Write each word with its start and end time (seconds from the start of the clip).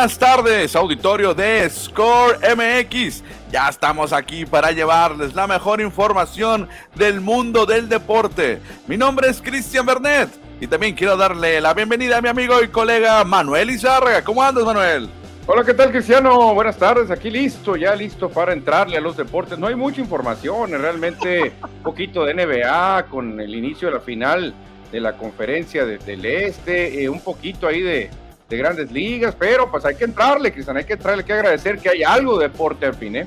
Buenas 0.00 0.18
tardes, 0.18 0.76
auditorio 0.76 1.34
de 1.34 1.68
Score 1.68 2.38
MX. 2.56 3.22
Ya 3.52 3.68
estamos 3.68 4.14
aquí 4.14 4.46
para 4.46 4.72
llevarles 4.72 5.34
la 5.34 5.46
mejor 5.46 5.82
información 5.82 6.70
del 6.94 7.20
mundo 7.20 7.66
del 7.66 7.86
deporte. 7.86 8.60
Mi 8.86 8.96
nombre 8.96 9.28
es 9.28 9.42
Cristian 9.42 9.84
Bernet 9.84 10.30
y 10.58 10.66
también 10.66 10.94
quiero 10.94 11.18
darle 11.18 11.60
la 11.60 11.74
bienvenida 11.74 12.16
a 12.16 12.22
mi 12.22 12.30
amigo 12.30 12.62
y 12.62 12.68
colega 12.68 13.22
Manuel 13.24 13.68
Izárraga. 13.68 14.24
¿Cómo 14.24 14.42
andas, 14.42 14.64
Manuel? 14.64 15.10
Hola, 15.46 15.64
¿qué 15.64 15.74
tal, 15.74 15.90
Cristiano? 15.90 16.54
Buenas 16.54 16.78
tardes. 16.78 17.10
Aquí 17.10 17.30
listo, 17.30 17.76
ya 17.76 17.94
listo 17.94 18.30
para 18.30 18.54
entrarle 18.54 18.96
a 18.96 19.02
los 19.02 19.18
deportes. 19.18 19.58
No 19.58 19.66
hay 19.66 19.74
mucha 19.74 20.00
información, 20.00 20.70
realmente 20.70 21.52
un 21.62 21.70
poquito 21.82 22.24
de 22.24 22.32
NBA 22.32 23.04
con 23.10 23.38
el 23.38 23.54
inicio 23.54 23.88
de 23.88 23.94
la 23.96 24.00
final 24.00 24.54
de 24.90 24.98
la 24.98 25.18
conferencia 25.18 25.84
del 25.84 26.24
Este, 26.24 27.02
eh, 27.02 27.08
un 27.10 27.20
poquito 27.20 27.66
ahí 27.66 27.82
de, 27.82 28.08
de, 28.50 28.56
grandes 28.56 28.90
ligas, 28.90 29.34
pero 29.38 29.70
pues 29.70 29.84
hay 29.84 29.94
que 29.94 30.04
entrarle, 30.04 30.52
Cristian, 30.52 30.76
hay 30.76 30.84
que 30.84 30.94
entrarle, 30.94 31.22
hay 31.22 31.26
que 31.26 31.32
agradecer 31.32 31.78
que 31.78 31.88
hay 31.88 32.02
algo 32.02 32.38
de 32.38 32.48
deporte 32.48 32.84
al 32.84 32.94
fin, 32.94 33.16
¿eh? 33.16 33.26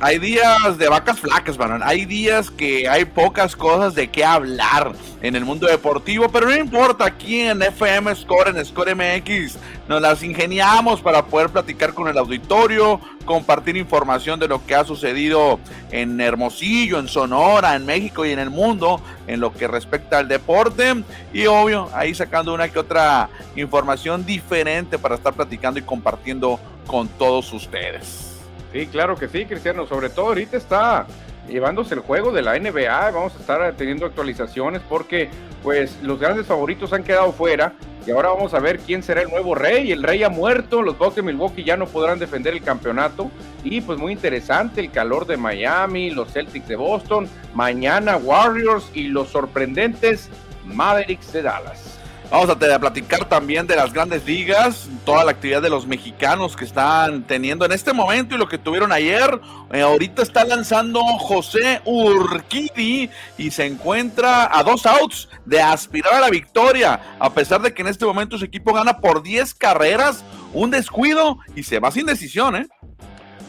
Hay 0.00 0.18
días 0.18 0.76
de 0.76 0.88
vacas 0.88 1.20
flacas, 1.20 1.56
Manuel. 1.56 1.82
Hay 1.84 2.04
días 2.04 2.50
que 2.50 2.88
hay 2.88 3.04
pocas 3.04 3.54
cosas 3.56 3.94
de 3.94 4.08
qué 4.08 4.24
hablar 4.24 4.92
en 5.22 5.36
el 5.36 5.44
mundo 5.44 5.66
deportivo, 5.66 6.28
pero 6.28 6.46
no 6.46 6.56
importa, 6.56 7.06
aquí 7.06 7.40
en 7.40 7.62
FM 7.62 8.14
Score, 8.14 8.48
en 8.48 8.64
Score 8.64 8.94
MX, 8.94 9.56
nos 9.88 10.02
las 10.02 10.22
ingeniamos 10.22 11.00
para 11.00 11.24
poder 11.24 11.48
platicar 11.48 11.94
con 11.94 12.08
el 12.08 12.18
auditorio, 12.18 13.00
compartir 13.24 13.76
información 13.76 14.38
de 14.38 14.48
lo 14.48 14.66
que 14.66 14.74
ha 14.74 14.84
sucedido 14.84 15.60
en 15.90 16.20
Hermosillo, 16.20 16.98
en 16.98 17.08
Sonora, 17.08 17.74
en 17.74 17.86
México 17.86 18.26
y 18.26 18.32
en 18.32 18.40
el 18.40 18.50
mundo 18.50 19.00
en 19.26 19.40
lo 19.40 19.54
que 19.54 19.68
respecta 19.68 20.18
al 20.18 20.28
deporte 20.28 21.02
y 21.32 21.46
obvio 21.46 21.88
ahí 21.94 22.14
sacando 22.14 22.52
una 22.52 22.68
que 22.68 22.78
otra 22.78 23.30
información 23.56 24.26
diferente 24.26 24.98
para 24.98 25.14
estar 25.14 25.32
platicando 25.32 25.78
y 25.78 25.82
compartiendo 25.82 26.60
con 26.86 27.08
todos 27.08 27.50
ustedes. 27.52 28.33
Sí, 28.74 28.88
claro 28.88 29.14
que 29.14 29.28
sí, 29.28 29.46
Cristiano. 29.46 29.86
Sobre 29.86 30.10
todo 30.10 30.26
ahorita 30.26 30.56
está 30.56 31.06
llevándose 31.48 31.94
el 31.94 32.00
juego 32.00 32.32
de 32.32 32.42
la 32.42 32.58
NBA. 32.58 33.12
Vamos 33.12 33.36
a 33.36 33.38
estar 33.38 33.72
teniendo 33.76 34.04
actualizaciones 34.04 34.82
porque 34.88 35.30
pues 35.62 36.02
los 36.02 36.18
grandes 36.18 36.46
favoritos 36.46 36.92
han 36.92 37.04
quedado 37.04 37.30
fuera 37.32 37.74
y 38.04 38.10
ahora 38.10 38.30
vamos 38.30 38.52
a 38.52 38.58
ver 38.58 38.80
quién 38.80 39.04
será 39.04 39.22
el 39.22 39.30
nuevo 39.30 39.54
rey. 39.54 39.92
El 39.92 40.02
rey 40.02 40.24
ha 40.24 40.28
muerto, 40.28 40.82
los 40.82 40.98
Bucks 40.98 41.14
de 41.14 41.22
Milwaukee 41.22 41.62
ya 41.62 41.76
no 41.76 41.86
podrán 41.86 42.18
defender 42.18 42.52
el 42.52 42.62
campeonato 42.62 43.30
y 43.62 43.80
pues 43.80 43.96
muy 43.96 44.12
interesante 44.12 44.80
el 44.80 44.90
calor 44.90 45.24
de 45.24 45.36
Miami, 45.36 46.10
los 46.10 46.32
Celtics 46.32 46.66
de 46.66 46.74
Boston, 46.74 47.28
mañana 47.54 48.16
Warriors 48.16 48.90
y 48.92 49.04
los 49.04 49.28
sorprendentes 49.28 50.30
Mavericks 50.64 51.32
de 51.32 51.42
Dallas. 51.42 51.93
Vamos 52.30 52.48
a 52.48 52.58
platicar 52.58 53.28
también 53.28 53.66
de 53.66 53.76
las 53.76 53.92
grandes 53.92 54.24
ligas, 54.24 54.88
toda 55.04 55.24
la 55.24 55.32
actividad 55.32 55.62
de 55.62 55.70
los 55.70 55.86
mexicanos 55.86 56.56
que 56.56 56.64
están 56.64 57.22
teniendo 57.24 57.64
en 57.64 57.72
este 57.72 57.92
momento 57.92 58.34
y 58.34 58.38
lo 58.38 58.48
que 58.48 58.58
tuvieron 58.58 58.92
ayer. 58.92 59.40
Eh, 59.72 59.82
ahorita 59.82 60.22
está 60.22 60.44
lanzando 60.44 61.00
José 61.18 61.80
Urquidi 61.84 63.10
y 63.38 63.50
se 63.50 63.66
encuentra 63.66 64.48
a 64.50 64.62
dos 64.64 64.86
outs 64.86 65.28
de 65.44 65.60
aspirar 65.60 66.14
a 66.14 66.20
la 66.20 66.30
victoria, 66.30 67.16
a 67.20 67.32
pesar 67.32 67.60
de 67.60 67.72
que 67.72 67.82
en 67.82 67.88
este 67.88 68.04
momento 68.04 68.38
su 68.38 68.46
equipo 68.46 68.72
gana 68.72 68.98
por 68.98 69.22
10 69.22 69.54
carreras, 69.54 70.24
un 70.52 70.70
descuido 70.70 71.38
y 71.54 71.62
se 71.62 71.78
va 71.78 71.90
sin 71.90 72.06
decisión, 72.06 72.56
¿eh? 72.56 72.66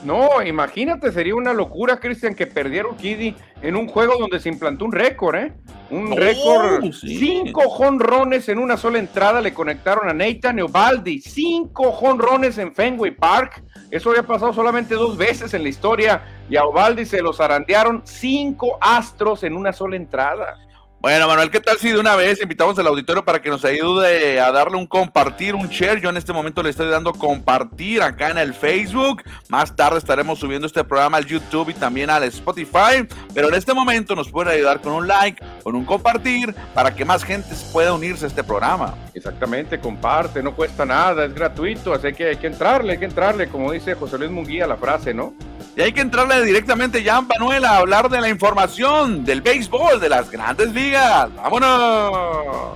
No, 0.06 0.42
imagínate, 0.44 1.12
sería 1.12 1.34
una 1.34 1.52
locura, 1.52 2.00
Cristian, 2.00 2.36
que 2.36 2.46
perdiera 2.46 2.88
Urquidi 2.88 3.36
en 3.64 3.76
un 3.76 3.88
juego 3.88 4.18
donde 4.20 4.40
se 4.40 4.50
implantó 4.50 4.86
un 4.86 4.92
récord, 4.92 5.36
¿eh? 5.36 5.54
Un 5.90 6.14
oh, 6.14 6.16
récord. 6.16 6.92
Cinco 6.94 7.70
jonrones 7.70 8.48
en 8.50 8.60
una 8.60 8.78
sola 8.78 9.00
entrada 9.00 9.42
le 9.42 9.54
conectaron 9.54 10.08
a 10.08 10.14
Nathan 10.14 10.60
Eovaldi. 10.60 11.22
Cinco 11.22 11.92
jonrones 11.92 12.60
en 12.60 12.74
Fenway 12.74 13.12
Park. 13.12 13.64
Eso 13.90 14.12
había 14.12 14.24
pasado 14.24 14.54
solamente 14.54 14.94
dos 14.94 15.18
veces 15.18 15.54
en 15.56 15.64
la 15.64 15.70
historia. 15.70 16.22
Y 16.50 16.56
a 16.56 16.66
Ovaldi 16.66 17.06
se 17.06 17.22
los 17.22 17.40
arandearon 17.40 18.04
cinco 18.06 18.78
astros 18.82 19.44
en 19.44 19.56
una 19.56 19.74
sola 19.74 19.96
entrada. 19.96 20.60
Bueno, 21.06 21.28
Manuel, 21.28 21.52
¿qué 21.52 21.60
tal 21.60 21.78
si 21.78 21.92
de 21.92 22.00
una 22.00 22.16
vez 22.16 22.42
invitamos 22.42 22.80
al 22.80 22.88
auditorio 22.88 23.24
para 23.24 23.40
que 23.40 23.52
nos 23.52 23.64
ayude 23.64 24.40
a 24.40 24.52
darle 24.52 24.76
un 24.76 24.88
compartir, 24.88 25.54
un 25.54 25.68
share? 25.68 26.02
Yo 26.02 26.10
en 26.10 26.18
este 26.18 26.34
momento 26.34 26.64
le 26.64 26.72
estoy 26.72 26.90
dando 26.90 27.14
compartir 27.14 28.02
acá 28.02 28.32
en 28.32 28.40
el 28.40 28.56
Facebook. 28.56 29.22
Más 29.48 29.76
tarde 29.76 30.00
estaremos 30.00 30.40
subiendo 30.40 30.66
este 30.66 30.84
programa 30.84 31.18
al 31.18 31.28
YouTube 31.28 31.70
y 31.70 31.74
también 31.76 32.10
al 32.10 32.24
Spotify. 32.24 33.08
Pero 33.36 33.50
en 33.50 33.54
este 33.54 33.72
momento 33.76 34.16
nos 34.16 34.32
puede 34.32 34.54
ayudar 34.54 34.82
con 34.82 34.94
un 34.94 35.08
like, 35.08 35.46
con 35.62 35.76
un 35.76 35.86
compartir, 35.86 36.56
para 36.74 36.96
que 36.96 37.06
más 37.06 37.24
gente 37.24 37.54
pueda 37.72 37.94
unirse 37.94 38.26
a 38.26 38.28
este 38.28 38.44
programa. 38.44 38.96
Exactamente, 39.14 39.80
comparte, 39.80 40.42
no 40.42 40.56
cuesta 40.56 40.88
nada, 40.88 41.26
es 41.26 41.36
gratuito, 41.36 41.94
así 41.94 42.14
que 42.14 42.30
hay 42.30 42.38
que 42.38 42.48
entrarle, 42.48 42.94
hay 42.94 42.98
que 42.98 43.06
entrarle, 43.06 43.48
como 43.48 43.72
dice 43.72 43.94
José 43.94 44.18
Luis 44.18 44.32
Munguía 44.32 44.66
la 44.66 44.78
frase, 44.78 45.14
¿no? 45.14 45.36
Y 45.78 45.82
hay 45.82 45.92
que 45.92 46.02
entrarle 46.02 46.44
directamente 46.44 47.04
ya, 47.04 47.20
Manuel, 47.20 47.66
a 47.66 47.78
hablar 47.78 48.10
de 48.10 48.22
la 48.22 48.30
información 48.30 49.26
del 49.26 49.42
béisbol, 49.42 50.00
de 50.00 50.08
las 50.08 50.32
grandes 50.32 50.72
ligas. 50.74 51.30
¡Vámonos! 51.36 52.76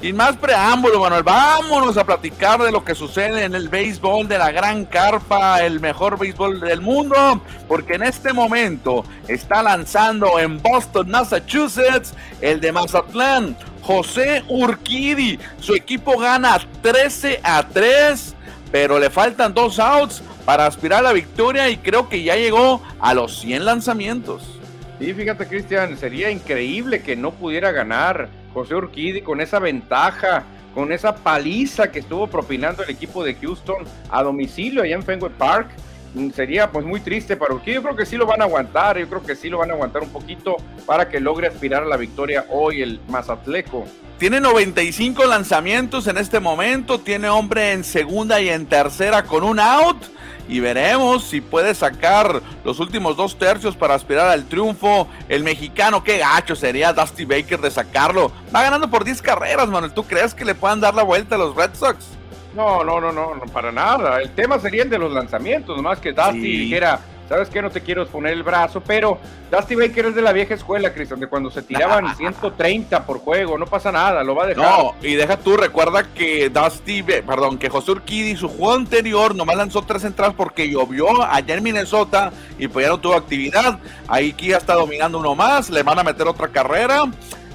Sin 0.00 0.14
más 0.14 0.36
preámbulo, 0.36 1.00
Manuel, 1.00 1.24
vámonos 1.24 1.96
a 1.96 2.04
platicar 2.04 2.62
de 2.62 2.70
lo 2.70 2.84
que 2.84 2.94
sucede 2.94 3.42
en 3.42 3.56
el 3.56 3.68
béisbol 3.68 4.28
de 4.28 4.38
la 4.38 4.52
Gran 4.52 4.84
Carpa, 4.84 5.64
el 5.64 5.80
mejor 5.80 6.16
béisbol 6.16 6.60
del 6.60 6.80
mundo, 6.80 7.42
porque 7.66 7.94
en 7.94 8.04
este 8.04 8.32
momento 8.32 9.04
está 9.26 9.60
lanzando 9.60 10.38
en 10.38 10.62
Boston, 10.62 11.10
Massachusetts, 11.10 12.14
el 12.40 12.60
de 12.60 12.70
Mazatlán, 12.70 13.56
José 13.82 14.44
Urquidi. 14.46 15.36
Su 15.58 15.74
equipo 15.74 16.16
gana 16.16 16.60
13 16.80 17.40
a 17.42 17.64
3, 17.66 18.36
pero 18.70 19.00
le 19.00 19.10
faltan 19.10 19.52
dos 19.52 19.80
outs 19.80 20.22
para 20.44 20.66
aspirar 20.66 21.00
a 21.00 21.08
la 21.08 21.12
victoria 21.12 21.68
y 21.70 21.76
creo 21.76 22.08
que 22.08 22.22
ya 22.22 22.36
llegó 22.36 22.80
a 23.00 23.14
los 23.14 23.40
100 23.40 23.64
lanzamientos. 23.64 24.57
Sí, 24.98 25.14
fíjate, 25.14 25.46
Cristian, 25.46 25.96
sería 25.96 26.28
increíble 26.28 27.02
que 27.02 27.14
no 27.14 27.30
pudiera 27.30 27.70
ganar 27.70 28.28
José 28.52 28.74
Urquidi 28.74 29.22
con 29.22 29.40
esa 29.40 29.60
ventaja, 29.60 30.42
con 30.74 30.90
esa 30.90 31.14
paliza 31.14 31.92
que 31.92 32.00
estuvo 32.00 32.26
propinando 32.26 32.82
el 32.82 32.90
equipo 32.90 33.22
de 33.22 33.34
Houston 33.34 33.84
a 34.10 34.24
domicilio 34.24 34.82
allá 34.82 34.96
en 34.96 35.04
Fenway 35.04 35.32
Park. 35.38 35.70
Mm, 36.14 36.30
sería 36.30 36.72
pues 36.72 36.84
muy 36.84 36.98
triste 36.98 37.36
para 37.36 37.54
Urquidi. 37.54 37.76
Yo 37.76 37.82
creo 37.84 37.94
que 37.94 38.06
sí 38.06 38.16
lo 38.16 38.26
van 38.26 38.40
a 38.42 38.46
aguantar, 38.46 38.98
yo 38.98 39.08
creo 39.08 39.22
que 39.22 39.36
sí 39.36 39.48
lo 39.48 39.58
van 39.58 39.70
a 39.70 39.74
aguantar 39.74 40.02
un 40.02 40.10
poquito 40.10 40.56
para 40.84 41.08
que 41.08 41.20
logre 41.20 41.46
aspirar 41.46 41.84
a 41.84 41.86
la 41.86 41.96
victoria 41.96 42.46
hoy 42.50 42.82
el 42.82 43.00
Mazatleco. 43.08 43.84
Tiene 44.18 44.40
95 44.40 45.26
lanzamientos 45.26 46.08
en 46.08 46.18
este 46.18 46.40
momento, 46.40 46.98
tiene 46.98 47.28
hombre 47.28 47.70
en 47.70 47.84
segunda 47.84 48.40
y 48.40 48.48
en 48.48 48.66
tercera 48.66 49.22
con 49.22 49.44
un 49.44 49.60
out 49.60 50.17
y 50.48 50.60
veremos 50.60 51.24
si 51.24 51.40
puede 51.40 51.74
sacar 51.74 52.40
los 52.64 52.80
últimos 52.80 53.16
dos 53.16 53.38
tercios 53.38 53.76
para 53.76 53.94
aspirar 53.94 54.28
al 54.28 54.46
triunfo. 54.46 55.06
El 55.28 55.44
mexicano, 55.44 56.02
qué 56.02 56.18
gacho 56.18 56.56
sería 56.56 56.92
Dusty 56.92 57.24
Baker 57.24 57.60
de 57.60 57.70
sacarlo. 57.70 58.32
Va 58.54 58.62
ganando 58.62 58.90
por 58.90 59.04
10 59.04 59.20
carreras, 59.22 59.68
Manuel. 59.68 59.92
¿Tú 59.92 60.04
crees 60.04 60.34
que 60.34 60.44
le 60.44 60.54
puedan 60.54 60.80
dar 60.80 60.94
la 60.94 61.02
vuelta 61.02 61.34
a 61.34 61.38
los 61.38 61.54
Red 61.54 61.74
Sox? 61.74 62.06
No, 62.54 62.82
no, 62.82 63.00
no, 63.00 63.12
no, 63.12 63.34
no 63.34 63.44
para 63.52 63.70
nada. 63.70 64.20
El 64.20 64.30
tema 64.30 64.58
sería 64.58 64.82
el 64.82 64.90
de 64.90 64.98
los 64.98 65.12
lanzamientos, 65.12 65.76
nomás 65.76 66.00
que 66.00 66.12
Dusty 66.12 66.40
dijera, 66.40 67.00
¿sabes 67.28 67.48
qué? 67.48 67.60
No 67.62 67.70
te 67.70 67.80
quiero 67.80 68.06
poner 68.06 68.32
el 68.32 68.42
brazo, 68.42 68.80
pero 68.80 69.18
Dusty 69.50 69.74
Baker 69.74 70.06
es 70.06 70.14
de 70.14 70.22
la 70.22 70.32
vieja 70.32 70.54
escuela, 70.54 70.92
Cristian, 70.92 71.20
de 71.20 71.26
cuando 71.26 71.50
se 71.50 71.62
tiraban 71.62 72.16
130 72.16 73.04
por 73.04 73.18
juego, 73.18 73.58
no 73.58 73.66
pasa 73.66 73.92
nada, 73.92 74.22
lo 74.24 74.34
va 74.34 74.44
a 74.44 74.46
dejar. 74.48 74.64
No, 74.64 74.94
y 75.02 75.14
deja 75.14 75.36
tú, 75.36 75.56
recuerda 75.56 76.02
que 76.02 76.50
Dusty, 76.50 77.02
perdón, 77.02 77.58
que 77.58 77.68
José 77.68 77.92
Urquidi, 77.92 78.36
su 78.36 78.48
juego 78.48 78.74
anterior, 78.74 79.34
nomás 79.34 79.56
lanzó 79.56 79.82
tres 79.82 80.04
entradas 80.04 80.34
porque 80.36 80.68
llovió 80.68 81.22
allá 81.22 81.54
en 81.54 81.62
Minnesota 81.62 82.32
y 82.58 82.68
pues 82.68 82.86
ya 82.86 82.90
no 82.90 82.98
tuvo 82.98 83.14
actividad. 83.14 83.78
Ahí 84.06 84.32
Kia 84.32 84.56
está 84.56 84.74
dominando 84.74 85.18
uno 85.18 85.34
más, 85.34 85.70
le 85.70 85.82
van 85.82 85.98
a 85.98 86.04
meter 86.04 86.26
otra 86.26 86.48
carrera. 86.48 87.04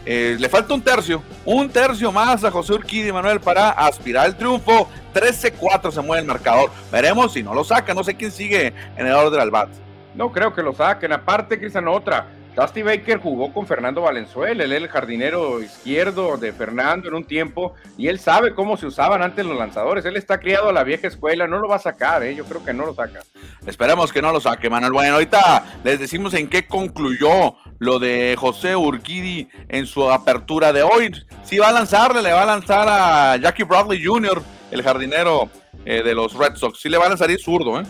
Eh, 0.06 0.36
le 0.38 0.50
falta 0.50 0.74
un 0.74 0.82
tercio, 0.82 1.24
un 1.46 1.70
tercio 1.70 2.12
más 2.12 2.44
a 2.44 2.52
José 2.52 2.74
Urquidi 2.74 3.12
Manuel 3.12 3.40
para 3.40 3.70
aspirar 3.70 4.26
al 4.26 4.38
triunfo. 4.38 4.90
13-4 5.14 5.92
se 5.92 6.02
mueve 6.02 6.22
el 6.22 6.28
marcador. 6.28 6.72
Veremos 6.92 7.34
si 7.34 7.44
no 7.44 7.54
lo 7.54 7.64
saca. 7.64 7.94
No 7.94 8.04
sé 8.04 8.16
quién 8.16 8.32
sigue 8.32 8.74
en 8.98 9.08
el 9.08 9.14
orden 9.14 9.40
al 9.40 9.52
bat. 9.52 9.70
No 10.16 10.32
creo 10.32 10.54
que 10.54 10.62
lo 10.62 10.74
saquen. 10.74 11.14
Aparte, 11.14 11.58
Cristian, 11.58 11.88
otra. 11.88 12.28
Dusty 12.56 12.84
Baker 12.84 13.18
jugó 13.18 13.52
con 13.52 13.66
Fernando 13.66 14.02
Valenzuela, 14.02 14.64
él 14.64 14.72
es 14.72 14.78
el 14.84 14.88
jardinero 14.88 15.60
izquierdo 15.60 16.38
de 16.38 16.54
Fernando 16.54 17.08
en 17.08 17.16
un 17.16 17.24
tiempo 17.24 17.74
y 17.98 18.08
él 18.10 18.20
sabe 18.20 18.54
cómo 18.54 18.78
se 18.78 18.86
usaban 18.86 19.24
antes 19.24 19.44
los 19.44 19.58
lanzadores. 19.58 20.06
Él 20.06 20.18
está 20.18 20.40
criado 20.40 20.70
a 20.70 20.74
la 20.74 20.84
vieja 20.84 21.08
escuela, 21.08 21.48
no 21.48 21.58
lo 21.58 21.68
va 21.68 21.78
a 21.78 21.80
sacar, 21.80 22.22
¿eh? 22.22 22.36
yo 22.36 22.46
creo 22.46 22.64
que 22.64 22.72
no 22.72 22.86
lo 22.86 22.94
saca. 22.94 23.22
Esperemos 23.66 24.14
que 24.14 24.22
no 24.22 24.32
lo 24.32 24.40
saque, 24.40 24.70
Manuel. 24.70 24.94
Bueno, 24.94 25.16
ahorita 25.16 25.80
les 25.84 26.00
decimos 26.00 26.36
en 26.36 26.48
qué 26.48 26.68
concluyó 26.68 27.56
lo 27.84 28.00
de 28.00 28.36
José 28.38 28.76
Urquidi 28.76 29.50
en 29.68 29.86
su 29.86 30.10
apertura 30.10 30.72
de 30.72 30.84
hoy. 30.84 31.12
Si 31.44 31.58
va 31.58 31.68
a 31.68 31.72
lanzarle, 31.74 32.22
le 32.22 32.32
va 32.32 32.44
a 32.44 32.46
lanzar 32.46 32.88
a 32.90 33.38
Jackie 33.38 33.64
Bradley 33.64 34.04
Jr., 34.04 34.42
el 34.72 34.82
jardinero 34.82 35.50
eh, 35.86 36.02
de 36.02 36.16
los 36.16 36.34
Red 36.34 36.56
Sox. 36.56 36.80
Si 36.80 36.90
le 36.90 36.98
va 36.98 37.06
a 37.06 37.10
lanzar 37.10 37.30
y 37.30 37.34
es 37.34 37.44
zurdo, 37.44 37.80
¿eh? 37.80 37.84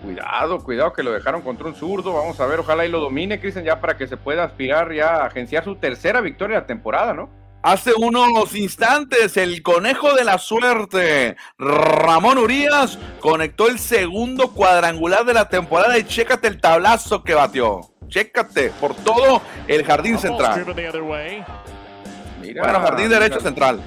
Cuidado, 0.00 0.58
cuidado 0.62 0.92
que 0.92 1.02
lo 1.02 1.12
dejaron 1.12 1.42
contra 1.42 1.66
un 1.66 1.74
zurdo. 1.74 2.12
Vamos 2.12 2.38
a 2.40 2.46
ver, 2.46 2.60
ojalá 2.60 2.86
y 2.86 2.88
lo 2.88 3.00
domine, 3.00 3.40
Cristian, 3.40 3.64
ya 3.64 3.80
para 3.80 3.96
que 3.96 4.06
se 4.06 4.16
pueda 4.16 4.44
aspirar 4.44 4.92
ya 4.92 5.16
a 5.16 5.26
agenciar 5.26 5.64
su 5.64 5.76
tercera 5.76 6.20
victoria 6.20 6.56
de 6.56 6.60
la 6.62 6.66
temporada, 6.66 7.12
¿no? 7.12 7.28
Hace 7.62 7.92
unos 7.96 8.56
instantes 8.56 9.36
el 9.36 9.62
conejo 9.62 10.14
de 10.14 10.24
la 10.24 10.38
suerte, 10.38 11.36
Ramón 11.58 12.38
Urias, 12.38 12.98
conectó 13.20 13.68
el 13.68 13.78
segundo 13.78 14.52
cuadrangular 14.52 15.24
de 15.24 15.34
la 15.34 15.48
temporada 15.48 15.96
y 15.96 16.04
chécate 16.04 16.48
el 16.48 16.60
tablazo 16.60 17.22
que 17.22 17.34
batió. 17.34 17.91
Chécate 18.12 18.70
por 18.78 18.94
todo 18.94 19.40
el 19.66 19.84
jardín 19.84 20.18
central. 20.18 20.64
bueno, 20.66 22.80
jardín 22.80 23.08
derecho 23.08 23.40
central. 23.40 23.80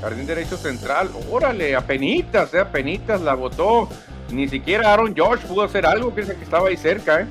Jardín 0.00 0.26
derecho 0.26 0.56
central, 0.56 1.10
órale, 1.30 1.74
apenitas, 1.74 2.54
eh, 2.54 2.60
apenitas 2.60 3.20
la 3.20 3.34
votó. 3.34 3.88
Ni 4.30 4.48
siquiera 4.48 4.92
Aaron 4.92 5.14
George 5.14 5.46
pudo 5.46 5.64
hacer 5.64 5.84
algo, 5.84 6.14
que 6.14 6.20
estaba 6.20 6.68
ahí 6.68 6.76
cerca, 6.76 7.20
¿eh? 7.20 7.26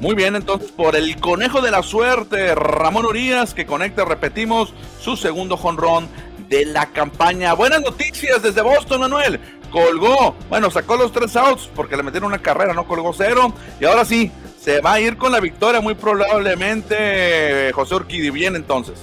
Muy 0.00 0.14
bien, 0.14 0.36
entonces 0.36 0.70
por 0.70 0.94
el 0.94 1.20
conejo 1.20 1.60
de 1.60 1.72
la 1.72 1.82
suerte, 1.82 2.54
Ramón 2.54 3.04
Urias, 3.04 3.52
que 3.52 3.66
conecta, 3.66 4.04
repetimos, 4.04 4.72
su 5.00 5.16
segundo 5.16 5.56
jonrón 5.56 6.08
de 6.48 6.66
la 6.66 6.86
campaña. 6.86 7.52
Buenas 7.54 7.82
noticias 7.82 8.42
desde 8.42 8.62
Boston, 8.62 9.00
Manuel. 9.00 9.40
Colgó, 9.70 10.36
bueno, 10.48 10.70
sacó 10.70 10.96
los 10.96 11.12
tres 11.12 11.36
outs 11.36 11.68
porque 11.74 11.96
le 11.96 12.02
metieron 12.02 12.28
una 12.28 12.40
carrera, 12.40 12.74
no 12.74 12.86
colgó 12.86 13.12
cero. 13.12 13.52
Y 13.80 13.84
ahora 13.84 14.04
sí, 14.04 14.30
se 14.70 14.80
va 14.80 14.94
a 14.94 15.00
ir 15.00 15.16
con 15.16 15.32
la 15.32 15.40
victoria 15.40 15.80
muy 15.80 15.94
probablemente 15.94 17.72
José 17.72 17.96
Urquidi. 17.96 18.30
Bien, 18.30 18.54
entonces. 18.54 18.94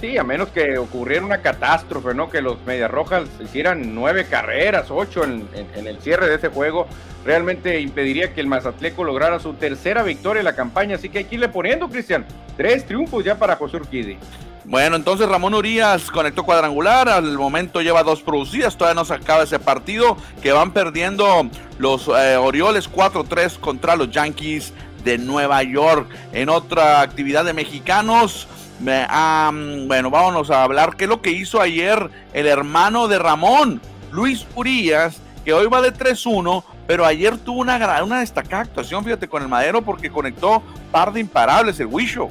Sí, 0.00 0.18
a 0.18 0.24
menos 0.24 0.48
que 0.48 0.76
ocurriera 0.76 1.24
una 1.24 1.40
catástrofe, 1.40 2.14
¿no? 2.14 2.28
Que 2.28 2.42
los 2.42 2.58
Medias 2.66 2.90
Rojas 2.90 3.24
hicieran 3.42 3.94
nueve 3.94 4.26
carreras, 4.28 4.90
ocho 4.90 5.24
en, 5.24 5.48
en 5.54 5.86
el 5.86 5.98
cierre 6.00 6.28
de 6.28 6.36
ese 6.36 6.48
juego 6.48 6.86
realmente 7.24 7.80
impediría 7.80 8.34
que 8.34 8.42
el 8.42 8.46
Mazatleco 8.46 9.02
lograra 9.02 9.40
su 9.40 9.54
tercera 9.54 10.02
victoria 10.02 10.40
en 10.40 10.44
la 10.44 10.54
campaña. 10.54 10.96
Así 10.96 11.08
que 11.08 11.18
hay 11.18 11.24
que 11.24 11.36
irle 11.36 11.48
poniendo, 11.48 11.88
Cristian. 11.88 12.26
Tres 12.58 12.84
triunfos 12.84 13.24
ya 13.24 13.38
para 13.38 13.56
José 13.56 13.78
Urquidi. 13.78 14.18
Bueno, 14.66 14.96
entonces 14.96 15.28
Ramón 15.28 15.52
Urias 15.52 16.10
conectó 16.10 16.42
cuadrangular, 16.42 17.06
al 17.10 17.36
momento 17.36 17.82
lleva 17.82 18.02
dos 18.02 18.22
producidas, 18.22 18.78
todavía 18.78 18.94
no 18.94 19.04
se 19.04 19.12
acaba 19.12 19.42
ese 19.42 19.58
partido, 19.58 20.16
que 20.42 20.52
van 20.52 20.72
perdiendo 20.72 21.50
los 21.76 22.08
eh, 22.08 22.36
Orioles 22.36 22.90
4-3 22.90 23.58
contra 23.58 23.94
los 23.94 24.10
Yankees 24.10 24.72
de 25.04 25.18
Nueva 25.18 25.62
York. 25.62 26.08
En 26.32 26.48
otra 26.48 27.00
actividad 27.00 27.44
de 27.44 27.52
mexicanos, 27.52 28.48
bueno, 28.80 30.10
vámonos 30.10 30.50
a 30.50 30.62
hablar 30.62 30.96
qué 30.96 31.04
es 31.04 31.10
lo 31.10 31.22
que 31.22 31.30
hizo 31.30 31.60
ayer 31.60 32.10
el 32.32 32.46
hermano 32.46 33.08
de 33.08 33.18
Ramón, 33.18 33.80
Luis 34.10 34.46
Urias, 34.54 35.20
que 35.44 35.52
hoy 35.52 35.66
va 35.66 35.82
de 35.82 35.92
3-1, 35.92 36.64
pero 36.86 37.04
ayer 37.04 37.38
tuvo 37.38 37.60
una, 37.60 38.02
una 38.02 38.20
destacada 38.20 38.62
actuación, 38.62 39.04
fíjate, 39.04 39.28
con 39.28 39.42
el 39.42 39.48
Madero 39.48 39.82
porque 39.82 40.10
conectó 40.10 40.62
par 40.90 41.12
de 41.12 41.20
imparables 41.20 41.78
el 41.80 41.86
Wisho. 41.86 42.30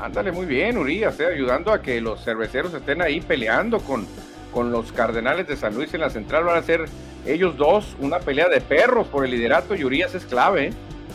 Ándale 0.00 0.32
muy 0.32 0.46
bien, 0.46 0.78
Urias, 0.78 1.20
eh, 1.20 1.26
ayudando 1.26 1.72
a 1.72 1.80
que 1.80 2.00
los 2.00 2.24
cerveceros 2.24 2.74
estén 2.74 3.02
ahí 3.02 3.20
peleando 3.20 3.78
con, 3.80 4.06
con 4.52 4.72
los 4.72 4.90
Cardenales 4.90 5.46
de 5.46 5.56
San 5.56 5.74
Luis 5.74 5.94
en 5.94 6.00
la 6.00 6.10
central. 6.10 6.44
Van 6.44 6.56
a 6.56 6.62
ser 6.62 6.86
ellos 7.24 7.56
dos 7.56 7.96
una 8.00 8.18
pelea 8.18 8.48
de 8.48 8.60
perros 8.60 9.06
por 9.06 9.24
el 9.24 9.30
liderato 9.30 9.74
y 9.74 9.84
Urias 9.84 10.14
es 10.14 10.24
clave. 10.24 10.68
Eh. 10.68 10.72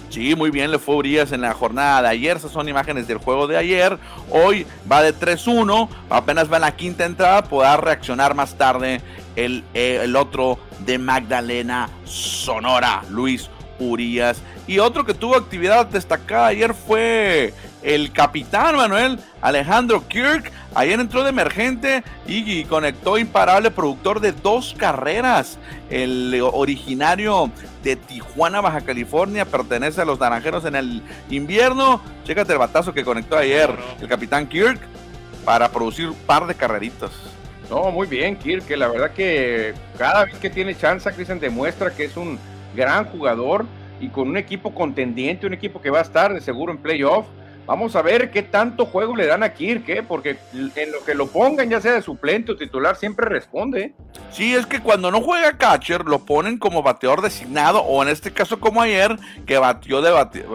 Sí, 0.10 0.36
muy 0.36 0.52
bien 0.52 0.72
le 0.72 0.80
fue 0.80 0.96
Urias 0.96 1.32
en 1.32 1.42
la 1.42 1.54
jornada 1.54 2.02
de 2.02 2.08
ayer. 2.10 2.38
Esas 2.38 2.52
son 2.52 2.70
imágenes 2.70 3.08
del 3.08 3.18
juego 3.18 3.48
de 3.48 3.58
ayer. 3.58 3.98
Hoy 4.32 4.66
va 4.90 5.02
de 5.02 5.14
3-1. 5.14 5.90
Apenas 6.10 6.52
va 6.52 6.58
en 6.58 6.62
la 6.62 6.76
quinta 6.76 7.06
entrada. 7.06 7.44
Podrá 7.44 7.78
reaccionar 7.78 8.34
más 8.34 8.58
tarde 8.58 9.02
el, 9.36 9.64
eh, 9.74 10.00
el 10.04 10.16
otro 10.16 10.60
de 10.80 10.98
Magdalena 10.98 11.90
Sonora, 12.06 13.04
Luis 13.10 13.50
Urias. 13.80 14.42
Y 14.68 14.80
otro 14.80 15.06
que 15.06 15.14
tuvo 15.14 15.36
actividad 15.36 15.86
destacada 15.86 16.48
ayer 16.48 16.74
fue 16.74 17.54
el 17.84 18.12
capitán 18.12 18.76
Manuel 18.76 19.20
Alejandro 19.42 20.08
Kirk. 20.08 20.52
Ayer 20.76 21.00
entró 21.00 21.24
de 21.24 21.30
emergente 21.30 22.04
y 22.28 22.64
conectó 22.66 23.18
imparable 23.18 23.72
productor 23.72 24.20
de 24.20 24.32
dos 24.32 24.76
carreras. 24.78 25.58
El 25.90 26.40
originario 26.54 27.52
de 27.84 27.96
Tijuana, 27.96 28.62
Baja 28.62 28.82
California, 28.82 29.46
pertenece 29.46 30.02
a 30.02 30.06
los 30.06 30.20
Naranjeros 30.20 30.66
en 30.66 30.76
el 30.76 31.02
invierno. 31.30 32.02
Chécate 32.26 32.54
el 32.54 32.60
batazo 32.60 32.94
que 32.94 33.04
conectó 33.04 33.38
ayer 33.38 33.74
el 34.00 34.08
capitán 34.08 34.48
Kirk 34.48 34.80
para 35.46 35.72
producir 35.72 36.10
un 36.10 36.16
par 36.16 36.46
de 36.46 36.54
carreritas. 36.54 37.12
No, 37.70 37.92
muy 37.92 38.08
bien, 38.08 38.38
Kirk, 38.38 38.66
que 38.66 38.78
la 38.78 38.88
verdad 38.88 39.12
que 39.12 39.74
cada 39.98 40.26
vez 40.26 40.36
que 40.36 40.50
tiene 40.50 40.76
chance, 40.76 41.12
Cristian 41.12 41.40
demuestra 41.40 41.92
que 41.92 42.06
es 42.06 42.16
un 42.16 42.40
gran 42.76 43.06
jugador 43.06 43.66
y 44.00 44.10
con 44.10 44.28
un 44.28 44.38
equipo 44.38 44.74
contendiente, 44.74 45.48
un 45.48 45.54
equipo 45.54 45.82
que 45.82 45.90
va 45.90 46.00
a 46.00 46.04
estar 46.04 46.34
de 46.34 46.42
seguro 46.42 46.72
en 46.72 46.78
playoff. 46.80 47.26
Vamos 47.66 47.98
a 47.98 48.02
ver 48.02 48.32
qué 48.32 48.44
tanto 48.44 48.86
juego 48.86 49.14
le 49.14 49.26
dan 49.26 49.44
a 49.44 49.54
Kirk, 49.54 49.90
¿eh? 49.90 50.02
porque 50.02 50.38
en 50.54 50.92
lo 50.94 51.04
que 51.04 51.14
lo 51.14 51.28
pongan, 51.28 51.70
ya 51.70 51.82
sea 51.82 51.92
de 51.92 52.02
suplente 52.02 52.54
o 52.54 52.56
titular, 52.56 52.96
siempre 52.96 53.28
responde. 53.28 53.94
Sí, 54.32 54.56
es 54.56 54.66
que 54.66 54.80
cuando 54.80 55.12
no 55.12 55.20
juega 55.20 55.58
catcher, 55.58 56.06
lo 56.06 56.20
ponen 56.20 56.60
como 56.60 56.82
bateador 56.82 57.22
designado, 57.22 57.82
o 57.82 58.02
en 58.04 58.08
este 58.08 58.32
caso 58.32 58.62
como 58.62 58.82
ayer, 58.82 59.18
que 59.46 59.58
batió 59.58 60.02
de, 60.02 60.12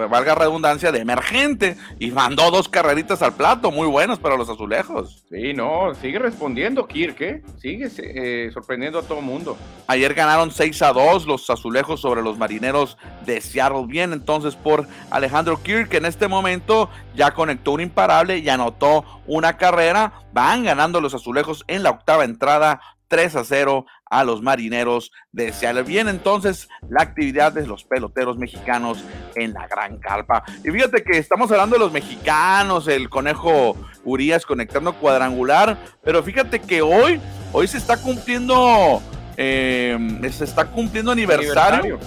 valga 0.08 0.34
redundancia, 0.34 0.90
de 0.90 1.00
emergente, 1.00 1.76
y 1.98 2.12
mandó 2.12 2.50
dos 2.50 2.70
carreritas 2.70 3.20
al 3.20 3.34
plato, 3.34 3.70
muy 3.70 3.88
buenos 3.88 4.18
para 4.18 4.38
los 4.38 4.48
azulejos. 4.48 5.21
Sí, 5.32 5.54
no, 5.54 5.94
sigue 5.94 6.18
respondiendo 6.18 6.86
Kirk, 6.86 7.18
¿eh? 7.22 7.42
sigue 7.58 7.88
eh, 7.96 8.50
sorprendiendo 8.52 8.98
a 8.98 9.02
todo 9.02 9.22
mundo. 9.22 9.56
Ayer 9.86 10.12
ganaron 10.12 10.50
6 10.50 10.82
a 10.82 10.92
2 10.92 11.26
los 11.26 11.48
azulejos 11.48 12.02
sobre 12.02 12.20
los 12.20 12.36
marineros 12.36 12.98
de 13.24 13.40
Seattle. 13.40 13.86
Bien, 13.86 14.12
entonces 14.12 14.56
por 14.56 14.86
Alejandro 15.10 15.62
Kirk, 15.62 15.94
en 15.94 16.04
este 16.04 16.28
momento 16.28 16.90
ya 17.16 17.30
conectó 17.30 17.72
un 17.72 17.80
imparable 17.80 18.36
y 18.36 18.50
anotó 18.50 19.06
una 19.26 19.56
carrera. 19.56 20.12
Van 20.34 20.64
ganando 20.64 21.00
los 21.00 21.14
azulejos 21.14 21.64
en 21.66 21.82
la 21.82 21.92
octava 21.92 22.24
entrada, 22.24 22.82
3 23.08 23.36
a 23.36 23.44
0 23.44 23.86
a 24.12 24.24
los 24.24 24.42
marineros 24.42 25.10
de 25.32 25.54
Seattle. 25.54 25.84
Bien, 25.84 26.06
entonces 26.06 26.68
la 26.90 27.02
actividad 27.02 27.50
de 27.50 27.66
los 27.66 27.82
peloteros 27.82 28.36
mexicanos 28.36 29.02
en 29.34 29.54
la 29.54 29.66
Gran 29.66 29.98
Calpa. 29.98 30.44
Y 30.62 30.70
fíjate 30.70 31.02
que 31.02 31.16
estamos 31.16 31.50
hablando 31.50 31.76
de 31.76 31.80
los 31.80 31.92
mexicanos, 31.92 32.88
el 32.88 33.08
conejo 33.08 33.74
Urias 34.04 34.44
conectando 34.44 34.92
cuadrangular, 34.92 35.78
pero 36.04 36.22
fíjate 36.22 36.60
que 36.60 36.82
hoy, 36.82 37.20
hoy 37.52 37.66
se 37.66 37.78
está 37.78 37.96
cumpliendo, 37.96 39.00
eh, 39.38 39.96
se 40.30 40.44
está 40.44 40.66
cumpliendo 40.66 41.10
aniversario, 41.10 41.98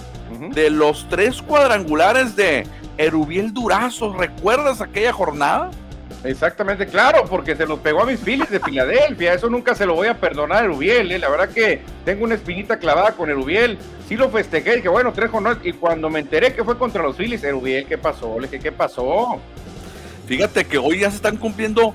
de 0.52 0.70
los 0.70 1.08
tres 1.08 1.42
cuadrangulares 1.42 2.36
de 2.36 2.68
Erubiel 2.98 3.52
Durazo. 3.52 4.12
¿Recuerdas 4.12 4.80
aquella 4.80 5.12
jornada? 5.12 5.72
Exactamente, 6.26 6.86
claro, 6.86 7.24
porque 7.28 7.54
se 7.56 7.66
los 7.66 7.78
pegó 7.78 8.02
a 8.02 8.06
mis 8.06 8.20
Phillies 8.20 8.50
de 8.50 8.60
Filadelfia. 8.60 9.34
Eso 9.34 9.48
nunca 9.48 9.74
se 9.74 9.86
lo 9.86 9.94
voy 9.94 10.08
a 10.08 10.18
perdonar 10.18 10.62
a 10.62 10.64
Erubiel. 10.64 11.12
¿eh? 11.12 11.18
La 11.18 11.28
verdad 11.28 11.48
que 11.48 11.82
tengo 12.04 12.24
una 12.24 12.34
espinita 12.34 12.78
clavada 12.78 13.12
con 13.12 13.30
Erubiel. 13.30 13.78
Sí 14.08 14.16
lo 14.16 14.30
festejé, 14.30 14.82
que 14.82 14.88
bueno, 14.88 15.12
tres 15.12 15.30
jornadas. 15.30 15.58
Y 15.62 15.72
cuando 15.72 16.10
me 16.10 16.20
enteré 16.20 16.54
que 16.54 16.64
fue 16.64 16.76
contra 16.76 17.02
los 17.02 17.16
Phillies, 17.16 17.44
Erubiel, 17.44 17.86
¿qué 17.86 17.98
pasó? 17.98 18.38
Le 18.38 18.48
dije, 18.48 18.62
¿qué 18.62 18.72
pasó? 18.72 19.40
Fíjate 20.26 20.64
que 20.64 20.78
hoy 20.78 21.00
ya 21.00 21.10
se 21.10 21.16
están 21.16 21.36
cumpliendo 21.36 21.94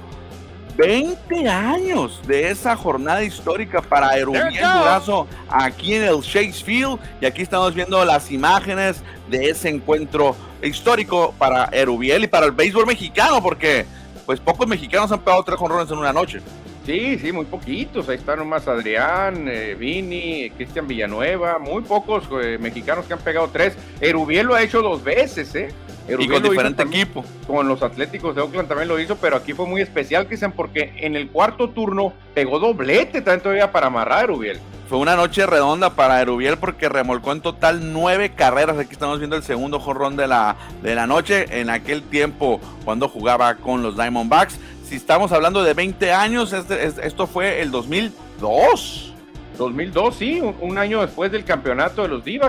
20 0.77 1.49
años 1.49 2.21
de 2.25 2.49
esa 2.49 2.75
jornada 2.75 3.23
histórica 3.23 3.81
para 3.81 4.17
Erubiel 4.17 4.53
Durazo 4.53 5.27
aquí 5.49 5.95
en 5.95 6.03
el 6.03 6.21
Shakespeare 6.21 6.63
Field. 6.63 6.99
Y 7.19 7.25
aquí 7.25 7.41
estamos 7.41 7.73
viendo 7.73 8.03
las 8.05 8.31
imágenes 8.31 9.03
de 9.29 9.49
ese 9.49 9.69
encuentro 9.69 10.35
histórico 10.61 11.33
para 11.37 11.65
Erubiel 11.71 12.23
y 12.23 12.27
para 12.27 12.45
el 12.45 12.51
béisbol 12.51 12.85
mexicano, 12.85 13.41
porque 13.41 13.85
pues 14.25 14.39
pocos 14.39 14.67
mexicanos 14.67 15.11
han 15.11 15.19
pegado 15.19 15.43
tres 15.43 15.57
jonrones 15.57 15.91
en 15.91 15.97
una 15.97 16.13
noche. 16.13 16.39
Sí, 16.85 17.19
sí, 17.19 17.31
muy 17.31 17.45
poquitos. 17.45 18.09
Ahí 18.09 18.17
están 18.17 18.39
nomás 18.39 18.67
Adrián, 18.67 19.47
eh, 19.47 19.75
Vini, 19.77 20.49
Cristian 20.51 20.87
Villanueva, 20.87 21.59
muy 21.59 21.83
pocos 21.83 22.23
eh, 22.43 22.57
mexicanos 22.59 23.05
que 23.05 23.13
han 23.13 23.19
pegado 23.19 23.49
tres. 23.49 23.77
Erubiel 23.99 24.47
lo 24.47 24.55
ha 24.55 24.63
hecho 24.63 24.81
dos 24.81 25.03
veces, 25.03 25.53
¿eh? 25.55 25.69
y 26.07 26.27
con 26.27 26.41
diferente 26.41 26.83
equipo. 26.83 27.23
Con 27.45 27.67
los 27.67 27.83
Atléticos 27.83 28.35
de 28.35 28.41
Oakland 28.41 28.67
también 28.67 28.87
lo 28.87 28.99
hizo, 28.99 29.15
pero 29.17 29.35
aquí 29.35 29.53
fue 29.53 29.67
muy 29.67 29.81
especial, 29.81 30.27
Cristian, 30.27 30.51
porque 30.51 30.93
en 30.97 31.15
el 31.15 31.29
cuarto 31.29 31.69
turno 31.69 32.13
pegó 32.33 32.59
doblete 32.59 33.21
también 33.21 33.41
todavía 33.41 33.71
para 33.71 33.87
amarrar 33.87 34.19
a 34.19 34.23
Erubiel. 34.23 34.59
Fue 34.91 34.99
una 34.99 35.15
noche 35.15 35.45
redonda 35.45 35.91
para 35.91 36.19
Erubiel 36.19 36.57
porque 36.57 36.89
remolcó 36.89 37.31
en 37.31 37.39
total 37.39 37.93
nueve 37.93 38.33
carreras. 38.35 38.77
Aquí 38.77 38.91
estamos 38.91 39.19
viendo 39.19 39.37
el 39.37 39.43
segundo 39.43 39.79
jorrón 39.79 40.17
de 40.17 40.27
la, 40.27 40.57
de 40.83 40.95
la 40.95 41.07
noche. 41.07 41.61
En 41.61 41.69
aquel 41.69 42.03
tiempo, 42.03 42.59
cuando 42.83 43.07
jugaba 43.07 43.55
con 43.55 43.83
los 43.83 43.95
Diamondbacks. 43.95 44.59
Si 44.83 44.97
estamos 44.97 45.31
hablando 45.31 45.63
de 45.63 45.73
20 45.73 46.11
años, 46.11 46.51
este, 46.51 46.85
esto 47.07 47.25
fue 47.25 47.61
el 47.61 47.71
2002. 47.71 49.13
2002, 49.57 50.13
sí, 50.13 50.41
un, 50.59 50.77
año 50.77 50.99
después 50.99 51.31
del 51.31 51.45
campeonato 51.45 52.01
de 52.01 52.09
los 52.09 52.25
d 52.25 52.41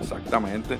Exactamente. 0.00 0.78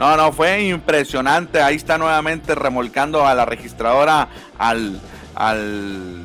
No, 0.00 0.16
no, 0.16 0.32
fue 0.32 0.64
impresionante. 0.64 1.62
Ahí 1.62 1.76
está 1.76 1.96
nuevamente 1.96 2.56
remolcando 2.56 3.24
a 3.24 3.36
la 3.36 3.44
registradora 3.44 4.26
al, 4.58 5.00
al, 5.36 6.24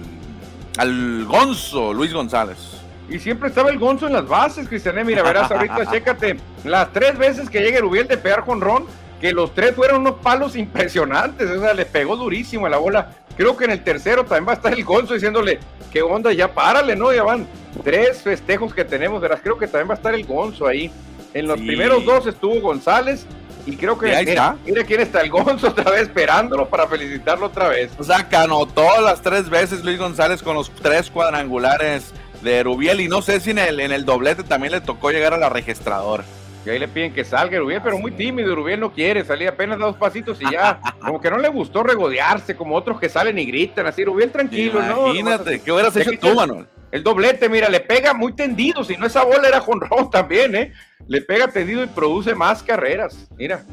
al 0.79 1.25
Gonzo, 1.25 1.94
Luis 1.94 2.12
González. 2.12 2.75
Y 3.10 3.20
siempre 3.20 3.50
estaba 3.50 3.70
el 3.70 3.78
Gonzo 3.78 4.08
en 4.08 4.14
las 4.14 4.28
bases, 4.28 4.68
Cristian. 4.68 5.06
Mira, 5.06 5.24
verás, 5.24 5.52
ahorita 5.52 5.86
chécate. 5.92 6.38
Las 6.64 6.92
tres 6.92 7.18
veces 7.18 7.50
que 7.50 7.60
llega 7.62 7.78
Erubiel 7.78 8.08
de 8.08 8.18
pegar 8.18 8.44
con 8.44 8.62
Ron, 8.62 8.86
que 9.22 9.32
los 9.32 9.54
tres 9.54 9.76
fueron 9.76 10.02
unos 10.02 10.16
palos 10.16 10.56
impresionantes. 10.56 11.50
O 11.50 11.62
sea, 11.62 11.74
le 11.74 11.86
pegó 11.86 12.16
durísimo 12.16 12.66
a 12.66 12.70
la 12.70 12.78
bola. 12.78 13.12
Creo 13.38 13.56
que 13.56 13.66
en 13.66 13.72
el 13.72 13.84
tercero 13.84 14.24
también 14.24 14.48
va 14.48 14.52
a 14.54 14.56
estar 14.56 14.74
el 14.74 14.84
Gonzo 14.84 15.14
diciéndole, 15.14 15.60
¿qué 15.92 16.02
onda? 16.02 16.32
Ya 16.32 16.54
párale, 16.54 16.96
¿no? 16.96 17.14
Ya 17.14 17.24
van 17.24 17.48
tres 17.84 18.22
festejos 18.22 18.74
que 18.74 18.86
tenemos, 18.86 19.22
verás. 19.22 19.40
Creo 19.42 19.58
que 19.58 19.68
también 19.68 19.90
va 19.90 19.94
a 19.94 19.98
estar 19.98 20.16
el 20.16 20.26
Gonzo 20.26 20.68
ahí. 20.68 20.92
En 21.34 21.48
los 21.48 21.60
primeros 21.60 22.06
dos 22.06 22.26
estuvo 22.28 22.62
González 22.62 23.26
y 23.66 23.76
creo 23.76 23.98
que 23.98 24.16
mira, 24.26 24.56
mira, 24.64 24.84
quién 24.84 25.02
está 25.02 25.22
el 25.22 25.30
Gonzo 25.30 25.70
otra 25.70 25.92
vez 25.92 26.04
esperándolo 26.04 26.70
para 26.70 26.88
felicitarlo 26.88 27.48
otra 27.48 27.68
vez. 27.70 27.92
O 27.98 28.04
sea, 28.04 28.30
que 28.30 28.36
anotó 28.36 29.02
las 29.02 29.22
tres 29.22 29.50
veces 29.50 29.84
Luis 29.84 29.98
González 29.98 30.44
con 30.44 30.56
los 30.56 30.70
tres 30.70 31.10
cuadrangulares 31.10 32.14
de 32.46 32.64
Rubiel 32.64 33.02
y 33.02 33.10
no 33.10 33.22
sé 33.22 33.42
si 33.42 33.52
en 33.52 33.60
el, 33.60 33.82
en 33.82 33.92
el 33.92 34.06
doblete 34.06 34.44
también 34.44 34.72
le 34.72 34.80
tocó 34.80 35.12
llegar 35.12 35.34
a 35.34 35.38
la 35.38 35.50
registradora. 35.50 36.24
Y 36.66 36.70
ahí 36.70 36.80
le 36.80 36.88
piden 36.88 37.14
que 37.14 37.24
salga 37.24 37.60
Rubiel, 37.60 37.82
pero 37.84 38.00
muy 38.00 38.12
tímido. 38.12 38.56
Rubiel 38.56 38.80
no 38.80 38.92
quiere 38.92 39.24
salir 39.24 39.48
apenas 39.48 39.78
dos 39.78 39.98
pasitos 39.98 40.42
y 40.42 40.52
ya. 40.52 40.80
como 41.00 41.22
que 41.22 41.30
no 41.30 41.38
le 41.38 41.50
gustó 41.50 41.84
regodearse 41.84 42.56
como 42.56 42.75
otros 42.75 43.00
que 43.00 43.08
salen 43.08 43.38
y 43.38 43.46
gritan 43.46 43.86
así. 43.86 44.04
Rubiel 44.04 44.32
tranquilo, 44.32 44.82
¿no? 44.82 45.08
Imagínate, 45.08 45.60
¿qué 45.62 45.72
hubieras 45.72 45.96
hecho 45.96 46.18
tú, 46.20 46.34
Manuel? 46.34 46.66
El 46.92 47.04
doblete, 47.04 47.50
mira, 47.50 47.70
le 47.70 47.82
pega 47.82 48.14
muy 48.14 48.34
tendido. 48.34 48.84
Si 48.84 48.98
no, 48.98 49.06
esa 49.06 49.24
bola 49.24 49.48
era 49.48 49.62
con 49.62 49.80
Ron 49.80 50.10
también, 50.10 50.56
¿eh? 50.56 50.74
Le 51.08 51.22
pega 51.22 51.48
tendido 51.50 51.84
y 51.84 51.88
produce 51.88 52.34
más 52.34 52.64
carreras. 52.64 53.28
Mira. 53.38 53.64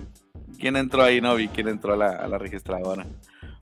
¿Quién 0.59 0.76
entró 0.76 1.02
ahí, 1.02 1.21
no 1.21 1.35
vi 1.35 1.49
quién 1.49 1.69
entró 1.69 1.95
a 1.95 1.97
la, 1.97 2.38
registradora? 2.38 3.07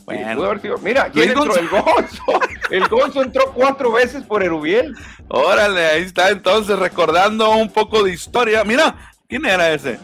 Bueno, 0.04 0.54
mira, 0.82 1.10
¿quién 1.10 1.30
entró? 1.30 1.56
El 1.56 1.68
Gonzo. 1.68 2.40
El 2.70 2.88
Gonzo 2.88 3.22
entró 3.22 3.52
cuatro 3.52 3.92
veces 3.92 4.22
por 4.24 4.42
Erubiel. 4.42 4.94
Órale, 5.28 5.86
ahí 5.86 6.02
está 6.02 6.30
entonces 6.30 6.78
recordando 6.78 7.50
un 7.50 7.70
poco 7.70 8.02
de 8.02 8.12
historia. 8.12 8.64
Mira, 8.64 8.96
¿quién 9.28 9.46
era 9.46 9.72
ese? 9.72 9.98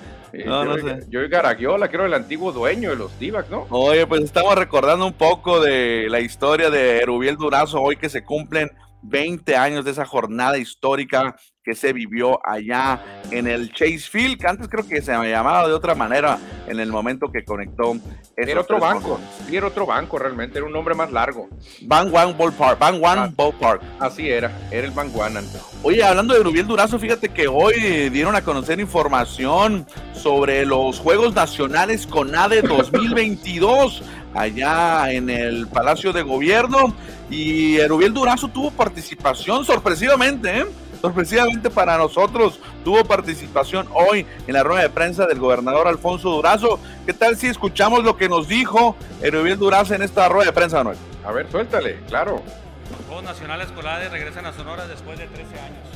no, 0.44 0.64
no 0.64 0.76
sé. 0.76 1.06
Yo 1.08 1.20
Garagiola, 1.28 1.88
creo 1.88 2.06
el 2.06 2.14
antiguo 2.14 2.52
dueño 2.52 2.90
de 2.90 2.96
los 2.96 3.18
Divac, 3.18 3.48
¿no? 3.48 3.66
Oye, 3.70 4.06
pues 4.06 4.22
estamos 4.22 4.54
recordando 4.54 5.06
un 5.06 5.14
poco 5.14 5.60
de 5.60 6.08
la 6.10 6.20
historia 6.20 6.70
de 6.70 6.98
Erubiel 6.98 7.36
Durazo, 7.36 7.80
hoy 7.80 7.96
que 7.96 8.08
se 8.08 8.24
cumplen 8.24 8.70
20 9.02 9.56
años 9.56 9.84
de 9.84 9.92
esa 9.92 10.04
jornada 10.04 10.58
histórica 10.58 11.36
que 11.66 11.74
se 11.74 11.92
vivió 11.92 12.38
allá 12.48 13.02
en 13.32 13.48
el 13.48 13.72
Chase 13.72 13.98
Field, 13.98 14.38
que 14.38 14.46
antes 14.46 14.68
creo 14.68 14.86
que 14.86 15.02
se 15.02 15.10
llamaba 15.10 15.66
de 15.66 15.74
otra 15.74 15.96
manera 15.96 16.38
en 16.68 16.78
el 16.78 16.92
momento 16.92 17.32
que 17.32 17.44
conectó. 17.44 17.96
Era 18.36 18.60
otro 18.60 18.78
banco, 18.78 19.18
era 19.50 19.66
otro 19.66 19.84
banco 19.84 20.16
realmente, 20.16 20.58
era 20.58 20.66
un 20.66 20.72
nombre 20.72 20.94
más 20.94 21.10
largo. 21.10 21.48
Van 21.82 22.14
One 22.14 22.34
Ballpark, 22.38 22.78
Van 22.78 22.94
One 22.94 23.04
ah, 23.04 23.32
Ballpark. 23.36 23.82
Así 23.98 24.28
era, 24.28 24.52
era 24.70 24.86
el 24.86 24.92
Van 24.92 25.10
One. 25.12 25.40
Oye, 25.82 26.04
hablando 26.04 26.34
de 26.34 26.44
Rubiel 26.44 26.68
Durazo, 26.68 27.00
fíjate 27.00 27.30
que 27.30 27.48
hoy 27.48 28.10
dieron 28.10 28.36
a 28.36 28.42
conocer 28.42 28.78
información 28.78 29.88
sobre 30.12 30.64
los 30.64 31.00
Juegos 31.00 31.34
Nacionales 31.34 32.06
CONADE 32.06 32.62
2022 32.62 34.04
allá 34.34 35.10
en 35.10 35.30
el 35.30 35.66
Palacio 35.66 36.12
de 36.12 36.22
Gobierno 36.22 36.94
y 37.28 37.84
Rubiel 37.86 38.14
Durazo 38.14 38.48
tuvo 38.48 38.70
participación 38.70 39.64
sorpresivamente, 39.64 40.60
¿eh? 40.60 40.66
Sorpresivamente 41.06 41.70
para 41.70 41.96
nosotros, 41.96 42.58
tuvo 42.84 43.04
participación 43.04 43.86
hoy 43.92 44.26
en 44.48 44.54
la 44.54 44.64
rueda 44.64 44.82
de 44.82 44.90
prensa 44.90 45.24
del 45.24 45.38
gobernador 45.38 45.86
Alfonso 45.86 46.30
Durazo. 46.30 46.80
¿Qué 47.04 47.12
tal 47.12 47.36
si 47.36 47.46
escuchamos 47.46 48.02
lo 48.02 48.16
que 48.16 48.28
nos 48.28 48.48
dijo 48.48 48.96
Erubiel 49.22 49.56
Durazo 49.56 49.94
en 49.94 50.02
esta 50.02 50.28
rueda 50.28 50.46
de 50.46 50.52
prensa, 50.52 50.78
Manuel? 50.78 50.98
A 51.24 51.30
ver, 51.30 51.48
suéltale, 51.48 52.00
claro. 52.08 52.42
Los 52.90 53.06
Juegos 53.06 53.22
Nacionales 53.22 53.70
Colades 53.70 54.10
regresan 54.10 54.46
a 54.46 54.52
Sonora 54.52 54.88
después 54.88 55.16
de 55.16 55.28
13 55.28 55.60
años. 55.60 55.86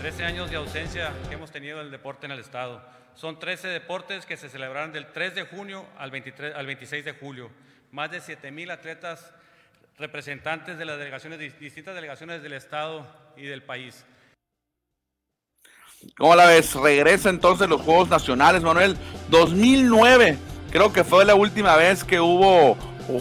13 0.00 0.24
años 0.24 0.50
de 0.50 0.56
ausencia 0.56 1.12
que 1.28 1.34
hemos 1.34 1.50
tenido 1.50 1.78
del 1.78 1.90
deporte 1.90 2.24
en 2.24 2.32
el 2.32 2.38
estado. 2.38 2.80
Son 3.14 3.38
13 3.38 3.68
deportes 3.68 4.24
que 4.24 4.38
se 4.38 4.48
celebrarán 4.48 4.92
del 4.92 5.08
3 5.12 5.34
de 5.34 5.42
junio 5.42 5.84
al, 5.98 6.10
23, 6.10 6.54
al 6.56 6.64
26 6.64 7.04
de 7.04 7.12
julio. 7.12 7.50
Más 7.92 8.10
de 8.10 8.20
7 8.20 8.50
mil 8.50 8.70
atletas 8.70 9.30
representantes 9.98 10.78
de 10.78 10.86
las 10.86 10.96
delegaciones, 10.96 11.38
distintas 11.60 11.94
delegaciones 11.94 12.42
del 12.42 12.54
estado 12.54 13.06
y 13.36 13.42
del 13.44 13.62
país. 13.62 14.06
¿Cómo 16.16 16.36
la 16.36 16.46
ves? 16.46 16.74
Regresa 16.74 17.30
entonces 17.30 17.68
los 17.68 17.80
Juegos 17.80 18.08
Nacionales, 18.08 18.62
Manuel. 18.62 18.96
2009, 19.30 20.38
creo 20.70 20.92
que 20.92 21.04
fue 21.04 21.24
la 21.24 21.34
última 21.34 21.76
vez 21.76 22.04
que 22.04 22.20
hubo 22.20 22.76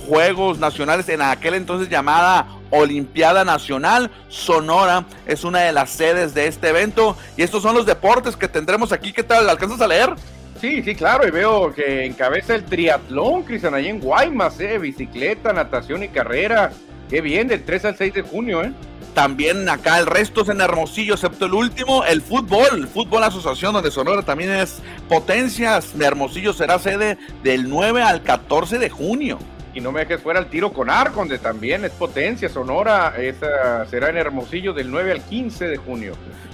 Juegos 0.08 0.60
Nacionales 0.60 1.10
en 1.10 1.22
aquel 1.22 1.56
entonces 1.56 1.90
llamada 1.90 2.48
Olimpiada 2.70 3.44
Nacional. 3.44 4.12
Sonora 4.30 5.06
es 5.26 5.44
una 5.44 5.62
de 5.62 5.72
las 5.72 5.90
sedes 5.90 6.34
de 6.34 6.48
este 6.48 6.70
evento. 6.70 7.18
Y 7.38 7.44
estos 7.44 7.64
son 7.64 7.76
los 7.76 7.86
deportes 7.86 8.36
que 8.36 8.48
tendremos 8.48 8.92
aquí. 8.92 9.14
¿Qué 9.14 9.24
tal? 9.24 9.50
¿Alcanzas 9.50 9.82
a 9.82 9.88
leer? 9.88 10.14
Sí, 10.62 10.82
sí, 10.82 10.96
claro, 10.96 11.28
y 11.28 11.32
veo 11.32 11.74
que 11.74 12.06
encabeza 12.06 12.56
el 12.56 12.64
triatlón, 12.64 13.44
Cristian, 13.44 13.74
ahí 13.74 13.90
en 13.90 14.00
Guaymas, 14.00 14.60
¿eh? 14.62 14.78
Bicicleta, 14.78 15.52
natación 15.52 16.04
y 16.04 16.08
carrera. 16.08 16.72
Qué 17.10 17.20
bien, 17.20 17.50
del 17.50 17.66
3 17.66 17.86
al 17.86 17.98
6 17.98 18.14
de 18.14 18.22
junio, 18.22 18.64
¿eh? 18.64 18.72
También 19.14 19.70
acá 19.70 20.00
el 20.00 20.08
resto 20.08 20.42
es 20.42 20.50
en 20.50 20.60
Hermosillo, 20.60 21.14
excepto 21.14 21.46
el 21.46 21.54
último, 21.54 22.04
el 22.04 22.22
fútbol, 22.22 22.66
el 22.74 22.88
fútbol 22.88 23.24
asociación, 23.24 23.74
donde 23.74 23.92
Sonora 23.92 24.24
también 24.24 24.52
es 24.52 24.82
potencias. 25.08 25.96
De 25.98 26.06
Hermosillo 26.06 26.52
será 26.52 26.80
sede 26.80 27.20
del 27.44 27.70
9 27.70 28.02
al 28.02 28.24
14 28.24 28.80
de 28.80 28.90
junio. 28.90 29.38
Y 29.76 29.82
no 29.82 29.92
me 29.92 30.02
dejes 30.02 30.22
fuera 30.22 30.40
el 30.40 30.48
tiro 30.48 30.74
con 30.74 30.90
arco, 30.90 31.20
donde 31.20 31.38
también 31.38 31.86
es 31.86 31.92
potencia. 31.92 32.50
Sonora 32.50 33.14
esa 33.18 33.86
será 33.86 34.10
en 34.10 34.18
Hermosillo 34.18 34.74
del 34.74 34.90
9 34.90 35.12
al 35.12 35.22
15 35.22 35.68
de 35.68 35.78
junio. 35.78 36.14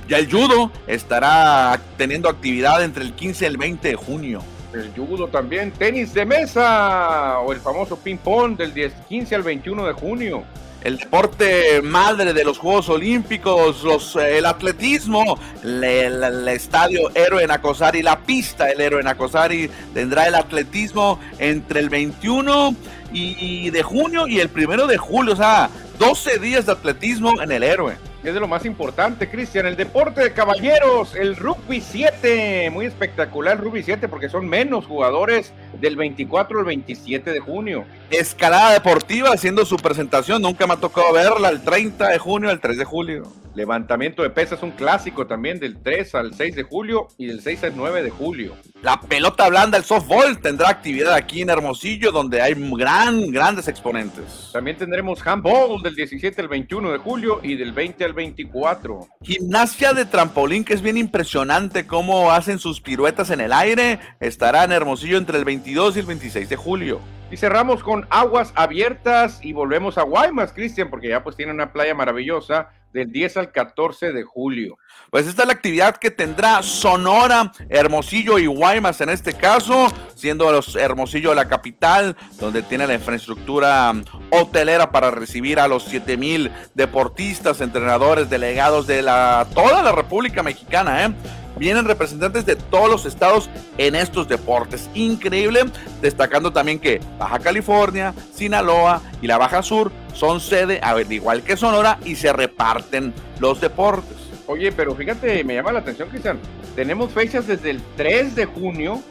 Ya 0.10 0.18
el 0.18 0.30
judo 0.30 0.70
estará 0.86 1.80
teniendo 1.98 2.28
actividad 2.28 2.84
entre 2.84 3.04
el 3.04 3.14
15 3.14 3.46
y 3.46 3.48
el 3.48 3.58
20 3.58 3.88
de 3.88 3.96
junio. 3.96 4.42
El 4.74 4.92
judo 4.92 5.28
también, 5.30 5.72
tenis 5.72 6.14
de 6.14 6.26
mesa 6.26 7.40
o 7.40 7.54
el 7.54 7.60
famoso 7.60 7.98
ping-pong 7.98 8.58
del 8.58 8.74
10, 8.74 8.94
15 9.08 9.36
al 9.36 9.44
21 9.44 9.86
de 9.86 9.94
junio 9.94 10.44
el 10.84 10.98
deporte 10.98 11.82
madre 11.82 12.34
de 12.34 12.44
los 12.44 12.58
Juegos 12.58 12.90
Olímpicos, 12.90 13.84
los, 13.84 14.16
eh, 14.16 14.38
el 14.38 14.46
atletismo, 14.46 15.40
el, 15.64 16.48
estadio 16.48 17.12
Héroe 17.14 17.46
Nacosari, 17.46 18.02
la 18.02 18.20
pista 18.20 18.66
del 18.66 18.82
Héroe 18.82 19.04
Nacosari 19.04 19.70
tendrá 19.94 20.28
el 20.28 20.36
atletismo 20.36 21.20
entre 21.38 21.82
el 21.82 21.90
21 21.90 22.76
y, 23.12 23.70
de 23.72 23.84
junio 23.84 24.28
y 24.28 24.40
el 24.40 24.50
primero 24.50 24.88
de 24.88 24.98
julio, 24.98 25.34
o 25.34 25.38
sea, 25.38 25.70
12 25.98 26.40
días 26.40 26.66
de 26.66 26.74
atletismo 26.74 27.42
en 27.42 27.52
el 27.52 27.64
Héroe 27.64 27.98
es 28.30 28.34
de 28.34 28.40
lo 28.40 28.48
más 28.48 28.66
importante, 28.66 29.30
Cristian. 29.30 29.66
El 29.66 29.76
deporte 29.76 30.22
de 30.22 30.34
caballeros, 30.34 31.16
el 31.16 31.36
rugby 31.36 31.82
7. 31.82 32.70
Muy 32.72 32.86
espectacular 32.86 33.58
el 33.58 33.64
rugby 33.64 33.84
7 33.84 34.08
porque 34.08 34.30
son 34.30 34.48
menos 34.48 34.86
jugadores 34.86 35.54
del 35.80 35.96
24 35.96 36.60
al 36.60 36.66
27 36.66 37.32
de 37.32 37.40
junio. 37.40 37.86
Escalada 38.10 38.74
deportiva 38.74 39.30
haciendo 39.30 39.66
su 39.66 39.78
presentación. 39.78 40.42
Nunca 40.42 40.66
me 40.68 40.74
ha 40.74 40.78
tocado 40.78 41.14
verla 41.14 41.50
el 41.50 41.62
30 41.62 42.08
de 42.10 42.18
junio 42.18 42.50
al 42.50 42.60
3 42.60 42.78
de 42.78 42.86
julio. 42.86 43.24
Levantamiento 43.56 44.22
de 44.22 44.30
pesas, 44.30 44.62
un 44.62 44.72
clásico 44.72 45.26
también 45.26 45.60
del 45.60 45.82
3 45.82 46.16
al 46.16 46.34
6 46.34 46.56
de 46.56 46.64
julio 46.64 47.08
y 47.18 47.26
del 47.26 47.42
6 47.42 47.64
al 47.66 47.76
9 47.76 48.04
de 48.04 48.10
julio. 48.10 48.56
La 48.84 49.02
pelota 49.02 49.50
blanda, 49.50 49.78
el 49.78 49.84
softball, 49.84 50.40
tendrá 50.40 50.70
actividad 50.70 51.14
aquí 51.14 51.42
en 51.42 51.50
Hermosillo, 51.50 52.12
donde 52.12 52.42
hay 52.42 52.54
gran, 52.56 53.32
grandes 53.32 53.68
exponentes. 53.68 54.52
También 54.54 54.78
tendremos 54.78 55.26
handball 55.26 55.82
del 55.82 55.96
17 55.96 56.42
al 56.42 56.48
21 56.48 56.92
de 56.92 56.98
julio 57.00 57.40
y 57.44 57.56
del 57.56 57.74
20 57.74 58.06
al 58.06 58.14
24. 58.20 59.08
Gimnasia 59.22 59.94
de 59.94 60.06
trampolín, 60.06 60.66
que 60.66 60.74
es 60.74 60.82
bien 60.82 60.98
impresionante 60.98 61.88
cómo 61.88 62.32
hacen 62.32 62.60
sus 62.60 62.82
piruetas 62.82 63.30
en 63.30 63.40
el 63.40 63.54
aire, 63.54 64.00
estará 64.20 64.66
en 64.66 64.74
Hermosillo 64.74 65.18
entre 65.18 65.38
el 65.38 65.46
22 65.46 65.96
y 65.96 66.00
el 66.00 66.06
26 66.06 66.50
de 66.50 66.56
julio. 66.58 67.00
Y 67.32 67.38
cerramos 67.38 67.84
con 67.84 68.08
aguas 68.10 68.52
abiertas 68.56 69.40
y 69.44 69.54
volvemos 69.54 69.98
a 69.98 70.04
Guaymas, 70.04 70.52
Cristian, 70.52 70.90
porque 70.90 71.10
ya 71.10 71.24
pues 71.24 71.36
tiene 71.36 71.52
una 71.52 71.72
playa 71.72 71.94
maravillosa 71.94 72.70
del 72.94 73.12
10 73.12 73.38
al 73.38 73.52
14 73.52 74.12
de 74.14 74.24
julio. 74.24 74.78
Pues 75.12 75.28
esta 75.28 75.44
es 75.44 75.48
la 75.48 75.54
actividad 75.54 75.98
que 75.98 76.12
tendrá 76.12 76.62
Sonora, 76.64 77.52
Hermosillo 77.70 78.40
y 78.40 78.48
Guaymas 78.48 79.02
en 79.02 79.10
este 79.10 79.34
caso, 79.34 79.92
siendo 80.16 80.52
los 80.52 80.76
Hermosillo 80.76 81.34
la 81.34 81.48
capital, 81.48 82.16
donde 82.40 82.64
tiene 82.64 82.88
la 82.88 82.96
infraestructura 82.96 83.94
hotelera 84.32 84.92
para 84.92 85.12
recibir 85.12 85.60
a 85.60 85.68
los 85.68 85.84
7 85.84 86.18
mil 86.18 86.52
deportistas, 86.74 87.62
entrenadores, 87.62 88.30
delegados 88.30 88.88
de 88.88 89.02
la, 89.02 89.48
toda 89.54 89.84
la 89.84 89.92
República 89.92 90.44
Mexicana, 90.44 91.06
¿eh? 91.06 91.14
Vienen 91.60 91.86
representantes 91.86 92.46
de 92.46 92.56
todos 92.56 92.90
los 92.90 93.06
estados 93.06 93.50
en 93.78 93.94
estos 93.94 94.28
deportes. 94.28 94.90
Increíble, 94.96 95.66
destacando 96.02 96.52
también 96.52 96.80
que 96.80 97.02
Baja 97.20 97.40
California, 97.40 98.14
Sinaloa 98.34 99.02
y 99.22 99.28
la 99.28 99.38
Baja 99.38 99.62
Sur 99.62 99.92
son 100.14 100.40
sede, 100.40 100.80
a 100.82 100.94
ver, 100.94 101.12
igual 101.12 101.44
que 101.44 101.58
Sonora, 101.58 102.00
y 102.06 102.16
se 102.16 102.34
reparten 102.34 103.14
los 103.40 103.62
deportes. 103.62 104.18
Oye, 104.48 104.72
pero 104.72 104.96
fíjate, 104.96 105.44
me 105.44 105.54
llama 105.54 105.72
la 105.72 105.80
atención, 105.80 106.10
Cristian. 106.10 106.40
Tenemos 106.76 107.12
fechas 107.12 107.46
desde 107.46 107.70
el 107.70 107.82
3 107.98 108.36
de 108.36 108.46
junio 108.46 109.04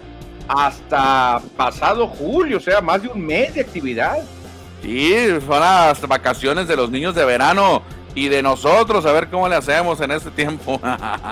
hasta 0.49 1.41
pasado 1.57 2.09
julio, 2.09 2.57
o 2.57 2.61
sea, 2.61 2.81
más 2.81 3.03
de 3.03 3.09
un 3.09 3.25
mes 3.25 3.55
de 3.55 3.61
actividad. 3.61 4.19
Sí, 4.83 5.15
son 5.47 5.61
las 5.61 6.01
vacaciones 6.09 6.67
de 6.67 6.77
los 6.77 6.91
niños 6.91 7.15
de 7.15 7.25
verano 7.25 7.83
y 8.15 8.29
de 8.29 8.43
nosotros 8.43 9.07
a 9.07 9.13
ver 9.13 9.29
cómo 9.29 9.49
le 9.49 9.57
hacemos 9.57 10.01
en 10.01 10.11
este 10.11 10.31
tiempo. 10.31 10.81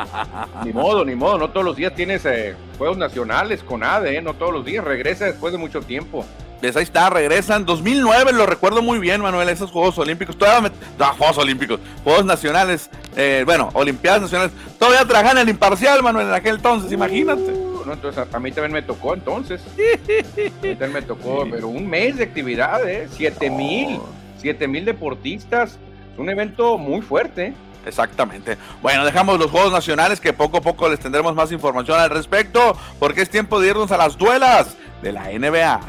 ni 0.64 0.72
modo, 0.72 1.04
ni 1.04 1.14
modo, 1.14 1.38
no 1.38 1.50
todos 1.50 1.64
los 1.64 1.76
días 1.76 1.94
tienes 1.94 2.24
eh, 2.24 2.54
juegos 2.78 2.96
nacionales 2.96 3.62
con 3.62 3.82
ADE, 3.82 4.18
¿eh? 4.18 4.22
no 4.22 4.34
todos 4.34 4.52
los 4.52 4.64
días, 4.64 4.84
regresa 4.84 5.26
después 5.26 5.52
de 5.52 5.58
mucho 5.58 5.80
tiempo. 5.82 6.24
Pues 6.60 6.76
ahí 6.76 6.84
está, 6.84 7.10
regresan. 7.10 7.64
2009, 7.64 8.32
lo 8.32 8.46
recuerdo 8.46 8.82
muy 8.82 8.98
bien, 8.98 9.20
Manuel, 9.20 9.48
esos 9.48 9.70
Juegos 9.70 9.98
Olímpicos. 9.98 10.36
Todavía 10.36 10.70
me... 10.70 11.06
Juegos 11.16 11.38
Olímpicos, 11.38 11.78
Juegos 12.02 12.24
Nacionales, 12.24 12.90
eh, 13.14 13.42
bueno, 13.46 13.70
Olimpiadas 13.74 14.22
Nacionales. 14.22 14.52
Todavía 14.78 15.04
trabajan 15.04 15.38
el 15.38 15.48
imparcial, 15.48 16.02
Manuel, 16.02 16.28
en 16.28 16.34
aquel 16.34 16.56
entonces, 16.56 16.90
imagínate. 16.90 17.52
Uh, 17.52 17.84
no, 17.86 17.92
entonces 17.92 18.26
a, 18.32 18.38
mí 18.40 18.50
también 18.50 18.72
me 18.72 18.82
tocó 18.82 19.14
entonces. 19.14 19.60
a 19.76 20.66
mí 20.66 20.74
también 20.74 20.92
me 20.92 21.02
tocó, 21.02 21.46
pero 21.48 21.68
un 21.68 21.86
mes 21.86 22.16
de 22.16 22.24
actividad, 22.24 22.88
¿eh? 22.88 23.06
Siete 23.10 23.50
mil, 23.50 24.00
siete 24.38 24.66
mil 24.66 24.84
deportistas. 24.84 25.78
Un 26.18 26.30
evento 26.30 26.78
muy 26.78 27.02
fuerte. 27.02 27.54
Exactamente. 27.84 28.58
Bueno, 28.82 29.04
dejamos 29.04 29.38
los 29.38 29.50
Juegos 29.50 29.72
Nacionales 29.72 30.20
que 30.20 30.32
poco 30.32 30.58
a 30.58 30.60
poco 30.60 30.88
les 30.88 30.98
tendremos 30.98 31.34
más 31.34 31.52
información 31.52 32.00
al 32.00 32.10
respecto, 32.10 32.76
porque 32.98 33.22
es 33.22 33.30
tiempo 33.30 33.60
de 33.60 33.68
irnos 33.68 33.92
a 33.92 33.96
las 33.96 34.18
duelas 34.18 34.76
de 35.02 35.12
la 35.12 35.28
NBA. 35.30 35.80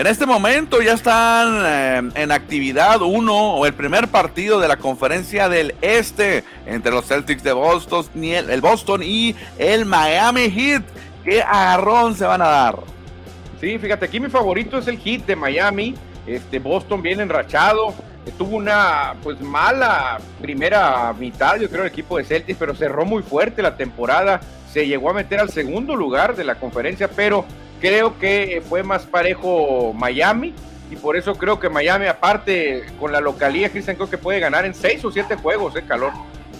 En 0.00 0.06
este 0.06 0.24
momento 0.24 0.80
ya 0.80 0.94
están 0.94 1.62
eh, 1.62 2.22
en 2.22 2.32
actividad 2.32 3.02
uno 3.02 3.56
o 3.56 3.66
el 3.66 3.74
primer 3.74 4.08
partido 4.08 4.58
de 4.58 4.66
la 4.66 4.78
conferencia 4.78 5.50
del 5.50 5.74
Este 5.82 6.42
entre 6.64 6.90
los 6.90 7.04
Celtics 7.04 7.42
de 7.42 7.52
Boston, 7.52 8.06
el 8.14 8.62
Boston 8.62 9.02
y 9.04 9.36
el 9.58 9.84
Miami 9.84 10.50
Heat. 10.50 10.84
¿Qué 11.22 11.42
agarrón 11.42 12.16
se 12.16 12.24
van 12.24 12.40
a 12.40 12.46
dar? 12.46 12.76
Sí, 13.60 13.78
fíjate, 13.78 14.06
aquí 14.06 14.20
mi 14.20 14.30
favorito 14.30 14.78
es 14.78 14.88
el 14.88 14.96
Heat 14.96 15.26
de 15.26 15.36
Miami. 15.36 15.94
Este 16.26 16.58
Boston 16.60 17.02
bien 17.02 17.20
enrachado. 17.20 17.92
Tuvo 18.38 18.56
una 18.56 19.16
pues 19.22 19.38
mala 19.42 20.18
primera 20.40 21.12
mitad, 21.12 21.56
yo 21.56 21.68
creo, 21.68 21.82
el 21.82 21.88
equipo 21.88 22.16
de 22.16 22.24
Celtics, 22.24 22.58
pero 22.58 22.74
cerró 22.74 23.04
muy 23.04 23.22
fuerte 23.22 23.60
la 23.60 23.76
temporada. 23.76 24.40
Se 24.72 24.86
llegó 24.86 25.10
a 25.10 25.12
meter 25.12 25.40
al 25.40 25.50
segundo 25.50 25.94
lugar 25.94 26.36
de 26.36 26.44
la 26.44 26.54
conferencia, 26.54 27.06
pero 27.14 27.44
Creo 27.80 28.18
que 28.18 28.62
fue 28.68 28.82
más 28.82 29.06
parejo 29.06 29.92
Miami 29.94 30.54
y 30.90 30.96
por 30.96 31.16
eso 31.16 31.36
creo 31.36 31.58
que 31.58 31.68
Miami, 31.68 32.06
aparte 32.06 32.84
con 32.98 33.12
la 33.12 33.20
localía, 33.20 33.70
Cristian, 33.70 33.96
creo 33.96 34.10
que 34.10 34.18
puede 34.18 34.40
ganar 34.40 34.64
en 34.64 34.74
seis 34.74 35.04
o 35.04 35.10
siete 35.10 35.36
juegos, 35.36 35.76
¿eh? 35.76 35.84
calor. 35.86 36.12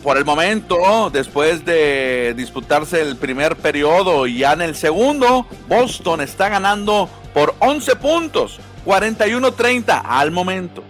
Por 0.03 0.17
el 0.17 0.25
momento, 0.25 1.11
después 1.13 1.65
de 1.65 2.33
disputarse 2.35 3.03
el 3.03 3.17
primer 3.17 3.57
periodo 3.57 4.27
y 4.27 4.39
ya 4.39 4.55
en 4.55 4.63
el 4.63 4.75
segundo, 4.75 5.47
Boston 5.69 6.23
está 6.23 6.49
ganando 6.49 7.11
por 7.35 7.55
11 7.59 7.97
puntos, 7.97 8.61
41-30 8.87 10.03
al 10.05 10.31
momento. 10.31 10.83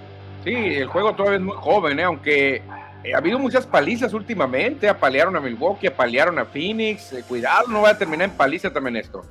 Sí, 0.44 0.54
el 0.54 0.86
juego 0.86 1.14
todavía 1.14 1.38
es 1.38 1.44
muy 1.44 1.56
joven, 1.56 1.98
¿eh? 1.98 2.04
aunque 2.04 2.62
ha 3.12 3.18
habido 3.18 3.38
muchas 3.38 3.66
palizas 3.66 4.12
últimamente. 4.12 4.88
Apalearon 4.88 5.34
a 5.36 5.40
Milwaukee, 5.40 5.86
apalearon 5.86 6.38
a 6.38 6.44
Phoenix. 6.44 7.12
Eh, 7.12 7.24
cuidado, 7.26 7.66
no 7.68 7.82
va 7.82 7.90
a 7.90 7.98
terminar 7.98 8.28
en 8.28 8.36
paliza 8.36 8.70
también 8.70 8.96
esto. 8.96 9.24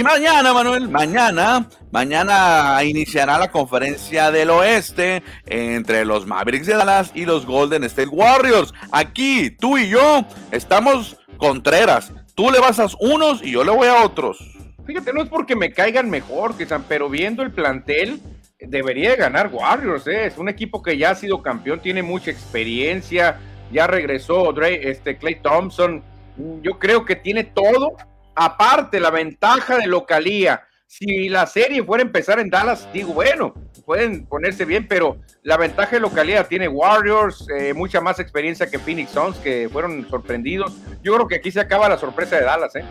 Y 0.00 0.04
mañana, 0.04 0.54
Manuel, 0.54 0.88
mañana, 0.88 1.68
mañana 1.90 2.78
iniciará 2.84 3.36
la 3.36 3.50
conferencia 3.50 4.30
del 4.30 4.50
oeste 4.50 5.24
entre 5.44 6.04
los 6.04 6.24
Mavericks 6.24 6.68
de 6.68 6.74
Dallas 6.74 7.10
y 7.16 7.24
los 7.24 7.44
Golden 7.44 7.82
State 7.82 8.08
Warriors. 8.08 8.72
Aquí, 8.92 9.50
tú 9.50 9.76
y 9.76 9.88
yo, 9.88 10.24
estamos 10.52 11.16
contreras. 11.36 12.12
Tú 12.36 12.48
le 12.52 12.60
vas 12.60 12.78
a 12.78 12.86
unos 13.00 13.42
y 13.42 13.50
yo 13.50 13.64
le 13.64 13.72
voy 13.72 13.88
a 13.88 14.04
otros. 14.04 14.38
Fíjate, 14.86 15.12
no 15.12 15.20
es 15.20 15.28
porque 15.28 15.56
me 15.56 15.72
caigan 15.72 16.08
mejor, 16.08 16.54
pero 16.88 17.08
viendo 17.08 17.42
el 17.42 17.50
plantel, 17.50 18.20
debería 18.60 19.16
ganar 19.16 19.50
Warriors. 19.52 20.06
¿eh? 20.06 20.26
Es 20.26 20.38
un 20.38 20.48
equipo 20.48 20.80
que 20.80 20.96
ya 20.96 21.10
ha 21.10 21.14
sido 21.16 21.42
campeón, 21.42 21.80
tiene 21.80 22.04
mucha 22.04 22.30
experiencia, 22.30 23.40
ya 23.72 23.88
regresó 23.88 24.52
Dre, 24.52 24.92
este, 24.92 25.18
Clay 25.18 25.42
Thompson. 25.42 26.04
Yo 26.62 26.78
creo 26.78 27.04
que 27.04 27.16
tiene 27.16 27.42
todo 27.42 27.96
Aparte, 28.40 29.00
la 29.00 29.10
ventaja 29.10 29.78
de 29.78 29.88
localía. 29.88 30.62
Si 30.86 31.28
la 31.28 31.44
serie 31.46 31.82
fuera 31.82 32.04
a 32.04 32.06
empezar 32.06 32.38
en 32.38 32.48
Dallas, 32.48 32.88
digo, 32.92 33.12
bueno, 33.12 33.52
pueden 33.84 34.26
ponerse 34.26 34.64
bien, 34.64 34.86
pero 34.86 35.18
la 35.42 35.56
ventaja 35.56 35.96
de 35.96 36.00
localidad 36.00 36.46
tiene 36.46 36.68
Warriors, 36.68 37.46
eh, 37.58 37.74
mucha 37.74 38.00
más 38.00 38.20
experiencia 38.20 38.70
que 38.70 38.78
Phoenix 38.78 39.10
Suns, 39.10 39.36
que 39.38 39.68
fueron 39.70 40.08
sorprendidos. 40.08 40.72
Yo 41.02 41.14
creo 41.16 41.26
que 41.26 41.34
aquí 41.34 41.50
se 41.50 41.58
acaba 41.58 41.88
la 41.88 41.98
sorpresa 41.98 42.36
de 42.36 42.44
Dallas, 42.44 42.76
¿eh? 42.76 42.84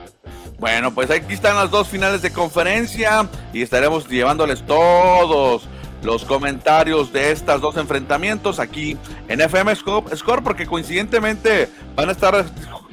Bueno, 0.59 0.93
pues 0.93 1.09
aquí 1.09 1.33
están 1.33 1.55
las 1.55 1.71
dos 1.71 1.87
finales 1.87 2.21
de 2.21 2.31
conferencia 2.31 3.29
y 3.53 3.61
estaremos 3.61 4.07
llevándoles 4.09 4.65
todos 4.65 5.69
los 6.07 6.23
comentarios 6.23 7.11
de 7.11 7.31
estos 7.31 7.59
dos 7.59 7.75
enfrentamientos 7.75 8.59
aquí 8.59 8.97
en 9.27 9.41
FM 9.41 9.75
Score, 9.75 10.41
porque 10.41 10.65
coincidentemente 10.65 11.67
van 11.97 12.07
a 12.07 12.13
estar 12.13 12.45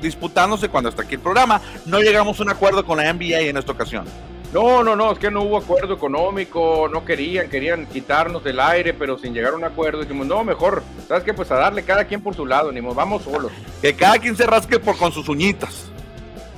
disputándose 0.02 0.68
cuando 0.68 0.90
está 0.90 1.02
aquí 1.02 1.14
el 1.14 1.20
programa. 1.20 1.60
No 1.86 2.00
llegamos 2.00 2.40
a 2.40 2.42
un 2.42 2.50
acuerdo 2.50 2.84
con 2.84 2.98
la 2.98 3.12
NBA 3.12 3.42
en 3.42 3.56
esta 3.56 3.70
ocasión. 3.70 4.04
No, 4.52 4.82
no, 4.82 4.96
no, 4.96 5.12
es 5.12 5.18
que 5.20 5.30
no 5.30 5.42
hubo 5.42 5.58
acuerdo 5.58 5.94
económico, 5.94 6.88
no 6.92 7.04
querían, 7.04 7.48
querían 7.48 7.86
quitarnos 7.86 8.42
del 8.42 8.58
aire, 8.58 8.94
pero 8.94 9.16
sin 9.16 9.32
llegar 9.32 9.52
a 9.52 9.56
un 9.56 9.64
acuerdo. 9.64 10.00
Dijimos, 10.00 10.26
no, 10.26 10.42
mejor, 10.42 10.82
¿sabes 11.06 11.22
qué? 11.22 11.32
Pues 11.32 11.52
a 11.52 11.54
darle 11.54 11.84
cada 11.84 12.06
quien 12.06 12.20
por 12.20 12.34
su 12.34 12.44
lado, 12.44 12.72
ni 12.72 12.80
vamos 12.80 13.22
solos. 13.22 13.52
Que 13.80 13.94
cada 13.94 14.18
quien 14.18 14.36
se 14.36 14.44
rasque 14.44 14.80
por 14.80 14.96
con 14.96 15.12
sus 15.12 15.28
uñitas. 15.28 15.88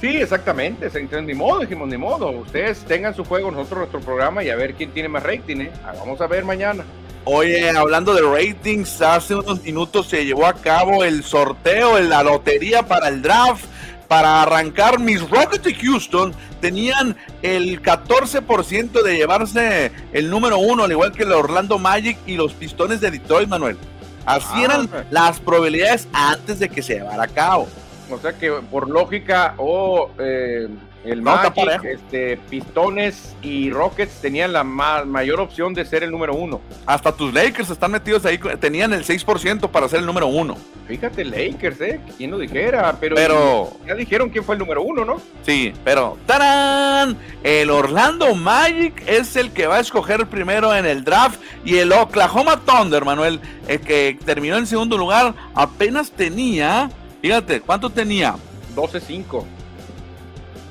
Sí, 0.01 0.09
exactamente, 0.09 0.91
se 0.91 1.03
ni 1.23 1.35
modo, 1.35 1.61
dijimos, 1.61 1.89
ni 1.89 1.97
modo. 1.97 2.31
Ustedes 2.31 2.81
tengan 2.85 3.15
su 3.15 3.25
juego, 3.25 3.51
nosotros 3.51 3.79
nuestro 3.81 4.01
programa 4.01 4.45
y 4.45 4.51
a 4.51 4.57
ver 4.57 4.75
quién 4.75 4.91
tiene 4.91 5.09
más 5.09 5.23
rating, 5.23 5.63
¿eh? 5.63 5.71
Ah, 5.85 5.95
vamos 5.99 6.21
a 6.21 6.27
ver 6.27 6.45
mañana. 6.45 6.85
Oye, 7.25 7.69
hablando 7.71 8.15
de 8.15 8.23
ratings, 8.23 9.01
hace 9.01 9.35
unos 9.35 9.63
minutos 9.63 10.07
se 10.07 10.25
llevó 10.25 10.47
a 10.47 10.53
cabo 10.53 11.03
el 11.03 11.25
sorteo 11.25 11.99
la 11.99 12.23
lotería 12.23 12.85
para 12.85 13.09
el 13.09 13.21
draft. 13.21 13.65
Para 14.07 14.43
arrancar, 14.43 15.01
mis 15.01 15.29
Rockets 15.29 15.65
de 15.65 15.75
Houston 15.75 16.33
tenían 16.61 17.17
el 17.43 17.83
14% 17.83 19.03
de 19.03 19.17
llevarse 19.17 19.91
el 20.13 20.31
número 20.31 20.59
uno, 20.59 20.85
al 20.85 20.93
igual 20.93 21.11
que 21.11 21.25
el 21.25 21.33
Orlando 21.33 21.79
Magic 21.79 22.17
y 22.27 22.37
los 22.37 22.53
Pistones 22.53 23.01
de 23.01 23.11
Detroit, 23.11 23.49
Manuel. 23.49 23.77
Así 24.25 24.47
ah, 24.53 24.63
eran 24.63 24.91
las 25.11 25.41
probabilidades 25.41 26.07
antes 26.13 26.61
de 26.61 26.69
que 26.69 26.83
se 26.83 26.95
llevara 26.95 27.25
a 27.25 27.29
cabo. 27.29 27.67
O 28.11 28.19
sea 28.19 28.33
que 28.33 28.51
por 28.71 28.89
lógica 28.89 29.55
o 29.59 30.11
eh, 30.19 30.69
el 31.07 31.23
Magic, 31.23 31.85
este, 31.85 32.37
Pistones 32.51 33.37
y 33.41 33.71
Rockets 33.71 34.21
tenían 34.21 34.53
la 34.53 34.65
mayor 34.65 35.41
opción 35.41 35.73
de 35.73 35.85
ser 35.85 36.03
el 36.03 36.11
número 36.11 36.35
uno. 36.35 36.61
Hasta 36.85 37.13
tus 37.13 37.33
Lakers 37.33 37.71
están 37.71 37.93
metidos 37.93 38.25
ahí, 38.25 38.39
tenían 38.61 38.93
el 38.93 39.05
6% 39.05 39.71
para 39.71 39.89
ser 39.89 40.01
el 40.01 40.07
número 40.07 40.27
uno. 40.27 40.57
Fíjate, 40.89 41.25
Lakers, 41.25 41.81
¿eh? 41.81 42.01
¿Quién 42.17 42.31
lo 42.31 42.39
dijera? 42.39 42.97
Pero, 43.01 43.17
pero 43.17 43.73
ya 43.87 43.95
dijeron 43.95 44.31
quién 44.31 44.45
fue 44.45 44.57
el 44.57 44.61
número 44.61 44.83
uno, 44.83 45.05
¿no? 45.05 45.21
Sí, 45.43 45.73
pero 45.85 46.17
¡tarán! 46.27 47.17
El 47.43 47.71
Orlando 47.71 48.35
Magic 48.35 49.03
es 49.07 49.37
el 49.37 49.53
que 49.53 49.67
va 49.67 49.77
a 49.77 49.81
escoger 49.81 50.27
primero 50.27 50.75
en 50.75 50.87
el 50.87 51.05
draft 51.05 51.41
y 51.65 51.79
el 51.79 51.93
Oklahoma 51.93 52.61
Thunder, 52.65 53.05
Manuel, 53.05 53.41
el 53.69 53.81
que 53.81 54.19
terminó 54.25 54.57
en 54.57 54.67
segundo 54.67 54.97
lugar, 54.97 55.35
apenas 55.55 56.11
tenía 56.11 56.91
Fíjate, 57.27 57.61
¿cuánto 57.61 57.91
tenía? 57.91 58.37
12.5. 58.77 59.45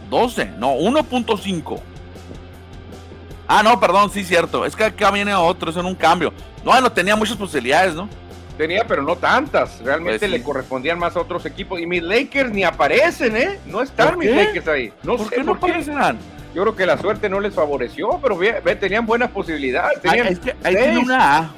12, 0.09 0.45
no, 0.57 0.75
1.5. 0.75 1.81
Ah, 3.45 3.61
no, 3.61 3.77
perdón, 3.77 4.09
sí, 4.09 4.23
cierto. 4.23 4.65
Es 4.65 4.73
que 4.73 4.85
acá 4.85 5.11
viene 5.11 5.35
otro, 5.35 5.69
eso 5.69 5.81
en 5.81 5.85
un 5.85 5.95
cambio. 5.95 6.31
No, 6.63 6.71
bueno, 6.71 6.89
tenía 6.93 7.17
muchas 7.17 7.35
posibilidades, 7.35 7.93
¿no? 7.93 8.07
Tenía, 8.57 8.87
pero 8.87 9.03
no 9.03 9.17
tantas. 9.17 9.81
Realmente 9.81 10.19
pues 10.19 10.31
le 10.31 10.41
correspondían 10.41 10.97
más 10.97 11.17
a 11.17 11.19
otros 11.19 11.45
equipos. 11.45 11.81
Y 11.81 11.87
mis 11.87 12.01
Lakers 12.01 12.53
ni 12.53 12.63
aparecen, 12.63 13.35
¿eh? 13.35 13.59
No 13.65 13.81
están 13.81 14.17
mis 14.17 14.31
Lakers 14.31 14.69
ahí. 14.69 14.93
No 15.03 15.17
¿Por 15.17 15.29
qué 15.29 15.43
no 15.43 15.51
aparecen? 15.51 15.97
Yo 16.53 16.61
creo 16.61 16.73
que 16.73 16.85
la 16.85 16.97
suerte 16.97 17.27
no 17.27 17.41
les 17.41 17.53
favoreció, 17.53 18.17
pero 18.21 18.37
ve, 18.37 18.77
tenían 18.79 19.05
buenas 19.05 19.29
posibilidades. 19.29 19.99
Tenían 19.99 20.27
es 20.27 20.39
que 20.39 20.55
ahí 20.63 20.73
tiene 20.73 20.99
una 20.99 21.37
A. 21.37 21.49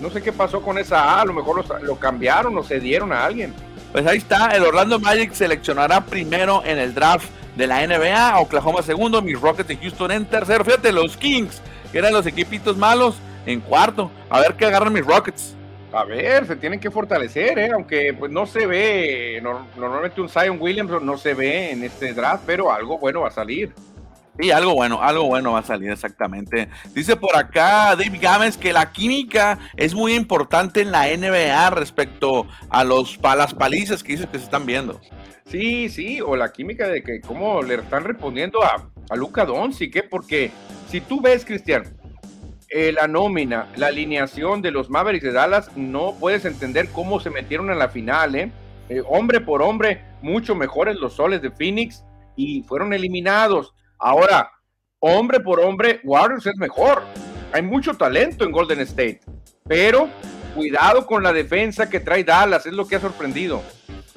No 0.00 0.08
sé 0.08 0.22
qué 0.22 0.32
pasó 0.32 0.62
con 0.62 0.78
esa 0.78 1.02
A. 1.02 1.20
A 1.20 1.24
lo 1.26 1.34
mejor 1.34 1.62
lo, 1.68 1.78
lo 1.80 1.96
cambiaron 1.96 2.56
o 2.56 2.64
cedieron 2.64 3.12
a 3.12 3.26
alguien. 3.26 3.52
Pues 3.92 4.06
ahí 4.06 4.16
está, 4.16 4.56
el 4.56 4.64
Orlando 4.64 4.98
Magic 4.98 5.34
seleccionará 5.34 6.06
primero 6.06 6.62
en 6.64 6.78
el 6.78 6.94
draft 6.94 7.28
de 7.56 7.66
la 7.66 7.86
NBA, 7.86 8.40
Oklahoma 8.40 8.80
segundo, 8.80 9.20
mis 9.20 9.38
Rockets 9.38 9.68
de 9.68 9.76
Houston 9.76 10.10
en 10.12 10.24
tercero. 10.24 10.64
Fíjate, 10.64 10.92
los 10.92 11.18
Kings, 11.18 11.60
que 11.92 11.98
eran 11.98 12.14
los 12.14 12.24
equipitos 12.24 12.78
malos, 12.78 13.16
en 13.44 13.60
cuarto. 13.60 14.10
A 14.30 14.40
ver 14.40 14.54
qué 14.54 14.64
agarran 14.64 14.94
mis 14.94 15.04
Rockets. 15.04 15.54
A 15.92 16.04
ver, 16.04 16.46
se 16.46 16.56
tienen 16.56 16.80
que 16.80 16.90
fortalecer, 16.90 17.58
¿eh? 17.58 17.70
aunque 17.74 18.14
pues 18.14 18.32
no 18.32 18.46
se 18.46 18.66
ve, 18.66 19.42
normalmente 19.42 20.22
un 20.22 20.28
Zion 20.30 20.56
Williams 20.58 21.02
no 21.02 21.18
se 21.18 21.34
ve 21.34 21.72
en 21.72 21.84
este 21.84 22.14
draft, 22.14 22.44
pero 22.46 22.72
algo 22.72 22.96
bueno 22.96 23.20
va 23.20 23.28
a 23.28 23.32
salir. 23.32 23.74
Sí, 24.40 24.50
algo 24.50 24.74
bueno, 24.74 25.02
algo 25.02 25.24
bueno 25.24 25.52
va 25.52 25.58
a 25.58 25.62
salir 25.62 25.90
exactamente. 25.90 26.68
Dice 26.94 27.16
por 27.16 27.36
acá 27.36 27.94
David 27.96 28.18
Gámez 28.20 28.56
que 28.56 28.72
la 28.72 28.90
química 28.90 29.58
es 29.76 29.94
muy 29.94 30.14
importante 30.14 30.80
en 30.80 30.90
la 30.90 31.06
NBA 31.06 31.70
respecto 31.70 32.46
a 32.70 32.82
los 32.84 33.18
a 33.22 33.36
las 33.36 33.54
palizas 33.54 34.02
que 34.02 34.12
dice 34.12 34.26
que 34.26 34.38
se 34.38 34.44
están 34.44 34.64
viendo. 34.64 35.00
Sí, 35.46 35.90
sí, 35.90 36.20
o 36.20 36.34
la 36.34 36.50
química 36.50 36.88
de 36.88 37.02
que 37.02 37.20
cómo 37.20 37.62
le 37.62 37.74
están 37.74 38.04
respondiendo 38.04 38.62
a, 38.62 38.88
a 39.10 39.16
Luca 39.16 39.44
Doncic, 39.44 39.96
¿eh? 39.96 40.04
porque 40.08 40.50
si 40.88 41.02
tú 41.02 41.20
ves, 41.20 41.44
Cristian, 41.44 41.84
eh, 42.74 42.90
la 42.90 43.06
nómina, 43.06 43.68
la 43.76 43.88
alineación 43.88 44.62
de 44.62 44.70
los 44.70 44.88
Mavericks 44.88 45.24
de 45.24 45.32
Dallas, 45.32 45.70
no 45.76 46.14
puedes 46.18 46.46
entender 46.46 46.88
cómo 46.88 47.20
se 47.20 47.28
metieron 47.28 47.70
en 47.70 47.78
la 47.78 47.90
final, 47.90 48.34
¿eh? 48.34 48.50
¿eh? 48.88 49.02
hombre 49.06 49.42
por 49.42 49.60
hombre, 49.60 50.02
mucho 50.22 50.54
mejores 50.54 50.96
los 50.96 51.12
soles 51.12 51.42
de 51.42 51.50
Phoenix 51.50 52.02
y 52.34 52.62
fueron 52.62 52.94
eliminados. 52.94 53.74
Ahora, 54.02 54.50
hombre 54.98 55.38
por 55.38 55.60
hombre, 55.60 56.00
Warriors 56.02 56.44
es 56.46 56.56
mejor. 56.56 57.04
Hay 57.52 57.62
mucho 57.62 57.94
talento 57.94 58.44
en 58.44 58.50
Golden 58.50 58.80
State, 58.80 59.20
pero 59.68 60.08
cuidado 60.56 61.06
con 61.06 61.22
la 61.22 61.32
defensa 61.32 61.88
que 61.88 62.00
trae 62.00 62.24
Dallas, 62.24 62.66
es 62.66 62.72
lo 62.72 62.88
que 62.88 62.96
ha 62.96 63.00
sorprendido. 63.00 63.62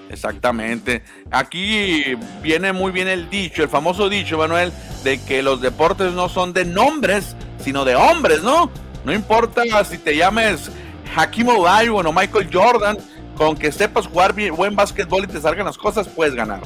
Exactamente. 0.09 1.03
Aquí 1.29 2.15
viene 2.41 2.73
muy 2.73 2.91
bien 2.91 3.07
el 3.07 3.29
dicho, 3.29 3.61
el 3.61 3.69
famoso 3.69 4.09
dicho, 4.09 4.39
Manuel, 4.39 4.71
de 5.03 5.21
que 5.23 5.43
los 5.43 5.61
deportes 5.61 6.13
no 6.13 6.29
son 6.29 6.51
de 6.51 6.65
nombres, 6.65 7.35
sino 7.59 7.85
de 7.85 7.95
hombres, 7.95 8.41
¿no? 8.41 8.71
No 9.03 9.13
importa 9.13 9.83
si 9.83 9.99
te 9.99 10.17
llames 10.17 10.71
Hakim 11.15 11.47
Olajuwon 11.49 12.07
o 12.07 12.11
Michael 12.11 12.49
Jordan, 12.51 12.97
con 13.35 13.55
que 13.55 13.71
sepas 13.71 14.07
jugar 14.07 14.33
bien, 14.33 14.55
buen 14.55 14.75
básquetbol 14.75 15.25
y 15.25 15.27
te 15.27 15.39
salgan 15.39 15.67
las 15.67 15.77
cosas, 15.77 16.07
puedes 16.07 16.33
ganar. 16.33 16.61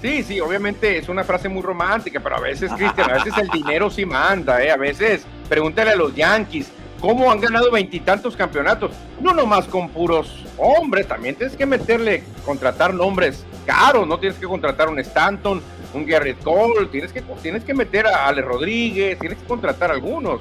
Sí, 0.00 0.22
sí, 0.22 0.40
obviamente 0.40 0.96
es 0.96 1.08
una 1.08 1.24
frase 1.24 1.48
muy 1.48 1.62
romántica, 1.62 2.20
pero 2.20 2.36
a 2.36 2.40
veces, 2.40 2.72
Cristian, 2.72 3.10
a 3.10 3.14
veces 3.22 3.36
el 3.36 3.48
dinero 3.48 3.90
sí 3.90 4.06
manda, 4.06 4.62
¿eh? 4.62 4.70
A 4.70 4.76
veces, 4.76 5.26
pregúntale 5.48 5.90
a 5.90 5.96
los 5.96 6.14
Yankees, 6.14 6.68
¿cómo 7.00 7.30
han 7.30 7.38
ganado 7.38 7.70
veintitantos 7.70 8.34
campeonatos? 8.34 8.92
No 9.20 9.34
nomás 9.34 9.66
con 9.66 9.90
puros 9.90 10.46
hombres, 10.56 11.06
también 11.06 11.34
tienes 11.34 11.54
que 11.54 11.66
meterle, 11.66 12.24
contratar 12.46 12.94
nombres 12.94 13.44
caros, 13.66 14.06
no 14.06 14.18
tienes 14.18 14.38
que 14.38 14.46
contratar 14.46 14.88
un 14.88 14.98
Stanton, 15.00 15.62
un 15.92 16.06
Garrett 16.06 16.42
Cole, 16.42 16.86
tienes 16.86 17.12
que, 17.12 17.20
tienes 17.42 17.62
que 17.62 17.74
meter 17.74 18.06
a 18.06 18.26
Ale 18.26 18.40
Rodríguez, 18.40 19.18
tienes 19.18 19.38
que 19.38 19.44
contratar 19.44 19.90
algunos. 19.90 20.40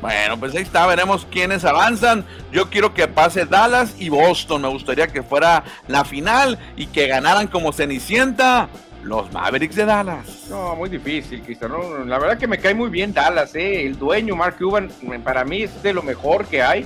Bueno, 0.00 0.38
pues 0.38 0.54
ahí 0.54 0.62
está, 0.62 0.86
veremos 0.86 1.26
quiénes 1.30 1.64
avanzan. 1.64 2.24
Yo 2.52 2.68
quiero 2.70 2.92
que 2.92 3.08
pase 3.08 3.46
Dallas 3.46 3.94
y 3.98 4.08
Boston. 4.08 4.62
Me 4.62 4.68
gustaría 4.68 5.08
que 5.08 5.22
fuera 5.22 5.64
la 5.88 6.04
final 6.04 6.58
y 6.76 6.86
que 6.86 7.06
ganaran 7.06 7.46
como 7.48 7.72
Cenicienta 7.72 8.68
los 9.06 9.32
Mavericks 9.32 9.76
de 9.76 9.84
Dallas. 9.84 10.46
No, 10.50 10.74
muy 10.74 10.88
difícil, 10.88 11.40
Cristiano. 11.42 12.04
La 12.04 12.18
verdad 12.18 12.38
que 12.38 12.46
me 12.46 12.58
cae 12.58 12.74
muy 12.74 12.90
bien 12.90 13.14
Dallas, 13.14 13.54
¿eh? 13.54 13.86
El 13.86 13.98
dueño, 13.98 14.34
Mark 14.34 14.56
Cuban, 14.58 14.90
para 15.24 15.44
mí 15.44 15.62
es 15.62 15.82
de 15.82 15.94
lo 15.94 16.02
mejor 16.02 16.46
que 16.46 16.62
hay, 16.62 16.84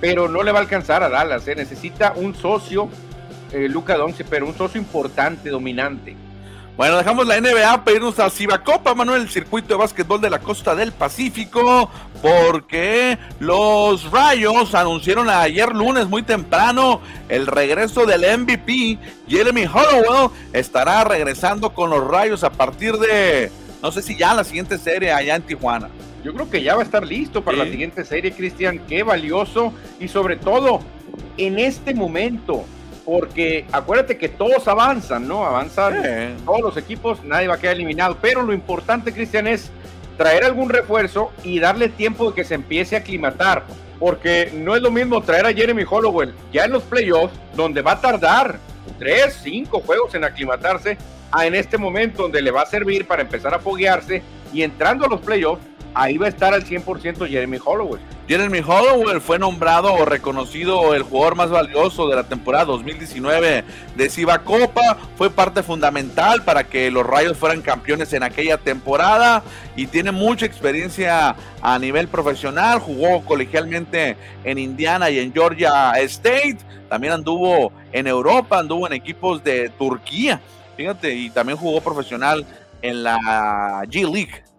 pero 0.00 0.28
no 0.28 0.42
le 0.42 0.52
va 0.52 0.58
a 0.58 0.62
alcanzar 0.62 1.02
a 1.02 1.08
Dallas, 1.08 1.46
¿eh? 1.46 1.54
Necesita 1.54 2.12
un 2.16 2.34
socio, 2.34 2.88
eh, 3.52 3.68
Luca 3.68 3.96
Doncic, 3.96 4.26
pero 4.28 4.46
un 4.46 4.54
socio 4.54 4.80
importante, 4.80 5.48
dominante. 5.48 6.16
Bueno, 6.80 6.96
dejamos 6.96 7.26
la 7.26 7.38
NBA 7.38 7.84
para 7.84 7.94
irnos 7.94 8.18
a 8.20 8.30
Cibacopa, 8.30 8.94
Manuel, 8.94 9.20
el 9.20 9.28
circuito 9.28 9.68
de 9.68 9.74
básquetbol 9.74 10.18
de 10.18 10.30
la 10.30 10.38
costa 10.38 10.74
del 10.74 10.92
Pacífico, 10.92 11.90
porque 12.22 13.18
los 13.38 14.10
Rayos 14.10 14.74
anunciaron 14.74 15.28
ayer 15.28 15.76
lunes 15.76 16.08
muy 16.08 16.22
temprano 16.22 17.02
el 17.28 17.46
regreso 17.46 18.06
del 18.06 18.22
MVP. 18.22 18.96
Jeremy 19.28 19.66
Hollowell 19.66 20.30
estará 20.54 21.04
regresando 21.04 21.74
con 21.74 21.90
los 21.90 22.02
Rayos 22.02 22.44
a 22.44 22.50
partir 22.50 22.96
de, 22.96 23.52
no 23.82 23.92
sé 23.92 24.00
si 24.00 24.16
ya 24.16 24.32
la 24.32 24.42
siguiente 24.42 24.78
serie 24.78 25.12
allá 25.12 25.36
en 25.36 25.42
Tijuana. 25.42 25.90
Yo 26.24 26.32
creo 26.32 26.48
que 26.48 26.62
ya 26.62 26.76
va 26.76 26.80
a 26.80 26.84
estar 26.86 27.06
listo 27.06 27.44
para 27.44 27.58
la 27.58 27.64
siguiente 27.64 28.06
serie, 28.06 28.32
Cristian. 28.32 28.78
Qué 28.88 29.02
valioso 29.02 29.74
y 30.00 30.08
sobre 30.08 30.36
todo 30.36 30.80
en 31.36 31.58
este 31.58 31.92
momento 31.92 32.64
porque 33.10 33.64
acuérdate 33.72 34.16
que 34.16 34.28
todos 34.28 34.68
avanzan, 34.68 35.26
¿no? 35.26 35.44
Avanzan 35.44 36.36
todos 36.46 36.60
los 36.60 36.76
equipos, 36.76 37.24
nadie 37.24 37.48
va 37.48 37.54
a 37.54 37.58
quedar 37.58 37.74
eliminado, 37.74 38.16
pero 38.22 38.40
lo 38.42 38.52
importante, 38.52 39.12
Cristian, 39.12 39.48
es 39.48 39.72
traer 40.16 40.44
algún 40.44 40.68
refuerzo 40.68 41.32
y 41.42 41.58
darle 41.58 41.88
tiempo 41.88 42.30
de 42.30 42.36
que 42.36 42.44
se 42.44 42.54
empiece 42.54 42.94
a 42.94 43.00
aclimatar, 43.00 43.64
porque 43.98 44.52
no 44.54 44.76
es 44.76 44.82
lo 44.82 44.92
mismo 44.92 45.20
traer 45.22 45.44
a 45.44 45.52
Jeremy 45.52 45.82
Hollowell 45.90 46.32
ya 46.52 46.66
en 46.66 46.70
los 46.70 46.84
playoffs, 46.84 47.34
donde 47.56 47.82
va 47.82 47.92
a 47.92 48.00
tardar 48.00 48.60
tres, 49.00 49.40
cinco 49.42 49.80
juegos 49.80 50.14
en 50.14 50.22
aclimatarse, 50.22 50.96
a 51.32 51.46
en 51.46 51.56
este 51.56 51.78
momento 51.78 52.22
donde 52.22 52.40
le 52.40 52.52
va 52.52 52.62
a 52.62 52.66
servir 52.66 53.08
para 53.08 53.22
empezar 53.22 53.52
a 53.52 53.58
foguearse 53.58 54.22
y 54.52 54.62
entrando 54.62 55.06
a 55.06 55.08
los 55.08 55.20
playoffs, 55.20 55.64
ahí 55.94 56.16
va 56.16 56.26
a 56.26 56.28
estar 56.28 56.54
al 56.54 56.64
100% 56.64 57.28
Jeremy 57.28 57.58
Hollowell. 57.64 58.00
Jeremy 58.30 58.60
Hollowell 58.60 59.20
fue 59.20 59.40
nombrado 59.40 59.92
o 59.92 60.04
reconocido 60.04 60.94
el 60.94 61.02
jugador 61.02 61.34
más 61.34 61.50
valioso 61.50 62.06
de 62.06 62.14
la 62.14 62.22
temporada 62.22 62.66
2019 62.66 63.64
de 63.96 64.08
Ciba 64.08 64.44
Copa. 64.44 64.98
Fue 65.16 65.30
parte 65.30 65.64
fundamental 65.64 66.44
para 66.44 66.62
que 66.62 66.92
los 66.92 67.04
Rayos 67.04 67.36
fueran 67.36 67.60
campeones 67.60 68.12
en 68.12 68.22
aquella 68.22 68.56
temporada 68.56 69.42
y 69.74 69.88
tiene 69.88 70.12
mucha 70.12 70.46
experiencia 70.46 71.34
a 71.60 71.78
nivel 71.80 72.06
profesional. 72.06 72.78
Jugó 72.78 73.24
colegialmente 73.24 74.16
en 74.44 74.58
Indiana 74.58 75.10
y 75.10 75.18
en 75.18 75.32
Georgia 75.32 75.90
State. 75.94 76.58
También 76.88 77.14
anduvo 77.14 77.72
en 77.90 78.06
Europa, 78.06 78.60
anduvo 78.60 78.86
en 78.86 78.92
equipos 78.92 79.42
de 79.42 79.70
Turquía. 79.70 80.40
Fíjate, 80.76 81.12
y 81.16 81.30
también 81.30 81.58
jugó 81.58 81.80
profesional 81.80 82.46
en 82.80 83.02
la 83.02 83.18
G 83.88 84.08
League 84.08 84.49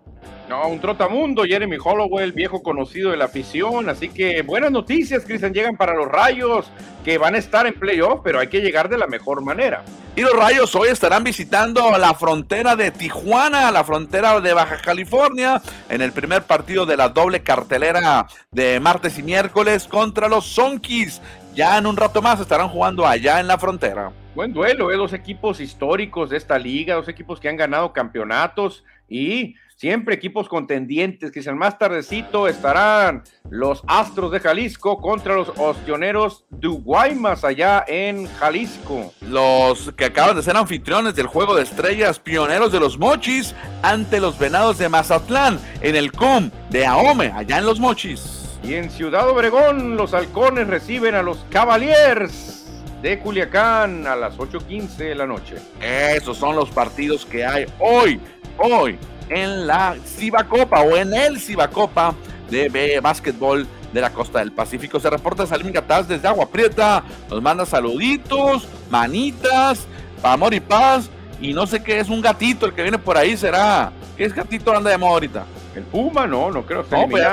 no, 0.52 0.68
un 0.68 0.82
trotamundo, 0.82 1.44
Jeremy 1.44 1.78
Holloway, 1.82 2.30
viejo 2.32 2.62
conocido 2.62 3.12
de 3.12 3.18
la 3.18 3.26
afición. 3.26 3.88
Así 3.88 4.10
que 4.10 4.42
buenas 4.42 4.70
noticias, 4.70 5.24
Cristian, 5.24 5.54
llegan 5.54 5.78
para 5.78 5.94
los 5.94 6.10
Rayos, 6.10 6.70
que 7.06 7.18
van 7.18 7.36
a 7.36 7.38
estar 7.38 7.66
en 7.68 7.74
playoff, 7.74 8.20
pero 8.22 8.38
hay 8.38 8.48
que 8.48 8.60
llegar 8.60 8.90
de 8.90 8.98
la 8.98 9.08
mejor 9.08 9.42
manera. 9.42 9.86
Y 10.14 10.22
los 10.22 10.34
Rayos 10.34 10.76
hoy 10.76 10.90
estarán 10.90 11.24
visitando 11.24 11.98
la 11.98 12.14
frontera 12.16 12.76
de 12.76 12.92
Tijuana, 12.92 13.72
la 13.72 13.86
frontera 13.86 14.42
de 14.42 14.54
Baja 14.54 14.78
California, 14.82 15.62
en 15.88 16.02
el 16.02 16.12
primer 16.12 16.44
partido 16.44 16.86
de 16.86 16.98
la 16.98 17.08
doble 17.08 17.44
cartelera 17.44 18.28
de 18.52 18.82
martes 18.82 19.18
y 19.20 19.24
miércoles 19.24 19.88
contra 19.88 20.28
los 20.28 20.46
Sonkis. 20.46 21.22
Ya 21.56 21.78
en 21.78 21.86
un 21.86 21.96
rato 21.96 22.22
más 22.22 22.42
estarán 22.42 22.68
jugando 22.68 23.08
allá 23.08 23.40
en 23.40 23.48
la 23.48 23.58
frontera. 23.58 24.12
Buen 24.36 24.52
duelo, 24.52 24.92
¿eh? 24.92 24.98
dos 24.98 25.14
equipos 25.14 25.62
históricos 25.62 26.30
de 26.30 26.36
esta 26.36 26.60
liga, 26.60 26.96
dos 26.96 27.08
equipos 27.08 27.40
que 27.40 27.48
han 27.48 27.56
ganado 27.56 27.94
campeonatos 27.94 28.84
y 29.08 29.56
siempre 29.82 30.14
equipos 30.14 30.48
contendientes, 30.48 31.32
que 31.32 31.42
más 31.54 31.80
tardecito 31.80 32.48
estarán 32.48 33.24
los 33.50 33.82
Astros 33.88 34.32
de 34.32 34.40
Jalisco 34.40 35.02
contra 35.02 35.34
los 35.34 35.50
Ostioneros 35.58 36.46
de 36.52 36.68
Guaymas 36.68 37.44
allá 37.44 37.84
en 37.88 38.28
Jalisco. 38.28 39.12
Los 39.22 39.92
que 39.94 40.06
acaban 40.06 40.36
de 40.36 40.44
ser 40.44 40.56
anfitriones 40.56 41.16
del 41.16 41.26
Juego 41.26 41.56
de 41.56 41.64
Estrellas, 41.64 42.20
pioneros 42.20 42.72
de 42.72 42.80
los 42.80 43.00
Mochis, 43.00 43.56
ante 43.82 44.20
los 44.20 44.38
Venados 44.38 44.78
de 44.78 44.88
Mazatlán 44.88 45.60
en 45.82 45.96
el 45.96 46.12
COM 46.12 46.52
de 46.70 46.86
Ahome, 46.86 47.32
allá 47.36 47.58
en 47.58 47.66
los 47.66 47.80
Mochis. 47.80 48.60
Y 48.64 48.76
en 48.76 48.92
Ciudad 48.92 49.28
Obregón, 49.28 49.98
los 49.98 50.14
halcones 50.14 50.68
reciben 50.68 51.16
a 51.16 51.24
los 51.24 51.40
Cavaliers 51.50 52.84
de 53.02 53.18
Culiacán 53.18 54.06
a 54.06 54.16
las 54.16 54.38
8.15 54.38 54.98
de 54.98 55.16
la 55.16 55.26
noche. 55.26 55.56
Esos 55.82 56.38
son 56.38 56.56
los 56.56 56.70
partidos 56.70 57.26
que 57.26 57.44
hay 57.44 57.66
hoy, 57.80 58.20
hoy 58.60 59.00
en 59.32 59.66
la 59.66 59.96
Cibacopa 60.06 60.82
o 60.82 60.96
en 60.98 61.14
el 61.14 61.40
Cibacopa 61.40 62.14
de 62.50 63.00
básquetbol 63.02 63.66
de 63.94 64.02
la 64.02 64.12
costa 64.12 64.40
del 64.40 64.52
Pacífico. 64.52 65.00
Se 65.00 65.10
reporta 65.10 65.48
Salim 65.48 65.72
Gataz 65.72 66.08
desde 66.08 66.28
Agua 66.28 66.50
Prieta, 66.50 67.04
nos 67.30 67.42
manda 67.42 67.66
saluditos, 67.66 68.68
manitas, 68.90 69.88
amor 70.22 70.54
y 70.54 70.60
paz, 70.60 71.10
y 71.40 71.54
no 71.54 71.66
sé 71.66 71.82
qué 71.82 72.00
es 72.00 72.10
un 72.10 72.22
gatito 72.22 72.66
el 72.66 72.74
que 72.74 72.82
viene 72.82 72.98
por 72.98 73.18
ahí, 73.18 73.38
será, 73.38 73.92
¿qué 74.18 74.26
es 74.26 74.36
gatito 74.36 74.76
anda 74.76 74.92
de 74.92 74.98
moda 74.98 75.14
ahorita? 75.14 75.46
El 75.76 75.84
Puma, 75.84 76.28
no, 76.28 76.52
no 76.52 76.66
creo, 76.66 76.82
está 76.82 76.98
no, 76.98 77.08
pues 77.08 77.24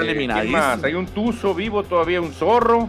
eliminado. 0.00 0.42
Eh? 0.42 0.80
Hay 0.82 0.94
un 0.94 1.06
tuzo 1.06 1.54
vivo 1.54 1.82
todavía, 1.82 2.22
un 2.22 2.32
zorro, 2.32 2.88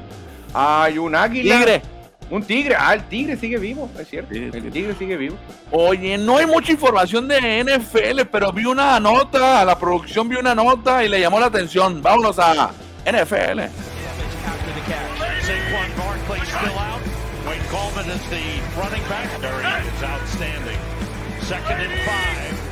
hay 0.53 0.97
un 0.97 1.13
águila. 1.13 1.57
Tigre. 1.57 1.81
Un 2.29 2.43
tigre, 2.43 2.75
ah, 2.77 2.93
el 2.93 3.03
tigre 3.03 3.37
sigue 3.37 3.57
vivo, 3.57 3.89
es 3.97 4.09
cierto. 4.09 4.33
el 4.33 4.71
tigre 4.71 4.93
sigue 4.95 5.15
vivo. 5.15 5.37
Oye, 5.71 6.17
no 6.17 6.37
hay 6.37 6.45
mucha 6.45 6.71
información 6.73 7.27
de 7.27 7.63
NFL, 7.63 8.27
pero 8.31 8.51
vi 8.51 8.65
una 8.65 8.99
nota, 8.99 9.63
la 9.63 9.79
producción 9.79 10.27
vio 10.27 10.39
una 10.39 10.53
nota 10.53 11.03
y 11.03 11.09
le 11.09 11.21
llamó 11.21 11.39
la 11.39 11.45
atención. 11.45 12.01
Vámonos 12.01 12.37
a 12.39 12.71
NFL. 13.05 13.61
Second 21.47 21.79
and 21.79 21.93
five. 22.03 22.66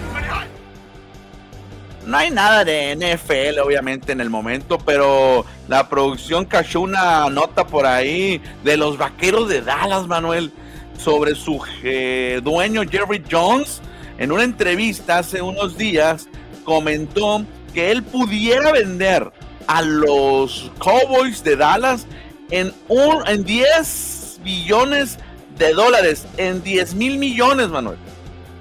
No 2.06 2.18
hay 2.18 2.30
nada 2.30 2.64
de 2.64 2.96
NFL, 2.96 3.60
obviamente, 3.60 4.12
en 4.12 4.22
el 4.22 4.30
momento, 4.30 4.78
pero 4.78 5.46
la 5.68 5.90
producción 5.90 6.46
cachó 6.46 6.82
una 6.82 7.30
nota 7.30 7.66
por 7.66 7.86
ahí 7.86 8.42
de 8.64 8.78
los 8.78 8.98
vaqueros 8.98 9.50
de 9.50 9.62
Dallas, 9.62 10.08
Manuel, 10.08 10.52
sobre 10.98 11.34
su 11.36 11.60
eh, 11.84 12.42
dueño 12.44 12.84
Jerry 12.90 13.24
Jones. 13.30 13.82
En 14.18 14.32
una 14.32 14.44
entrevista 14.44 15.18
hace 15.20 15.42
unos 15.42 15.78
días 15.78 16.28
comentó 16.64 17.44
que 17.74 17.92
él 17.92 18.04
pudiera 18.04 18.72
vender 18.72 19.32
a 19.68 19.82
los 19.82 20.72
Cowboys 20.78 21.44
de 21.44 21.56
Dallas 21.56 22.06
en, 22.52 22.72
un, 22.88 23.28
en 23.28 23.44
10 23.44 24.42
billones 24.44 25.18
de 25.58 25.74
dólares 25.74 26.28
en 26.38 26.62
10 26.62 26.96
mil 26.96 27.18
millones, 27.18 27.70
Manuel. 27.70 27.98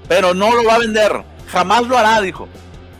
Pero 0.07 0.33
no 0.33 0.53
lo 0.53 0.63
va 0.63 0.75
a 0.75 0.79
vender. 0.79 1.23
Jamás 1.47 1.83
lo 1.87 1.97
hará, 1.97 2.21
dijo. 2.21 2.47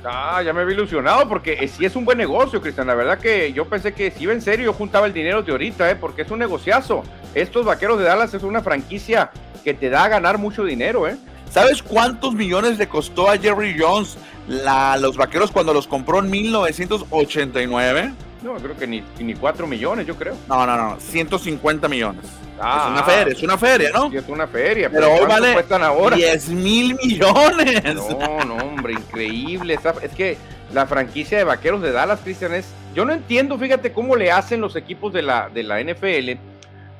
Ah, 0.05 0.41
ya 0.43 0.53
me 0.53 0.61
había 0.61 0.75
ilusionado 0.75 1.27
porque 1.27 1.53
eh, 1.53 1.67
sí 1.67 1.83
es 1.85 1.95
un 1.95 2.05
buen 2.05 2.17
negocio, 2.17 2.61
Cristian. 2.61 2.87
La 2.87 2.95
verdad 2.95 3.17
que 3.17 3.51
yo 3.53 3.65
pensé 3.65 3.93
que 3.93 4.11
si 4.11 4.23
iba 4.23 4.33
en 4.33 4.41
serio, 4.41 4.65
yo 4.65 4.73
juntaba 4.73 5.07
el 5.07 5.13
dinero 5.13 5.41
de 5.41 5.51
ahorita, 5.51 5.89
¿eh? 5.89 5.95
porque 5.95 6.21
es 6.21 6.31
un 6.31 6.39
negociazo. 6.39 7.03
Estos 7.33 7.65
vaqueros 7.65 7.97
de 7.97 8.05
Dallas 8.05 8.33
es 8.33 8.43
una 8.43 8.61
franquicia 8.61 9.31
que 9.63 9.73
te 9.73 9.89
da 9.89 10.03
a 10.03 10.09
ganar 10.09 10.37
mucho 10.37 10.63
dinero, 10.63 11.07
¿eh? 11.07 11.17
¿Sabes 11.49 11.81
cuántos 11.81 12.33
millones 12.33 12.77
le 12.77 12.87
costó 12.87 13.29
a 13.29 13.37
Jerry 13.37 13.75
Jones 13.79 14.17
la, 14.47 14.97
los 14.97 15.17
vaqueros 15.17 15.51
cuando 15.51 15.73
los 15.73 15.87
compró 15.87 16.19
en 16.19 16.29
1989? 16.29 18.13
No, 18.45 18.53
creo 18.57 18.77
que 18.77 18.85
ni, 18.85 19.03
ni 19.21 19.33
4 19.33 19.65
millones, 19.65 20.05
yo 20.05 20.15
creo. 20.15 20.37
No, 20.47 20.67
no, 20.67 20.77
no, 20.77 20.99
150 20.99 21.87
millones. 21.89 22.25
Ah, 22.61 22.83
es 22.85 22.91
una 22.91 23.03
feria, 23.03 23.33
es 23.33 23.43
una 23.43 23.57
feria, 23.57 23.89
¿no? 23.91 24.11
Sí, 24.11 24.17
es 24.17 24.29
una 24.29 24.45
feria. 24.45 24.87
Pero, 24.87 25.11
hoy 25.11 25.25
vale 25.25 25.53
cuestan 25.53 25.81
ahora? 25.81 26.15
10 26.15 26.49
mil 26.49 26.95
millones. 27.03 27.83
No, 27.95 28.45
no, 28.45 28.57
hombre, 28.57 28.93
increíble. 28.93 29.79
Es 30.03 30.11
que 30.11 30.37
la 30.71 30.85
franquicia 30.85 31.39
de 31.39 31.43
vaqueros 31.43 31.81
de 31.81 31.91
Dallas, 31.91 32.19
Cristian, 32.19 32.53
es. 32.53 32.67
Yo 32.93 33.03
no 33.03 33.13
entiendo, 33.13 33.57
fíjate 33.57 33.91
cómo 33.91 34.15
le 34.15 34.31
hacen 34.31 34.61
los 34.61 34.75
equipos 34.75 35.11
de 35.11 35.23
la, 35.23 35.49
de 35.49 35.63
la 35.63 35.81
NFL 35.81 36.39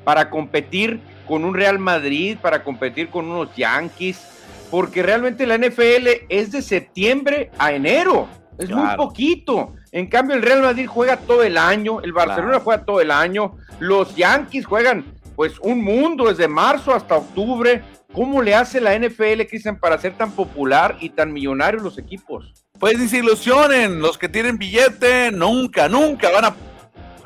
para 0.02 0.28
competir 0.30 0.98
con 1.28 1.44
un 1.44 1.54
Real 1.54 1.78
Madrid, 1.78 2.38
para 2.42 2.64
competir 2.64 3.08
con 3.08 3.30
unos 3.30 3.54
Yankees, 3.54 4.20
porque 4.68 5.00
realmente 5.00 5.46
la 5.46 5.56
NFL 5.58 6.08
es 6.28 6.50
de 6.50 6.60
septiembre 6.60 7.52
a 7.56 7.70
enero. 7.70 8.26
Es 8.58 8.68
muy 8.68 8.96
poquito. 8.96 9.74
En 9.96 10.08
cambio, 10.08 10.36
el 10.36 10.42
Real 10.42 10.60
Madrid 10.60 10.86
juega 10.86 11.16
todo 11.16 11.42
el 11.42 11.56
año, 11.56 12.02
el 12.02 12.12
Barcelona 12.12 12.60
juega 12.60 12.84
todo 12.84 13.00
el 13.00 13.10
año, 13.10 13.56
los 13.78 14.14
Yankees 14.14 14.66
juegan 14.66 15.06
pues 15.34 15.58
un 15.60 15.82
mundo 15.82 16.28
desde 16.28 16.48
marzo 16.48 16.94
hasta 16.94 17.16
octubre. 17.16 17.82
¿Cómo 18.12 18.42
le 18.42 18.54
hace 18.54 18.78
la 18.78 18.94
NFL, 18.94 19.46
Cristian, 19.48 19.80
para 19.80 19.96
ser 19.96 20.12
tan 20.12 20.32
popular 20.32 20.98
y 21.00 21.08
tan 21.08 21.32
millonario 21.32 21.80
los 21.80 21.96
equipos? 21.96 22.52
Pues 22.78 22.98
desilusionen, 22.98 24.02
los 24.02 24.18
que 24.18 24.28
tienen 24.28 24.58
billete 24.58 25.32
nunca, 25.32 25.88
nunca 25.88 26.30
van 26.30 26.44
a 26.44 26.54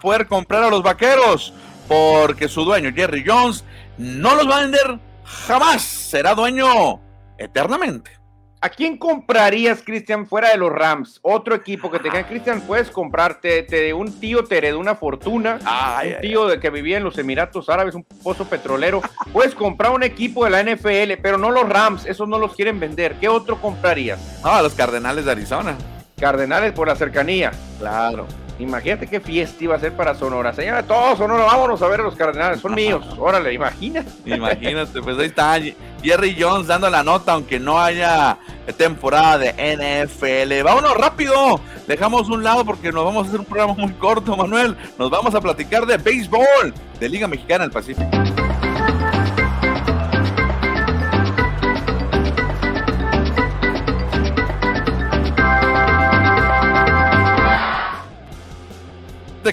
poder 0.00 0.28
comprar 0.28 0.62
a 0.62 0.70
los 0.70 0.84
vaqueros, 0.84 1.52
porque 1.88 2.46
su 2.46 2.64
dueño, 2.64 2.92
Jerry 2.94 3.24
Jones, 3.26 3.64
no 3.98 4.36
los 4.36 4.48
va 4.48 4.58
a 4.58 4.60
vender 4.60 5.00
jamás, 5.24 5.82
será 5.82 6.36
dueño 6.36 7.00
eternamente. 7.36 8.19
¿A 8.62 8.68
quién 8.68 8.98
comprarías, 8.98 9.80
Cristian, 9.82 10.26
fuera 10.26 10.50
de 10.50 10.58
los 10.58 10.70
Rams? 10.70 11.18
Otro 11.22 11.54
equipo 11.54 11.90
que 11.90 11.98
te 11.98 12.04
digan, 12.04 12.24
Cristian, 12.24 12.60
puedes 12.60 12.90
comprarte, 12.90 13.62
te, 13.62 13.94
un 13.94 14.20
tío 14.20 14.44
te 14.44 14.58
heredó 14.58 14.78
una 14.78 14.94
fortuna, 14.94 15.58
un 16.04 16.20
tío 16.20 16.46
de 16.46 16.60
que 16.60 16.68
vivía 16.68 16.98
en 16.98 17.04
los 17.04 17.16
Emiratos 17.16 17.70
Árabes, 17.70 17.94
un 17.94 18.04
pozo 18.04 18.44
petrolero. 18.44 19.00
puedes 19.32 19.54
comprar 19.54 19.92
un 19.92 20.02
equipo 20.02 20.44
de 20.44 20.50
la 20.50 20.62
NFL, 20.62 21.22
pero 21.22 21.38
no 21.38 21.50
los 21.50 21.66
Rams, 21.66 22.04
esos 22.04 22.28
no 22.28 22.38
los 22.38 22.54
quieren 22.54 22.78
vender. 22.78 23.14
¿Qué 23.14 23.30
otro 23.30 23.58
comprarías? 23.58 24.40
Ah, 24.44 24.60
los 24.60 24.74
Cardenales 24.74 25.24
de 25.24 25.30
Arizona. 25.30 25.74
Cardenales 26.18 26.72
por 26.72 26.86
la 26.86 26.96
cercanía. 26.96 27.52
Claro. 27.78 28.26
Imagínate 28.60 29.06
qué 29.06 29.20
fiesta 29.20 29.64
iba 29.64 29.74
a 29.74 29.78
ser 29.80 29.92
para 29.92 30.14
Sonora. 30.14 30.52
Señora, 30.52 30.82
todos 30.82 31.18
Sonora, 31.18 31.44
vámonos 31.44 31.80
a 31.82 31.88
ver 31.88 32.00
a 32.00 32.02
los 32.04 32.14
Cardenales, 32.14 32.60
son 32.60 32.74
míos. 32.74 33.04
Órale, 33.18 33.52
imagínate. 33.52 34.10
Imagínate, 34.26 35.00
pues 35.00 35.18
ahí 35.18 35.26
está 35.26 35.58
Jerry 36.02 36.36
Jones 36.38 36.66
dando 36.66 36.90
la 36.90 37.02
nota, 37.02 37.32
aunque 37.32 37.58
no 37.58 37.80
haya 37.80 38.38
temporada 38.76 39.38
de 39.38 40.06
NFL. 40.06 40.62
Vámonos 40.62 40.94
rápido. 40.96 41.60
Dejamos 41.86 42.28
un 42.28 42.44
lado 42.44 42.64
porque 42.64 42.92
nos 42.92 43.04
vamos 43.04 43.24
a 43.24 43.28
hacer 43.28 43.40
un 43.40 43.46
programa 43.46 43.74
muy 43.74 43.92
corto, 43.94 44.36
Manuel. 44.36 44.76
Nos 44.98 45.10
vamos 45.10 45.34
a 45.34 45.40
platicar 45.40 45.86
de 45.86 45.96
béisbol 45.96 46.74
de 47.00 47.08
Liga 47.08 47.26
Mexicana 47.26 47.64
del 47.64 47.72
Pacífico. 47.72 48.08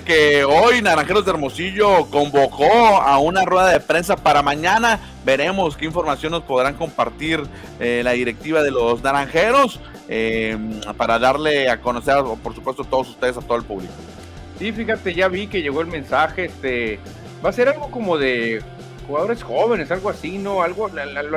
Que 0.01 0.43
hoy 0.43 0.81
Naranjeros 0.81 1.25
de 1.25 1.31
Hermosillo 1.31 2.05
convocó 2.09 3.01
a 3.01 3.17
una 3.19 3.45
rueda 3.45 3.69
de 3.69 3.79
prensa 3.79 4.15
para 4.15 4.41
mañana. 4.41 4.99
Veremos 5.25 5.77
qué 5.77 5.85
información 5.85 6.31
nos 6.31 6.43
podrán 6.43 6.75
compartir 6.75 7.43
eh, 7.79 8.01
la 8.03 8.11
directiva 8.11 8.63
de 8.63 8.71
los 8.71 9.03
Naranjeros 9.03 9.79
eh, 10.09 10.57
para 10.97 11.19
darle 11.19 11.69
a 11.69 11.81
conocer, 11.81 12.15
por 12.43 12.55
supuesto, 12.55 12.83
a 12.83 12.85
todos 12.85 13.09
ustedes, 13.09 13.37
a 13.37 13.41
todo 13.41 13.57
el 13.57 13.63
público. 13.63 13.93
Sí, 14.59 14.71
fíjate, 14.71 15.13
ya 15.13 15.27
vi 15.27 15.47
que 15.47 15.61
llegó 15.61 15.81
el 15.81 15.87
mensaje. 15.87 16.45
Este 16.45 16.99
va 17.45 17.49
a 17.49 17.53
ser 17.53 17.69
algo 17.69 17.91
como 17.91 18.17
de 18.17 18.61
jugadores 19.07 19.43
jóvenes, 19.43 19.91
algo 19.91 20.09
así, 20.09 20.37
¿no? 20.37 20.61
Algo. 20.61 20.89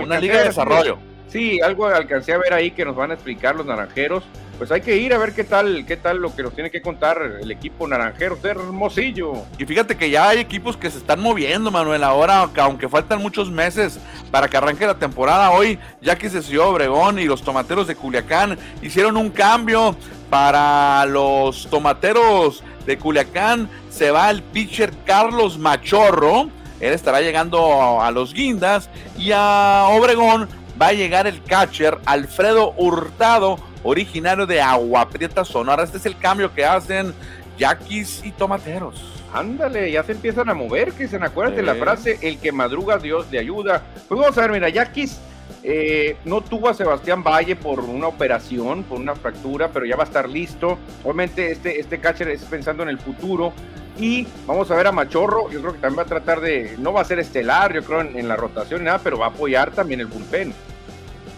una 0.02 0.18
liga 0.18 0.38
de 0.38 0.44
desarrollo. 0.44 0.98
Sí, 1.28 1.60
algo 1.60 1.86
alcancé 1.86 2.32
a 2.32 2.38
ver 2.38 2.52
ahí 2.52 2.72
que 2.72 2.84
nos 2.84 2.96
van 2.96 3.12
a 3.12 3.14
explicar 3.14 3.54
los 3.54 3.66
Naranjeros 3.66 4.24
pues 4.60 4.70
hay 4.72 4.82
que 4.82 4.98
ir 4.98 5.14
a 5.14 5.16
ver 5.16 5.32
qué 5.32 5.42
tal, 5.42 5.86
qué 5.86 5.96
tal 5.96 6.18
lo 6.18 6.36
que 6.36 6.42
nos 6.42 6.54
tiene 6.54 6.70
que 6.70 6.82
contar 6.82 7.38
el 7.40 7.50
equipo 7.50 7.88
naranjero 7.88 8.36
de 8.36 8.50
Hermosillo. 8.50 9.32
Y 9.56 9.64
fíjate 9.64 9.96
que 9.96 10.10
ya 10.10 10.28
hay 10.28 10.38
equipos 10.38 10.76
que 10.76 10.90
se 10.90 10.98
están 10.98 11.18
moviendo, 11.18 11.70
Manuel. 11.70 12.04
Ahora, 12.04 12.46
aunque 12.58 12.86
faltan 12.86 13.22
muchos 13.22 13.50
meses 13.50 13.98
para 14.30 14.48
que 14.48 14.58
arranque 14.58 14.86
la 14.86 14.98
temporada, 14.98 15.50
hoy 15.52 15.78
ya 16.02 16.16
que 16.16 16.28
se 16.28 16.42
siguió 16.42 16.68
Obregón 16.68 17.18
y 17.18 17.24
los 17.24 17.40
tomateros 17.40 17.86
de 17.86 17.96
Culiacán 17.96 18.58
hicieron 18.82 19.16
un 19.16 19.30
cambio 19.30 19.96
para 20.28 21.06
los 21.06 21.66
tomateros 21.70 22.62
de 22.84 22.98
Culiacán. 22.98 23.66
Se 23.88 24.10
va 24.10 24.28
el 24.28 24.42
pitcher 24.42 24.92
Carlos 25.06 25.56
Machorro. 25.56 26.50
Él 26.80 26.92
estará 26.92 27.22
llegando 27.22 28.02
a 28.02 28.10
los 28.10 28.34
guindas. 28.34 28.90
Y 29.16 29.32
a 29.32 29.86
Obregón 29.88 30.50
va 30.80 30.88
a 30.88 30.92
llegar 30.92 31.26
el 31.26 31.42
catcher 31.42 31.98
Alfredo 32.06 32.72
Hurtado 32.76 33.58
originario 33.82 34.46
de 34.46 34.60
Agua 34.60 35.08
Prieta, 35.08 35.44
Sonora. 35.44 35.82
Este 35.82 35.98
es 35.98 36.06
el 36.06 36.16
cambio 36.16 36.52
que 36.54 36.64
hacen 36.64 37.14
yaquis 37.58 38.22
y 38.24 38.30
tomateros. 38.30 39.22
Ándale, 39.32 39.92
ya 39.92 40.02
se 40.02 40.12
empiezan 40.12 40.48
a 40.48 40.54
mover, 40.54 40.92
que 40.92 41.06
se 41.06 41.16
acuérdate 41.16 41.62
la 41.62 41.74
frase, 41.76 42.18
el 42.22 42.38
que 42.38 42.50
madruga 42.50 42.98
Dios 42.98 43.26
le 43.30 43.38
ayuda. 43.38 43.82
Pues 44.08 44.20
vamos 44.20 44.36
a 44.36 44.40
ver, 44.40 44.50
mira, 44.50 44.68
Yaquis 44.68 45.20
eh, 45.62 46.16
no 46.24 46.40
tuvo 46.40 46.68
a 46.68 46.74
Sebastián 46.74 47.22
Valle 47.22 47.54
por 47.54 47.80
una 47.80 48.08
operación, 48.08 48.82
por 48.82 48.98
una 48.98 49.14
fractura, 49.14 49.68
pero 49.68 49.86
ya 49.86 49.94
va 49.94 50.02
a 50.02 50.06
estar 50.06 50.28
listo. 50.28 50.78
Obviamente 51.04 51.52
este, 51.52 51.78
este 51.78 52.00
catcher 52.00 52.28
es 52.28 52.42
pensando 52.42 52.82
en 52.82 52.88
el 52.88 52.98
futuro. 52.98 53.52
Y 53.98 54.26
vamos 54.46 54.70
a 54.70 54.76
ver 54.76 54.86
a 54.86 54.92
Machorro, 54.92 55.50
yo 55.50 55.60
creo 55.60 55.74
que 55.74 55.78
también 55.78 55.98
va 55.98 56.02
a 56.04 56.06
tratar 56.06 56.40
de, 56.40 56.74
no 56.78 56.92
va 56.92 57.02
a 57.02 57.04
ser 57.04 57.18
estelar, 57.18 57.74
yo 57.74 57.84
creo, 57.84 58.00
en, 58.00 58.18
en 58.18 58.28
la 58.28 58.36
rotación 58.36 58.80
y 58.80 58.84
nada, 58.84 58.98
pero 59.04 59.18
va 59.18 59.26
a 59.26 59.28
apoyar 59.28 59.72
también 59.72 60.00
el 60.00 60.06
bullpen. 60.06 60.54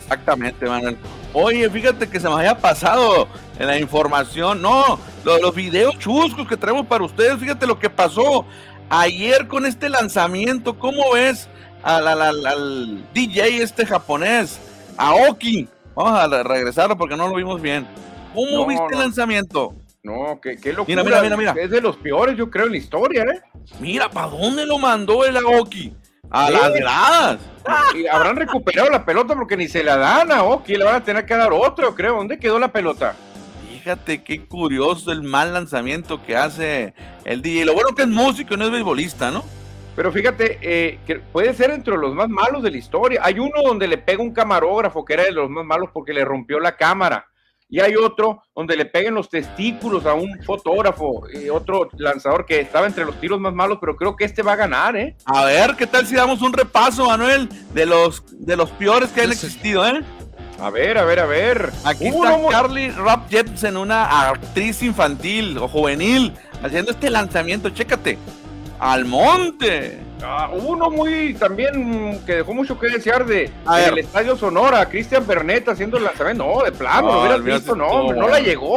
Exactamente, 0.02 0.66
Manuel. 0.66 0.96
Oye, 1.32 1.68
fíjate 1.70 2.08
que 2.08 2.20
se 2.20 2.28
me 2.28 2.34
había 2.34 2.58
pasado 2.58 3.28
en 3.58 3.66
la 3.66 3.78
información. 3.78 4.60
No, 4.60 4.98
los, 5.24 5.54
videos 5.54 5.98
chuscos 5.98 6.46
que 6.46 6.56
traemos 6.56 6.86
para 6.86 7.04
ustedes. 7.04 7.38
Fíjate 7.38 7.66
lo 7.66 7.78
que 7.78 7.88
pasó 7.88 8.44
ayer 8.90 9.48
con 9.48 9.64
este 9.64 9.88
lanzamiento. 9.88 10.78
¿Cómo 10.78 11.12
ves 11.12 11.48
al, 11.82 12.06
al, 12.06 13.04
DJ 13.14 13.62
este 13.62 13.86
japonés, 13.86 14.60
Aoki? 14.96 15.68
Vamos 15.94 16.18
a 16.18 16.42
regresarlo 16.42 16.96
porque 16.96 17.16
no 17.16 17.28
lo 17.28 17.34
vimos 17.34 17.60
bien. 17.60 17.86
¿Cómo 18.34 18.66
viste 18.66 18.86
el 18.92 18.98
lanzamiento? 18.98 19.74
No, 20.02 20.40
qué, 20.42 20.56
qué 20.56 20.72
locura. 20.72 21.04
Mira, 21.04 21.22
mira, 21.22 21.36
mira, 21.36 21.54
Es 21.56 21.70
de 21.70 21.80
los 21.80 21.96
peores, 21.96 22.36
yo 22.36 22.50
creo, 22.50 22.66
en 22.66 22.72
la 22.72 22.78
historia, 22.78 23.22
¿eh? 23.22 23.40
Mira, 23.78 24.10
¿para 24.10 24.28
dónde 24.28 24.66
lo 24.66 24.78
mandó 24.78 25.24
el 25.24 25.36
Aoki? 25.36 25.94
A 26.32 26.50
las 26.50 26.72
gradas. 26.72 27.38
Y 27.94 28.08
habrán 28.08 28.34
recuperado 28.34 28.90
la 28.90 29.04
pelota 29.04 29.36
porque 29.36 29.56
ni 29.56 29.68
se 29.68 29.84
la 29.84 29.96
dan 29.96 30.32
a 30.32 30.42
Oki, 30.42 30.74
le 30.74 30.84
van 30.84 30.96
a 30.96 31.04
tener 31.04 31.24
que 31.24 31.36
dar 31.36 31.52
otro, 31.52 31.94
creo. 31.94 32.16
¿Dónde 32.16 32.36
quedó 32.36 32.58
la 32.58 32.72
pelota? 32.72 33.14
Fíjate 33.70 34.24
qué 34.24 34.44
curioso 34.46 35.12
el 35.12 35.22
mal 35.22 35.52
lanzamiento 35.52 36.20
que 36.24 36.36
hace 36.36 36.92
el 37.24 37.40
DJ. 37.40 37.66
Lo 37.66 37.74
bueno 37.74 37.90
que 37.94 38.02
es 38.02 38.08
músico, 38.08 38.56
no 38.56 38.64
es 38.64 38.72
beisbolista, 38.72 39.30
¿no? 39.30 39.44
Pero 39.94 40.10
fíjate, 40.10 40.58
eh, 40.62 40.98
que 41.06 41.20
puede 41.20 41.54
ser 41.54 41.70
entre 41.70 41.96
los 41.96 42.14
más 42.14 42.28
malos 42.28 42.64
de 42.64 42.72
la 42.72 42.78
historia. 42.78 43.20
Hay 43.22 43.38
uno 43.38 43.62
donde 43.62 43.86
le 43.86 43.98
pega 43.98 44.22
un 44.22 44.32
camarógrafo 44.32 45.04
que 45.04 45.12
era 45.12 45.22
de 45.22 45.32
los 45.32 45.48
más 45.50 45.64
malos 45.64 45.90
porque 45.92 46.12
le 46.12 46.24
rompió 46.24 46.58
la 46.58 46.76
cámara 46.76 47.28
y 47.72 47.80
hay 47.80 47.96
otro 47.96 48.42
donde 48.54 48.76
le 48.76 48.84
peguen 48.84 49.14
los 49.14 49.30
testículos 49.30 50.04
a 50.04 50.12
un 50.12 50.38
fotógrafo 50.44 51.22
y 51.32 51.48
otro 51.48 51.88
lanzador 51.96 52.44
que 52.44 52.60
estaba 52.60 52.86
entre 52.86 53.06
los 53.06 53.18
tiros 53.18 53.40
más 53.40 53.54
malos, 53.54 53.78
pero 53.80 53.96
creo 53.96 54.14
que 54.14 54.26
este 54.26 54.42
va 54.42 54.52
a 54.52 54.56
ganar, 54.56 54.94
¿eh? 54.94 55.16
A 55.24 55.46
ver, 55.46 55.74
¿qué 55.76 55.86
tal 55.86 56.06
si 56.06 56.14
damos 56.14 56.42
un 56.42 56.52
repaso, 56.52 57.06
Manuel, 57.06 57.48
de 57.72 57.86
los, 57.86 58.24
de 58.30 58.56
los 58.56 58.70
peores 58.72 59.08
que 59.08 59.22
han 59.22 59.32
existido, 59.32 59.86
eh? 59.86 60.02
A 60.60 60.68
ver, 60.68 60.98
a 60.98 61.06
ver, 61.06 61.20
a 61.20 61.24
ver. 61.24 61.72
Aquí 61.84 62.08
está 62.08 62.38
Carly 62.50 62.90
Rob 62.90 63.26
Jepsen, 63.30 63.78
una 63.78 64.28
actriz 64.28 64.82
infantil 64.82 65.56
o 65.56 65.66
juvenil, 65.66 66.34
haciendo 66.62 66.90
este 66.90 67.08
lanzamiento. 67.08 67.70
Chécate. 67.70 68.18
Al 68.82 69.04
monte. 69.04 69.96
Ah, 70.24 70.50
uno 70.52 70.90
muy 70.90 71.34
también 71.34 72.20
que 72.26 72.38
dejó 72.38 72.52
mucho 72.52 72.76
que 72.80 72.88
desear 72.88 73.24
de 73.24 73.48
el 73.78 73.98
Estadio 73.98 74.36
Sonora, 74.36 74.88
Cristian 74.88 75.24
Bernet 75.24 75.68
haciendo 75.68 75.98
el 75.98 76.04
lanzamiento. 76.04 76.44
No, 76.44 76.64
de 76.64 76.72
plano, 76.72 77.12
no, 77.12 77.20
hubieras 77.20 77.44
visto, 77.44 77.76
no, 77.76 78.12
no 78.12 78.26
la 78.26 78.40
llegó. 78.40 78.76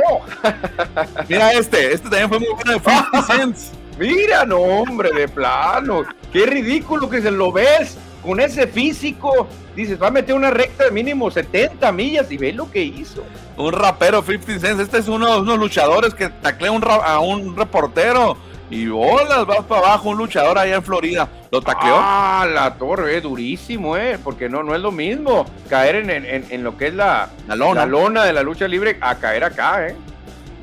Mira 1.28 1.54
este, 1.54 1.92
este 1.92 2.08
también 2.08 2.30
fue 2.30 2.38
muy 2.38 2.50
bueno 2.50 2.74
de 2.74 2.80
50 2.80 3.56
Mira, 4.00 4.46
no, 4.46 4.58
hombre, 4.58 5.10
de 5.12 5.28
plano. 5.28 6.04
Qué 6.32 6.46
ridículo 6.46 7.10
que 7.10 7.24
se 7.24 7.32
lo 7.32 7.52
ves 7.52 7.98
con 8.24 8.40
ese 8.40 8.68
físico, 8.68 9.48
dices, 9.76 10.00
va 10.00 10.10
a 10.10 10.12
meter 10.12 10.36
una 10.36 10.52
recta 10.52 10.84
de 10.84 10.92
mínimo 10.92 11.32
70 11.32 11.92
millas 11.92 12.32
y 12.32 12.38
ve 12.38 12.54
lo 12.54 12.70
que 12.70 12.84
hizo. 12.84 13.24
Un 13.58 13.74
rapero 13.74 14.22
50 14.22 14.60
Cent, 14.60 14.80
este 14.82 15.00
es 15.00 15.08
uno 15.08 15.34
de 15.34 15.42
unos 15.42 15.58
luchadores 15.58 16.14
que 16.14 16.30
taclea 16.30 16.72
un 16.72 16.84
a 16.86 17.20
un 17.22 17.56
reportero 17.56 18.38
y 18.70 18.88
bolas, 18.88 19.46
vas 19.46 19.64
para 19.66 19.82
abajo 19.82 20.10
un 20.10 20.18
luchador 20.18 20.58
allá 20.58 20.76
en 20.76 20.84
Florida. 20.84 21.28
¿Lo 21.52 21.62
tacleó? 21.62 21.96
Ah, 21.98 22.48
la 22.52 22.74
torre, 22.76 23.18
es 23.18 23.24
durísimo, 23.24 23.96
eh, 23.98 24.18
porque 24.24 24.50
no, 24.50 24.64
no 24.64 24.74
es 24.76 24.82
lo 24.82 24.92
mismo 24.92 25.46
caer 25.70 25.96
en, 25.96 26.10
en, 26.10 26.46
en 26.50 26.64
lo 26.64 26.78
que 26.78 26.88
es 26.88 26.94
la, 26.94 27.30
la, 27.48 27.56
lona. 27.56 27.82
la 27.82 27.86
lona 27.86 28.24
de 28.24 28.34
la 28.34 28.42
lucha 28.44 28.68
libre 28.68 28.98
a 29.02 29.16
caer 29.16 29.44
acá, 29.44 29.88
eh. 29.88 29.96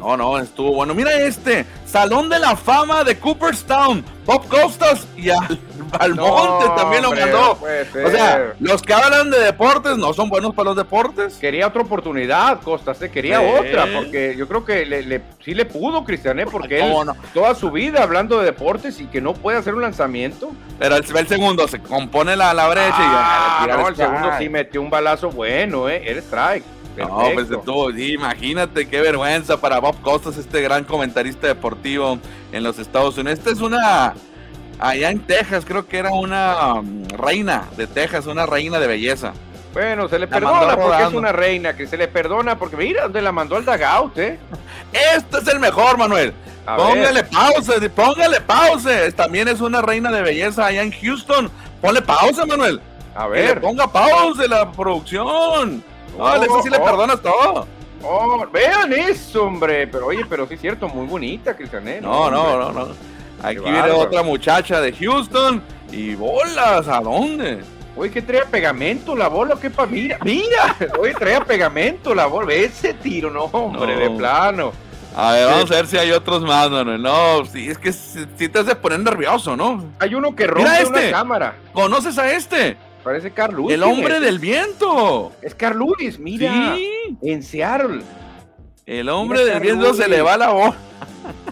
No, 0.03 0.17
no, 0.17 0.39
estuvo 0.39 0.73
bueno. 0.73 0.95
Mira 0.95 1.13
este, 1.13 1.65
Salón 1.87 2.29
de 2.29 2.41
la 2.41 2.57
Fama 2.57 3.05
de 3.05 3.17
Cooperstown, 3.17 4.05
Bob 4.27 4.49
Costas 4.49 5.07
y 5.17 5.31
al, 5.31 5.61
Almonte 5.93 6.67
también 6.77 7.03
lo 7.03 7.13
mandó. 7.13 7.53
o 7.53 8.11
sea, 8.11 8.55
los 8.59 8.83
que 8.83 8.93
hablan 8.93 9.31
de 9.31 9.39
deportes 9.39 9.97
no 9.97 10.13
son 10.13 10.29
buenos 10.29 10.55
para 10.55 10.71
los 10.71 10.77
deportes. 10.77 11.35
Quería 11.35 11.69
otra 11.69 11.83
oportunidad, 11.83 12.61
Costas, 12.63 12.99
se 12.99 13.13
quería 13.13 13.41
otra, 13.41 13.87
porque 13.95 14.35
yo 14.37 14.49
creo 14.49 14.65
que 14.65 14.85
le, 14.87 15.23
sí 15.45 15.55
le 15.55 15.67
pudo, 15.67 16.05
Cristian, 16.05 16.41
¿eh? 16.41 16.47
porque 16.51 16.81
él 16.81 16.93
toda 17.33 17.55
su 17.55 17.71
vida 17.71 18.03
hablando 18.03 18.41
de 18.41 18.47
deportes 18.47 19.01
y 19.01 19.07
que 19.07 19.21
no 19.21 19.35
puede 19.35 19.59
hacer 19.59 19.75
un 19.75 19.83
lanzamiento. 19.83 20.51
Pero 20.81 20.97
el, 20.97 21.05
el 21.17 21.29
segundo 21.29 21.69
se 21.69 21.79
compone 21.79 22.35
la, 22.35 22.53
la 22.55 22.69
brecha 22.69 22.89
y 22.89 23.03
ya. 23.03 23.63
Ah, 23.63 23.67
no, 23.69 23.89
el 23.89 23.97
segundo 23.97 24.31
sí 24.39 24.49
metió 24.49 24.83
un 24.83 24.91
balazo 24.91 25.31
bueno, 25.31 25.89
¿eh? 25.89 26.03
Era 26.05 26.19
strike. 26.19 26.65
No, 26.97 27.31
pues 27.33 27.49
de 27.49 27.57
todo, 27.59 27.91
imagínate 27.91 28.87
qué 28.87 29.01
vergüenza 29.01 29.61
para 29.61 29.79
Bob 29.79 30.01
Costas, 30.03 30.37
este 30.37 30.61
gran 30.61 30.85
comentarista 30.85 31.47
deportivo 31.47 32.19
en 32.53 32.63
los 32.63 32.79
Estados 32.79 33.17
Unidos. 33.17 33.39
Esta 33.39 33.51
es 33.51 33.61
una, 33.61 34.15
allá 34.79 35.11
en 35.11 35.21
Texas, 35.21 35.65
creo 35.67 35.87
que 35.87 35.99
era 35.99 36.11
una 36.11 36.75
um, 36.75 37.05
reina 37.09 37.65
de 37.77 37.87
Texas, 37.87 38.27
una 38.27 38.45
reina 38.45 38.79
de 38.79 38.87
belleza. 38.87 39.33
Bueno, 39.73 40.07
se 40.09 40.19
le 40.19 40.27
perdona 40.27 40.77
porque 40.77 41.03
es 41.03 41.13
una 41.15 41.33
reina, 41.33 41.75
que 41.75 41.87
se 41.87 41.97
le 41.97 42.09
perdona 42.09 42.59
porque 42.59 42.77
mira 42.77 43.05
dónde 43.05 43.23
la 43.23 43.33
mandó 43.33 43.57
el 43.57 43.65
Dagout, 43.65 44.19
¿eh? 44.19 44.39
Este 44.93 45.39
es 45.39 45.49
el 45.49 45.61
mejor, 45.61 45.97
Manuel. 45.97 46.35
póngale 46.67 47.25
pausa, 47.25 47.73
póngale 47.95 48.41
pausa. 48.43 49.11
También 49.17 49.49
es 49.49 49.63
una 49.63 49.81
reina 49.81 50.13
de 50.13 50.21
belleza 50.21 50.67
allá 50.67 50.83
en 50.83 50.93
Houston. 50.93 51.51
Ponle 51.81 52.03
pausa, 52.03 52.45
Manuel. 52.45 52.83
A 53.15 53.27
ver. 53.29 53.61
ponga 53.63 53.91
pausa 53.91 54.47
la 54.47 54.71
producción. 54.71 55.83
No, 56.17 56.25
oh, 56.25 56.63
sí 56.63 56.71
le 56.71 56.77
oh. 56.77 56.85
perdonas 56.85 57.21
todo. 57.23 57.67
Oh, 58.03 58.47
vean 58.53 58.93
eso, 58.93 59.45
hombre. 59.45 59.87
Pero 59.87 60.07
oye, 60.07 60.25
pero 60.29 60.47
sí 60.47 60.55
es 60.55 60.61
cierto, 60.61 60.89
muy 60.89 61.07
bonita, 61.07 61.57
Cristian. 61.57 61.87
¿eh? 61.89 62.01
No, 62.01 62.31
no, 62.31 62.59
no, 62.59 62.73
no. 62.73 62.89
Aquí 63.43 63.59
viene 63.59 63.91
otra 63.91 64.23
muchacha 64.23 64.81
de 64.81 64.93
Houston. 64.93 65.63
Y 65.91 66.15
bolas, 66.15 66.89
¿a 66.89 67.01
dónde? 67.01 67.63
Oye, 67.97 68.11
que 68.11 68.23
trae 68.23 68.47
pegamento 68.47 69.15
la 69.15 69.29
bola, 69.29 69.57
qué 69.61 69.69
pa, 69.69 69.85
mira, 69.85 70.19
mira, 70.25 70.77
oye, 70.99 71.13
trae 71.13 71.43
pegamento 71.43 72.15
la 72.15 72.25
bola, 72.25 72.55
ese 72.55 72.95
tiro, 72.95 73.31
no, 73.31 73.45
hombre, 73.45 73.97
de 73.97 74.11
plano. 74.11 74.73
A 75.15 75.33
ver, 75.33 75.47
vamos 75.47 75.71
a 75.71 75.75
ver 75.75 75.87
si 75.87 75.99
hay 75.99 76.11
otros 76.11 76.41
más, 76.43 76.71
Manuel. 76.71 77.03
No, 77.03 77.45
sí, 77.45 77.69
es 77.69 77.77
que 77.77 77.93
si, 77.93 78.49
te 78.49 78.59
hace 78.59 78.75
poner 78.75 79.01
nervioso, 79.01 79.57
¿no? 79.57 79.85
Hay 79.99 80.15
uno 80.15 80.35
que 80.35 80.47
rompe 80.47 80.83
este. 80.83 80.89
una 80.89 81.11
cámara. 81.11 81.57
¿Conoces 81.75 82.17
a 82.17 82.33
este? 82.33 82.79
Parece 83.03 83.31
Carl 83.33 83.57
Lewis. 83.57 83.75
El 83.75 83.83
hombre 83.83 84.21
del 84.21 84.39
viento. 84.39 85.33
Es 85.43 85.55
Carl 85.55 85.79
Lewis, 85.79 86.19
mira. 86.19 86.77
Sí. 86.77 87.19
En 87.23 87.43
Seattle. 87.43 88.03
El 88.87 89.09
hombre 89.09 89.45
del 89.45 89.61
viento 89.61 89.95
se 89.95 90.09
le 90.09 90.23
va 90.23 90.37
la 90.37 90.51
voz. 90.51 90.75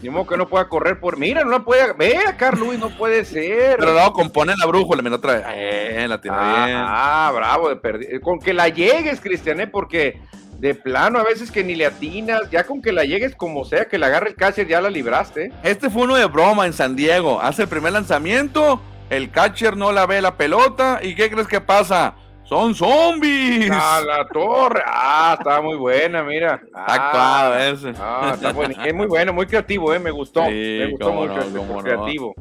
Ni 0.02 0.10
que 0.24 0.36
no 0.36 0.48
pueda 0.48 0.68
correr 0.68 0.98
por. 0.98 1.18
Mira, 1.18 1.44
no 1.44 1.50
la 1.50 1.60
puede. 1.60 1.92
Ve 1.92 2.16
a 2.16 2.36
Carl 2.36 2.58
Lewis, 2.58 2.78
no 2.78 2.90
puede 2.90 3.24
ser. 3.24 3.76
Pero 3.78 3.94
no, 3.94 4.12
compone 4.12 4.54
la 4.58 4.66
brújula, 4.66 5.02
me 5.02 5.10
otra 5.10 5.34
vez. 5.34 5.44
Eh, 5.54 6.06
la 6.08 6.20
tiene 6.20 6.36
ah, 6.40 6.64
bien. 6.66 6.78
Ah, 6.80 7.32
bravo, 7.34 7.68
de 7.68 7.76
perdido. 7.76 8.20
Con 8.20 8.38
que 8.38 8.52
la 8.52 8.68
llegues, 8.68 9.20
Cristian, 9.20 9.60
¿eh? 9.60 9.66
porque 9.66 10.20
de 10.58 10.74
plano, 10.74 11.18
a 11.18 11.22
veces 11.22 11.50
que 11.50 11.64
ni 11.64 11.74
le 11.74 11.86
atinas, 11.86 12.50
ya 12.50 12.64
con 12.64 12.82
que 12.82 12.92
la 12.92 13.04
llegues 13.04 13.34
como 13.34 13.64
sea, 13.64 13.86
que 13.86 13.98
la 13.98 14.06
agarre 14.06 14.30
el 14.30 14.36
catcher, 14.36 14.66
ya 14.66 14.80
la 14.80 14.90
libraste. 14.90 15.52
Este 15.62 15.88
fue 15.88 16.02
uno 16.02 16.16
de 16.16 16.26
broma 16.26 16.66
en 16.66 16.72
San 16.72 16.96
Diego. 16.96 17.40
Hace 17.40 17.62
el 17.62 17.68
primer 17.68 17.92
lanzamiento 17.92 18.80
el 19.10 19.30
catcher 19.30 19.76
no 19.76 19.92
la 19.92 20.06
ve 20.06 20.22
la 20.22 20.36
pelota 20.36 21.00
y 21.02 21.14
¿qué 21.14 21.30
crees 21.30 21.48
que 21.48 21.60
pasa? 21.60 22.14
Son 22.44 22.74
zombies. 22.74 23.70
A 23.70 24.00
la 24.00 24.26
torre. 24.26 24.82
Ah, 24.84 25.36
está 25.38 25.60
muy 25.60 25.76
buena, 25.76 26.22
mira. 26.24 26.60
actuado 26.74 27.54
ah, 27.54 27.68
ese. 27.68 27.92
Ah, 27.96 28.32
está 28.34 28.52
bueno. 28.52 28.74
Es 28.84 28.94
muy 28.94 29.06
bueno, 29.06 29.32
muy 29.32 29.46
creativo, 29.46 29.94
eh. 29.94 30.00
Me 30.00 30.10
gustó. 30.10 30.42
me 30.42 30.86
gustó 30.90 31.12
mucho. 31.12 31.44
No, 31.50 31.78
creativo. 31.78 32.34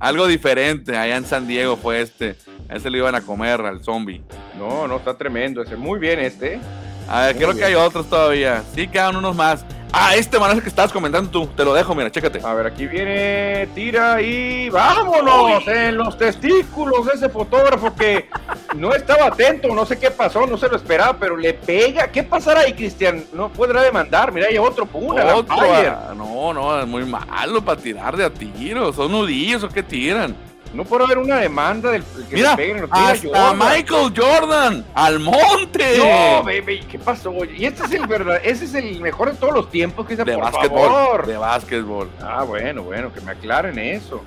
Algo 0.00 0.26
diferente 0.26 0.96
allá 0.96 1.16
en 1.16 1.24
San 1.24 1.46
Diego 1.46 1.76
fue 1.76 2.02
este. 2.02 2.36
A 2.68 2.76
ese 2.76 2.90
lo 2.90 2.98
iban 2.98 3.14
a 3.14 3.22
comer 3.22 3.60
al 3.62 3.82
zombie. 3.82 4.22
No, 4.58 4.86
no, 4.86 4.96
está 4.96 5.16
tremendo 5.16 5.62
ese. 5.62 5.76
Muy 5.76 5.98
bien 5.98 6.18
este. 6.20 6.60
A 7.08 7.26
ver, 7.26 7.36
creo 7.36 7.54
que 7.54 7.64
hay 7.64 7.74
otros 7.74 8.08
todavía. 8.08 8.62
Sí, 8.74 8.86
quedan 8.86 9.16
unos 9.16 9.34
más. 9.34 9.64
Ah, 9.96 10.16
este 10.16 10.40
man 10.40 10.60
que 10.60 10.68
estabas 10.68 10.92
comentando 10.92 11.30
tú. 11.30 11.46
Te 11.46 11.64
lo 11.64 11.72
dejo, 11.72 11.94
mira, 11.94 12.10
chécate. 12.10 12.40
A 12.44 12.52
ver, 12.52 12.66
aquí 12.66 12.88
viene, 12.88 13.68
tira 13.76 14.20
y 14.20 14.68
vámonos 14.68 15.68
en 15.68 15.96
los 15.96 16.18
testículos 16.18 17.06
de 17.06 17.12
ese 17.12 17.28
fotógrafo 17.28 17.94
que 17.94 18.28
no 18.74 18.92
estaba 18.92 19.28
atento, 19.28 19.72
no 19.72 19.86
sé 19.86 19.96
qué 19.96 20.10
pasó, 20.10 20.48
no 20.48 20.58
se 20.58 20.68
lo 20.68 20.76
esperaba, 20.76 21.16
pero 21.16 21.36
le 21.36 21.54
pega. 21.54 22.08
¿Qué 22.08 22.24
pasará 22.24 22.62
ahí, 22.62 22.72
Cristian? 22.72 23.24
No 23.32 23.50
podrá 23.50 23.82
demandar. 23.82 24.32
Mira, 24.32 24.48
hay 24.48 24.58
otro 24.58 24.84
puna. 24.84 25.32
Otro, 25.32 25.54
ah, 25.60 26.12
no, 26.16 26.52
no, 26.52 26.80
es 26.80 26.88
muy 26.88 27.04
malo 27.04 27.64
para 27.64 27.80
tirar 27.80 28.16
de 28.16 28.24
a 28.24 28.30
tiros. 28.30 28.96
Son 28.96 29.12
nudillos 29.12 29.62
o 29.62 29.68
que 29.68 29.84
tiran. 29.84 30.34
No 30.74 30.84
puede 30.84 31.04
haber 31.04 31.18
una 31.18 31.36
demanda 31.36 31.92
del 31.92 32.02
que 32.28 32.34
Mira, 32.34 32.56
peguen, 32.56 32.88
hasta 32.90 33.54
Michael 33.54 34.12
Jordan 34.16 34.84
al 34.92 35.20
monte. 35.20 35.98
No, 35.98 36.42
baby, 36.42 36.84
¿qué 36.90 36.98
pasó? 36.98 37.32
Y 37.44 37.64
este 37.64 37.84
es 37.84 37.92
el 37.92 38.06
verdad, 38.08 38.40
ese 38.42 38.64
es 38.64 38.74
el 38.74 39.00
mejor 39.00 39.30
de 39.30 39.38
todos 39.38 39.54
los 39.54 39.70
tiempos 39.70 40.04
que 40.04 40.16
se 40.16 40.24
de 40.24 40.34
básquetbol, 40.34 41.26
de 41.26 41.36
básquetbol. 41.36 42.10
Ah, 42.20 42.42
bueno, 42.42 42.82
bueno, 42.82 43.12
que 43.12 43.20
me 43.20 43.30
aclaren 43.30 43.78
eso. 43.78 44.24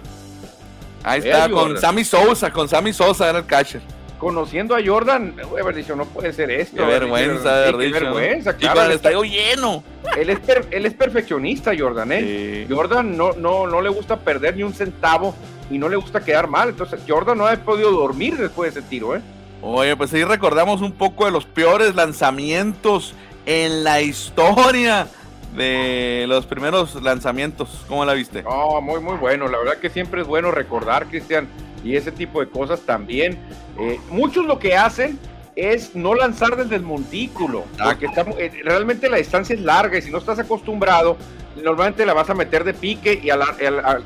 Ahí 1.03 1.19
está 1.19 1.49
con 1.49 1.77
Sammy 1.77 2.05
Sosa, 2.05 2.51
con 2.51 2.69
Sammy 2.69 2.93
Sosa 2.93 3.29
era 3.29 3.39
el 3.39 3.45
catcher. 3.45 3.81
Conociendo 4.17 4.73
a 4.73 4.79
Jordan, 4.83 5.35
haber 5.61 5.75
dicho, 5.75 5.95
no 5.95 6.05
puede 6.05 6.33
ser 6.33 6.49
esto. 6.49 6.77
Qué 6.77 6.83
vergüenza, 6.83 7.65
Qué 7.65 7.89
vergüenza, 7.89 8.55
claro. 8.55 8.83
el 8.83 8.91
estadio 8.93 9.23
lleno. 9.23 9.83
Él 10.17 10.29
es, 10.29 10.39
él 10.71 10.85
es 10.85 10.93
perfeccionista, 10.93 11.73
Jordan, 11.77 12.09
¿eh? 12.13 12.65
Jordan 12.69 13.15
no, 13.15 13.33
no, 13.33 13.67
no 13.67 13.81
le 13.81 13.89
gusta 13.89 14.17
perder 14.17 14.55
ni 14.55 14.63
un 14.63 14.73
centavo 14.73 15.35
y 15.69 15.77
no 15.77 15.89
le 15.89 15.95
gusta 15.95 16.23
quedar 16.23 16.47
mal. 16.47 16.69
Entonces 16.69 17.01
Jordan 17.07 17.37
no 17.37 17.47
ha 17.47 17.55
podido 17.57 17.91
dormir 17.91 18.37
después 18.37 18.73
de 18.73 18.79
ese 18.79 18.89
tiro, 18.89 19.15
¿eh? 19.15 19.21
Oye, 19.61 19.95
pues 19.95 20.13
ahí 20.13 20.23
recordamos 20.23 20.81
un 20.81 20.91
poco 20.91 21.25
de 21.25 21.31
los 21.31 21.45
peores 21.45 21.95
lanzamientos 21.95 23.15
en 23.45 23.83
la 23.83 24.01
historia 24.01 25.07
de 25.55 26.25
los 26.27 26.45
primeros 26.45 27.01
lanzamientos. 27.01 27.85
¿Cómo 27.87 28.05
la 28.05 28.13
viste? 28.13 28.43
Oh, 28.45 28.79
muy, 28.81 28.99
muy 28.99 29.15
bueno. 29.15 29.47
La 29.47 29.57
verdad 29.57 29.77
que 29.77 29.89
siempre 29.89 30.21
es 30.21 30.27
bueno 30.27 30.51
recordar, 30.51 31.07
Cristian, 31.07 31.47
y 31.83 31.95
ese 31.95 32.11
tipo 32.11 32.39
de 32.39 32.49
cosas 32.49 32.81
también. 32.81 33.39
Eh, 33.79 33.99
muchos 34.09 34.45
lo 34.45 34.59
que 34.59 34.75
hacen 34.75 35.17
es 35.57 35.95
no 35.95 36.13
lanzar 36.13 36.55
desde 36.55 36.75
el 36.75 36.83
montículo, 36.83 37.65
porque 37.83 38.05
eh, 38.37 38.51
realmente 38.63 39.09
la 39.09 39.17
distancia 39.17 39.55
es 39.55 39.61
larga 39.61 39.97
y 39.97 40.03
si 40.03 40.11
no 40.11 40.19
estás 40.19 40.37
acostumbrado, 40.37 41.17
normalmente 41.55 42.05
la 42.05 42.13
vas 42.13 42.29
a 42.29 42.35
meter 42.35 42.63
de 42.63 42.75
pique 42.75 43.19
y 43.21 43.31
al, 43.31 43.41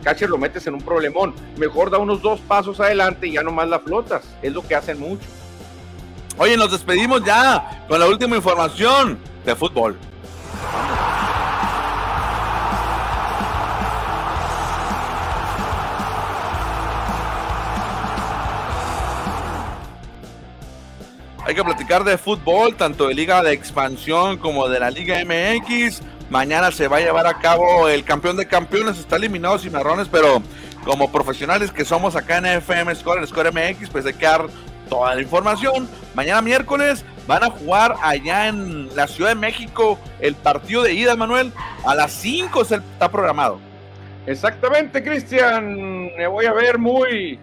catcher 0.01 0.29
lo 0.29 0.37
metes 0.37 0.65
en 0.67 0.75
un 0.75 0.81
problemón. 0.81 1.35
Mejor 1.57 1.91
da 1.91 1.97
unos 1.97 2.21
dos 2.21 2.39
pasos 2.39 2.79
adelante 2.79 3.27
y 3.27 3.33
ya 3.33 3.43
nomás 3.43 3.67
la 3.67 3.79
flotas. 3.79 4.23
Es 4.41 4.53
lo 4.53 4.65
que 4.65 4.75
hacen 4.75 4.97
mucho. 4.97 5.25
Oye, 6.37 6.55
nos 6.55 6.71
despedimos 6.71 7.21
ya 7.25 7.83
con 7.89 7.99
la 7.99 8.07
última 8.07 8.37
información 8.37 9.19
de 9.45 9.53
fútbol. 9.53 9.97
Hay 21.51 21.55
que 21.55 21.65
platicar 21.65 22.05
de 22.05 22.17
fútbol, 22.17 22.77
tanto 22.77 23.09
de 23.09 23.13
Liga 23.13 23.43
de 23.43 23.51
Expansión 23.51 24.37
como 24.37 24.69
de 24.69 24.79
la 24.79 24.89
Liga 24.89 25.17
MX. 25.25 26.01
Mañana 26.29 26.71
se 26.71 26.87
va 26.87 26.95
a 26.95 26.99
llevar 27.01 27.27
a 27.27 27.39
cabo 27.39 27.89
el 27.89 28.05
campeón 28.05 28.37
de 28.37 28.47
campeones, 28.47 28.97
está 28.97 29.17
eliminado 29.17 29.59
Cimarrones, 29.59 30.07
pero 30.07 30.41
como 30.85 31.11
profesionales 31.11 31.69
que 31.69 31.83
somos 31.83 32.15
acá 32.15 32.37
en 32.37 32.45
FM 32.45 32.95
Score, 32.95 33.19
en 33.19 33.27
Score 33.27 33.51
MX, 33.51 33.89
pues 33.89 34.05
hay 34.05 34.13
que 34.13 34.25
dar 34.25 34.47
toda 34.87 35.13
la 35.13 35.21
información. 35.21 35.89
Mañana 36.13 36.41
miércoles 36.41 37.03
van 37.27 37.43
a 37.43 37.49
jugar 37.49 37.97
allá 38.01 38.47
en 38.47 38.95
la 38.95 39.07
Ciudad 39.07 39.31
de 39.31 39.35
México 39.35 39.99
el 40.21 40.35
partido 40.35 40.83
de 40.83 40.93
ida, 40.93 41.17
Manuel. 41.17 41.51
A 41.85 41.95
las 41.95 42.13
5 42.13 42.61
está 42.61 43.11
programado. 43.11 43.59
Exactamente, 44.25 45.03
Cristian. 45.03 46.15
Me 46.15 46.27
voy 46.27 46.45
a 46.45 46.53
ver 46.53 46.77
muy, 46.77 47.37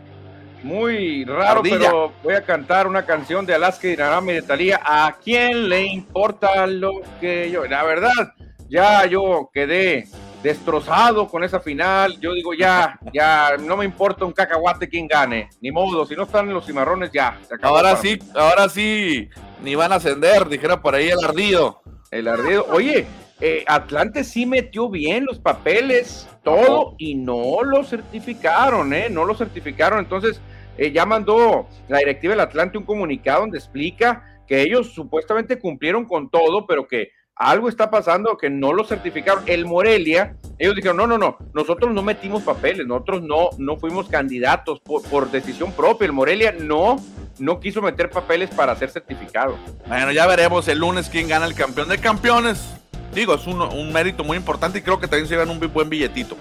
muy 0.63 1.25
raro, 1.25 1.63
pero 1.63 2.13
voy 2.23 2.35
a 2.35 2.43
cantar 2.43 2.87
una 2.87 3.05
canción 3.07 3.47
de 3.47 3.55
Alaska 3.55 3.89
y 3.89 3.97
Narame 3.97 4.35
de 4.35 4.43
Talía. 4.43 4.81
¿A 4.85 5.17
quién 5.23 5.69
le 5.69 5.87
importa 5.87 6.67
lo 6.67 7.01
que 7.21 7.51
yo? 7.51 7.65
La 7.67 7.85
verdad, 7.85 8.35
ya 8.69 9.07
yo 9.07 9.51
quedé 9.53 10.09
destrozado 10.43 11.29
con 11.29 11.45
esa 11.45 11.61
final. 11.61 12.19
Yo 12.21 12.33
digo, 12.33 12.55
ya, 12.55 12.99
ya, 13.13 13.57
no 13.59 13.77
me 13.77 13.85
importa 13.85 14.25
un 14.25 14.33
cacahuate 14.33 14.89
quién 14.89 15.07
gane. 15.07 15.49
Ni 15.61 15.71
modo, 15.71 16.07
si 16.07 16.15
no 16.15 16.25
están 16.25 16.53
los 16.53 16.67
cimarrones, 16.67 17.11
ya. 17.13 17.39
ahora 17.63 17.97
sí, 17.97 18.19
ahora 18.35 18.69
sí, 18.69 19.29
ni 19.63 19.75
van 19.75 19.93
a 19.93 19.97
ascender, 19.97 20.49
dijera 20.49 20.81
por 20.81 20.95
ahí 20.95 21.09
el 21.09 21.25
ardido. 21.25 21.83
El 22.11 22.29
ardido. 22.29 22.67
Oye, 22.71 23.07
eh, 23.41 23.65
Atlante 23.67 24.25
sí 24.25 24.47
metió 24.47 24.89
bien 24.89 25.25
los 25.25 25.39
papeles, 25.39 26.29
todo, 26.43 26.95
y 26.99 27.15
no 27.15 27.63
lo 27.63 27.85
certificaron, 27.85 28.93
¿eh? 28.95 29.09
No 29.11 29.25
lo 29.25 29.35
certificaron. 29.35 29.99
Entonces, 29.99 30.41
eh, 30.79 30.93
ya 30.93 31.05
mandó 31.05 31.69
la 31.89 31.99
directiva 31.99 32.33
del 32.33 32.41
Atlante 32.41 32.79
un 32.79 32.85
comunicado 32.85 33.41
donde 33.41 33.59
explica 33.59 34.25
que 34.47 34.63
ellos 34.63 34.95
supuestamente 34.95 35.59
cumplieron 35.59 36.07
con 36.07 36.31
todo, 36.31 36.67
pero 36.67 36.87
que 36.87 37.11
algo 37.35 37.69
está 37.69 37.91
pasando 37.91 38.37
que 38.37 38.49
no 38.49 38.73
lo 38.73 38.85
certificaron. 38.85 39.45
El 39.47 39.67
Morelia, 39.67 40.37
ellos 40.59 40.75
dijeron, 40.75 40.97
no, 40.97 41.07
no, 41.07 41.19
no, 41.19 41.37
nosotros 41.53 41.93
no 41.93 42.03
metimos 42.03 42.43
papeles, 42.43 42.87
nosotros 42.87 43.23
no, 43.23 43.51
no 43.59 43.77
fuimos 43.77 44.09
candidatos 44.09 44.81
por, 44.81 45.31
decisión 45.31 45.73
propia. 45.73 46.07
El 46.07 46.13
Morelia 46.13 46.53
no, 46.59 46.97
no 47.39 47.61
quiso 47.61 47.83
meter 47.83 48.11
papeles 48.11 48.51
para 48.51 48.75
ser 48.77 48.91
certificado. 48.91 49.57
Bueno, 49.87 50.13
ya 50.13 50.27
veremos 50.27 50.67
el 50.69 50.79
lunes 50.79 51.09
quién 51.09 51.29
gana 51.29 51.47
el 51.47 51.55
campeón 51.55 51.89
de 51.89 51.99
campeones. 51.99 52.75
Digo, 53.15 53.35
es 53.35 53.47
un, 53.47 53.61
un 53.61 53.93
mérito 53.93 54.25
muy 54.25 54.37
importante 54.37 54.79
y 54.79 54.83
creo 54.83 54.99
que 54.99 55.09
también 55.09 55.29
se 55.29 55.37
gana 55.37 55.51
un 55.51 55.61
buen 55.73 55.89
billetito. 55.89 56.37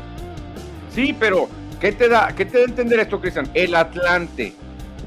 Sí, 0.90 1.16
pero 1.18 1.48
¿qué 1.80 1.92
te 1.92 2.10
da, 2.10 2.34
qué 2.36 2.46
te 2.46 2.58
da 2.60 2.64
a 2.64 2.68
entender 2.68 3.00
esto, 3.00 3.20
Cristian? 3.20 3.50
El 3.54 3.76
Atlante. 3.76 4.54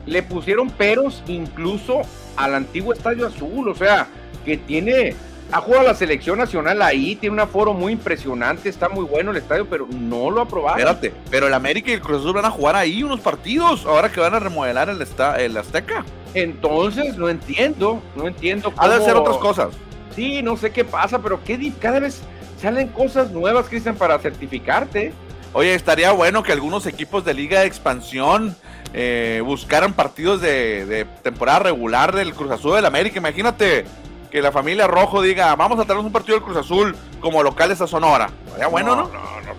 Le 0.06 0.22
pusieron 0.22 0.70
peros 0.70 1.22
incluso 1.26 2.02
al 2.36 2.54
antiguo 2.54 2.92
Estadio 2.92 3.26
Azul, 3.26 3.68
o 3.68 3.74
sea, 3.74 4.08
que 4.44 4.56
tiene 4.56 5.14
ha 5.52 5.60
jugado 5.60 5.84
la 5.84 5.94
selección 5.94 6.38
nacional 6.38 6.80
ahí, 6.82 7.16
tiene 7.16 7.34
un 7.34 7.40
aforo 7.40 7.74
muy 7.74 7.92
impresionante, 7.92 8.68
está 8.68 8.88
muy 8.88 9.04
bueno 9.04 9.32
el 9.32 9.36
estadio, 9.36 9.66
pero 9.68 9.86
no 9.90 10.30
lo 10.30 10.42
aprobaron. 10.42 10.78
Espérate, 10.78 11.12
pero 11.30 11.48
el 11.48 11.54
América 11.54 11.90
y 11.90 11.94
el 11.94 12.00
Cruz 12.00 12.20
Azul 12.20 12.34
van 12.34 12.44
a 12.44 12.50
jugar 12.50 12.76
ahí 12.76 13.02
unos 13.02 13.20
partidos, 13.20 13.84
ahora 13.84 14.10
que 14.10 14.20
van 14.20 14.34
a 14.34 14.38
remodelar 14.38 14.88
el, 14.88 15.04
el 15.38 15.56
Azteca. 15.56 16.04
Entonces, 16.34 17.16
no 17.16 17.28
entiendo, 17.28 18.00
no 18.14 18.28
entiendo 18.28 18.70
cómo... 18.70 18.82
Ha 18.82 18.98
de 18.98 19.04
ser 19.04 19.16
otras 19.16 19.38
cosas. 19.38 19.70
Sí, 20.14 20.42
no 20.42 20.56
sé 20.56 20.70
qué 20.70 20.84
pasa, 20.84 21.20
pero 21.20 21.42
qué 21.42 21.72
cada 21.80 21.98
vez 21.98 22.20
salen 22.60 22.88
cosas 22.88 23.30
nuevas, 23.32 23.68
Cristian, 23.68 23.96
para 23.96 24.18
certificarte. 24.18 25.12
Oye, 25.52 25.74
estaría 25.74 26.12
bueno 26.12 26.42
que 26.42 26.52
algunos 26.52 26.86
equipos 26.86 27.24
de 27.24 27.34
Liga 27.34 27.60
de 27.60 27.66
Expansión 27.66 28.56
eh, 28.94 29.42
buscaran 29.44 29.94
partidos 29.94 30.40
de, 30.40 30.86
de 30.86 31.04
temporada 31.22 31.60
regular 31.60 32.14
del 32.14 32.34
Cruz 32.34 32.50
Azul 32.52 32.76
del 32.76 32.86
América. 32.86 33.18
Imagínate, 33.18 33.84
que 34.30 34.40
la 34.40 34.52
familia 34.52 34.86
Rojo 34.86 35.20
diga, 35.20 35.54
vamos 35.56 35.78
a 35.78 35.84
tener 35.84 35.98
un 35.98 36.12
partido 36.12 36.36
del 36.36 36.44
Cruz 36.44 36.56
Azul 36.56 36.96
como 37.20 37.42
locales 37.42 37.80
a 37.80 37.86
Sonora. 37.86 38.30
Sería 38.52 38.68
bueno, 38.68 38.96
¿no? 38.96 39.10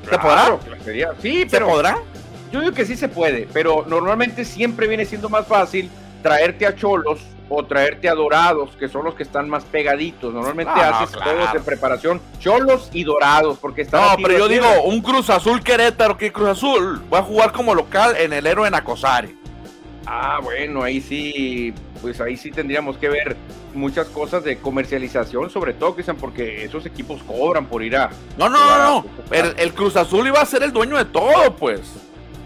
¿Se 0.09 0.17
podrá? 0.17 0.57
sí, 1.21 1.45
pero, 1.49 1.67
¿Se 1.67 1.71
podrá? 1.71 1.97
Yo 2.51 2.61
digo 2.61 2.71
que 2.73 2.85
sí 2.85 2.95
se 2.95 3.07
puede, 3.07 3.47
pero 3.53 3.85
normalmente 3.87 4.43
siempre 4.45 4.87
viene 4.87 5.05
siendo 5.05 5.29
más 5.29 5.45
fácil 5.45 5.89
traerte 6.21 6.65
a 6.65 6.75
Cholos 6.75 7.19
o 7.53 7.65
traerte 7.65 8.07
a 8.07 8.15
Dorados, 8.15 8.69
que 8.79 8.87
son 8.87 9.03
los 9.03 9.13
que 9.13 9.23
están 9.23 9.49
más 9.49 9.65
pegaditos. 9.65 10.33
Normalmente 10.33 10.71
haces 10.71 11.13
juegos 11.13 11.51
de 11.51 11.59
preparación 11.59 12.21
Cholos 12.39 12.89
y 12.93 13.03
Dorados, 13.03 13.57
porque 13.59 13.81
están. 13.81 14.01
No, 14.01 14.15
pero 14.23 14.37
yo 14.37 14.47
digo, 14.47 14.65
un 14.85 15.01
Cruz 15.01 15.29
Azul 15.29 15.61
Querétaro, 15.61 16.17
que 16.17 16.31
Cruz 16.31 16.47
Azul 16.47 17.03
va 17.13 17.19
a 17.19 17.23
jugar 17.23 17.51
como 17.51 17.75
local 17.75 18.15
en 18.17 18.31
el 18.31 18.47
héroe 18.47 18.69
Acosari. 18.71 19.37
Ah, 20.05 20.39
bueno, 20.41 20.81
ahí 20.81 21.01
sí, 21.01 21.73
pues 22.01 22.21
ahí 22.21 22.37
sí 22.37 22.51
tendríamos 22.51 22.97
que 22.97 23.09
ver 23.09 23.35
muchas 23.73 24.07
cosas 24.07 24.45
de 24.45 24.57
comercialización, 24.57 25.49
sobre 25.49 25.73
todo, 25.73 25.93
Cristian, 25.93 26.15
porque 26.15 26.63
esos 26.63 26.85
equipos 26.85 27.21
cobran 27.23 27.65
por 27.65 27.83
ir 27.83 27.97
a. 27.97 28.09
No, 28.37 28.47
no, 28.47 28.65
no, 28.65 29.03
no. 29.03 29.05
El, 29.57 29.73
Cruz 29.73 29.97
Azul 29.97 30.25
iba 30.25 30.39
a 30.39 30.45
ser 30.45 30.63
el 30.63 30.71
dueño 30.71 30.97
de 30.97 31.05
todo, 31.05 31.53
pues. 31.57 31.81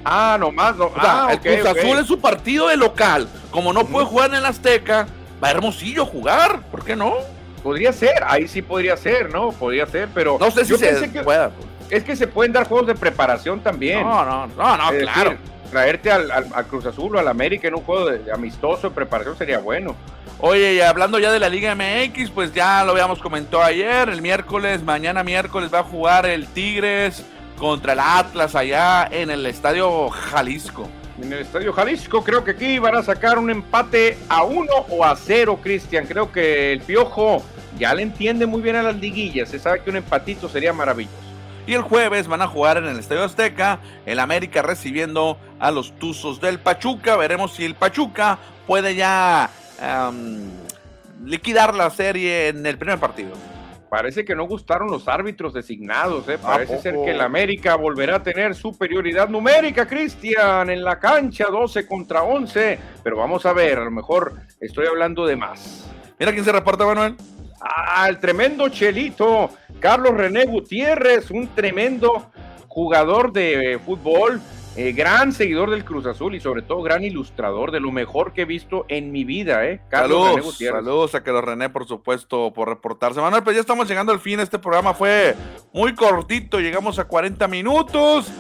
Ah, 0.06 0.38
nomás, 0.40 0.76
no. 0.76 0.92
ah, 0.96 1.30
el 1.32 1.40
Cruz 1.40 1.66
Azul 1.66 1.98
es 1.98 2.08
su 2.08 2.20
partido 2.20 2.68
de 2.68 2.78
local. 2.78 3.28
Como 3.52 3.74
no 3.74 3.86
puede 3.86 4.06
jugar 4.06 4.30
en 4.30 4.38
el 4.38 4.46
Azteca, 4.46 5.08
va 5.44 5.48
a 5.48 5.52
Hermosillo 5.52 6.06
jugar. 6.06 6.62
¿Por 6.70 6.86
qué 6.86 6.96
no? 6.96 7.16
Podría 7.64 7.92
ser, 7.92 8.24
ahí 8.28 8.48
sí 8.48 8.62
podría 8.62 8.96
ser, 8.96 9.34
¿no? 9.34 9.52
Podría 9.52 9.88
ser, 9.88 10.08
pero. 10.14 10.38
No 10.40 10.52
sé 10.52 10.64
si 10.66 10.78
se 10.78 11.08
pueda. 11.24 11.52
Es 11.90 12.04
que 12.04 12.16
se 12.16 12.28
pueden 12.28 12.54
dar 12.54 12.68
juegos 12.68 12.88
de 12.88 12.96
preparación 12.96 13.60
también. 13.60 14.02
No, 14.02 14.24
no, 14.24 14.48
no, 14.48 14.78
no, 14.78 14.90
claro 14.90 15.36
traerte 15.76 16.10
al, 16.10 16.32
Cruz 16.70 16.86
Azul 16.86 17.16
o 17.16 17.20
al 17.20 17.28
América 17.28 17.68
en 17.68 17.76
un 17.76 17.82
juego 17.82 18.10
de, 18.10 18.32
amistoso 18.32 18.90
de 18.90 18.96
preparación 18.96 19.38
sería 19.38 19.60
bueno. 19.60 19.96
Oye, 20.40 20.76
y 20.76 20.82
hablando 20.82 21.20
ya 21.20 21.32
de 21.32 21.40
la 21.40 21.50
Liga 21.50 21.76
MX, 21.76 22.30
pues 22.32 22.54
ya 22.54 22.84
lo 22.86 22.92
habíamos 22.92 23.20
comentado 23.20 23.62
ayer, 23.62 24.08
el 24.08 24.22
miércoles, 24.22 24.84
mañana 24.84 25.24
miércoles 25.24 25.74
va 25.74 25.80
a 25.80 25.84
jugar 25.84 26.26
el 26.26 26.48
Tigres 26.48 27.26
contra 27.58 27.94
el 27.94 28.00
Atlas 28.00 28.56
allá 28.56 29.08
en 29.12 29.30
el 29.30 29.46
Estadio 29.46 30.10
Jalisco. 30.10 30.90
En 31.22 31.32
el 31.32 31.40
Estadio 31.40 31.72
Jalisco, 31.72 32.24
creo 32.24 32.44
que 32.44 32.52
aquí 32.52 32.78
van 32.78 32.96
a 32.96 33.04
sacar 33.04 33.38
un 33.40 33.50
empate 33.50 34.18
a 34.28 34.44
uno 34.44 34.74
o 34.90 35.06
a 35.06 35.16
cero, 35.16 35.60
Cristian. 35.62 36.06
Creo 36.06 36.32
que 36.32 36.74
el 36.74 36.82
Piojo 36.82 37.42
ya 37.78 37.94
le 37.94 38.02
entiende 38.02 38.46
muy 38.46 38.62
bien 38.62 38.76
a 38.76 38.84
las 38.84 38.96
liguillas. 38.98 39.50
Se 39.50 39.60
sabe 39.60 39.82
que 39.82 39.90
un 39.90 39.96
empatito 39.96 40.50
sería 40.50 40.74
maravilloso. 40.74 41.16
Y 41.68 41.74
el 41.74 41.82
jueves 41.82 42.28
van 42.28 42.42
a 42.42 42.48
jugar 42.48 42.78
en 42.78 42.86
el 42.86 43.00
Estadio 43.00 43.24
Azteca, 43.24 43.80
el 44.06 44.20
América 44.20 44.62
recibiendo 44.62 45.38
a 45.58 45.72
los 45.72 45.98
Tuzos 45.98 46.40
del 46.42 46.60
Pachuca. 46.60 47.16
Veremos 47.16 47.54
si 47.54 47.66
el 47.66 47.76
Pachuca 47.76 48.38
puede 48.68 48.96
ya 48.96 49.50
liquidar 51.24 51.74
la 51.74 51.90
serie 51.90 52.50
en 52.50 52.66
el 52.66 52.78
primer 52.78 53.00
partido. 53.00 53.32
Parece 53.90 54.26
que 54.26 54.36
no 54.36 54.46
gustaron 54.46 54.90
los 54.90 55.08
árbitros 55.08 55.54
designados, 55.54 56.28
¿eh? 56.28 56.38
parece 56.38 56.80
ser 56.82 56.96
que 56.96 57.12
el 57.12 57.22
América 57.22 57.76
volverá 57.76 58.18
a 58.18 58.24
tener 58.24 58.56
superioridad 58.56 59.30
numérica, 59.30 59.88
Cristian, 59.88 60.70
en 60.70 60.84
la 60.84 61.00
cancha 61.00 61.46
12 61.50 61.86
contra 61.86 62.24
11, 62.24 62.80
pero 63.04 63.18
vamos 63.18 63.46
a 63.46 63.54
ver, 63.54 63.78
a 63.78 63.86
lo 63.86 63.92
mejor 63.92 64.34
estoy 64.60 64.88
hablando 64.88 65.26
de 65.26 65.36
más. 65.36 65.90
Mira 66.20 66.32
quién 66.32 66.44
se 66.44 66.52
reporta, 66.52 66.86
Manuel. 66.86 67.16
Ah, 67.62 68.08
el 68.10 68.20
tremendo 68.20 68.70
Chelito, 68.70 69.52
Carlos 69.80 70.14
René 70.16 70.46
Gutiérrez, 70.46 71.30
un 71.32 71.48
tremendo 71.50 72.32
jugador 72.68 73.32
de 73.32 73.80
fútbol, 73.86 74.42
eh, 74.76 74.92
gran 74.92 75.32
seguidor 75.32 75.70
del 75.70 75.86
Cruz 75.86 76.06
Azul 76.06 76.36
y 76.36 76.40
sobre 76.40 76.62
todo 76.62 76.82
gran 76.82 77.04
ilustrador 77.04 77.72
de 77.72 77.80
lo 77.80 77.92
mejor 77.92 78.34
que 78.34 78.42
he 78.42 78.46
visto 78.46 78.86
en 78.90 79.12
mi 79.12 79.24
vida, 79.24 79.66
¿eh? 79.66 79.82
Carlos 79.90 80.10
saludos, 80.10 80.36
René 80.36 80.42
Gutiérrez. 80.46 80.84
Saludos 80.84 81.16
a 81.16 81.24
Carlos 81.24 81.46
René, 81.46 81.70
por 81.70 81.88
supuesto, 81.88 82.52
por 82.54 82.68
reportarse. 82.68 83.22
Manuel, 83.22 83.44
pues 83.44 83.56
ya 83.56 83.62
estamos 83.62 83.88
llegando 83.88 84.12
al 84.12 84.20
fin. 84.20 84.40
Este 84.40 84.60
programa 84.60 84.94
fue 84.94 85.36
muy 85.74 85.96
cortito, 85.96 86.60
llegamos 86.60 87.00
a 87.00 87.06
40 87.06 87.48
minutos. 87.48 88.32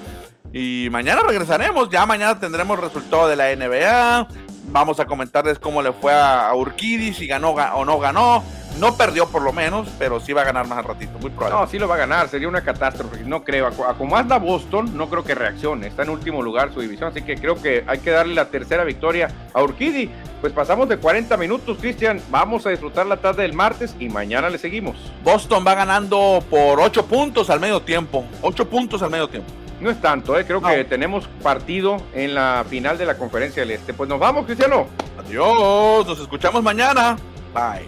Y 0.53 0.87
mañana 0.89 1.21
regresaremos, 1.27 1.89
ya 1.89 2.05
mañana 2.05 2.39
tendremos 2.39 2.79
resultado 2.79 3.27
de 3.27 3.35
la 3.35 3.53
NBA. 3.53 4.27
Vamos 4.75 4.99
a 4.99 5.05
comentarles 5.05 5.57
cómo 5.57 5.81
le 5.81 5.93
fue 5.93 6.13
a 6.13 6.53
Urquidi, 6.53 7.13
si 7.13 7.27
ganó 7.27 7.51
o 7.51 7.85
no 7.85 7.97
ganó. 7.97 8.43
No 8.77 8.97
perdió 8.97 9.25
por 9.25 9.41
lo 9.41 9.53
menos, 9.53 9.87
pero 9.97 10.19
sí 10.19 10.33
va 10.33 10.41
a 10.41 10.43
ganar 10.43 10.67
más 10.67 10.79
al 10.79 10.83
ratito, 10.83 11.17
muy 11.17 11.29
probable. 11.29 11.61
No, 11.61 11.65
sí 11.65 11.79
lo 11.79 11.87
va 11.87 11.95
a 11.95 11.99
ganar, 11.99 12.27
sería 12.27 12.49
una 12.49 12.59
catástrofe, 12.59 13.23
no 13.23 13.41
creo. 13.45 13.67
A 13.67 13.93
como 13.93 14.17
anda 14.17 14.37
Boston, 14.37 14.97
no 14.97 15.09
creo 15.09 15.23
que 15.23 15.33
reaccione. 15.33 15.87
Está 15.87 16.03
en 16.03 16.09
último 16.09 16.41
lugar 16.41 16.73
su 16.73 16.81
división, 16.81 17.07
así 17.07 17.21
que 17.21 17.37
creo 17.37 17.55
que 17.55 17.85
hay 17.87 17.99
que 17.99 18.11
darle 18.11 18.35
la 18.35 18.49
tercera 18.49 18.83
victoria 18.83 19.29
a 19.53 19.63
Urquidi. 19.63 20.11
Pues 20.41 20.51
pasamos 20.51 20.89
de 20.89 20.97
40 20.97 21.37
minutos, 21.37 21.77
Cristian. 21.79 22.21
Vamos 22.29 22.65
a 22.65 22.71
disfrutar 22.71 23.05
la 23.05 23.15
tarde 23.15 23.43
del 23.43 23.53
martes 23.53 23.95
y 23.97 24.09
mañana 24.09 24.49
le 24.49 24.57
seguimos. 24.57 24.97
Boston 25.23 25.63
va 25.65 25.73
ganando 25.73 26.43
por 26.49 26.81
8 26.81 27.05
puntos 27.05 27.49
al 27.49 27.61
medio 27.61 27.81
tiempo. 27.81 28.25
8 28.41 28.69
puntos 28.69 29.01
al 29.01 29.09
medio 29.09 29.29
tiempo. 29.29 29.49
No 29.85 29.91
es 29.91 30.01
tanto, 30.01 30.35
eh. 30.35 30.43
creo 30.47 30.63
que 30.63 30.83
tenemos 30.85 31.27
partido 31.43 31.97
en 32.11 32.33
la 32.33 32.65
final 32.67 32.97
de 32.97 33.05
la 33.05 33.19
Conferencia 33.19 33.61
del 33.61 33.69
Este. 33.69 33.93
Pues 33.93 34.09
nos 34.09 34.17
vamos, 34.17 34.47
Cristiano. 34.47 34.87
Adiós, 35.19 36.07
nos 36.07 36.19
escuchamos 36.19 36.63
mañana. 36.63 37.15
Bye. 37.53 37.85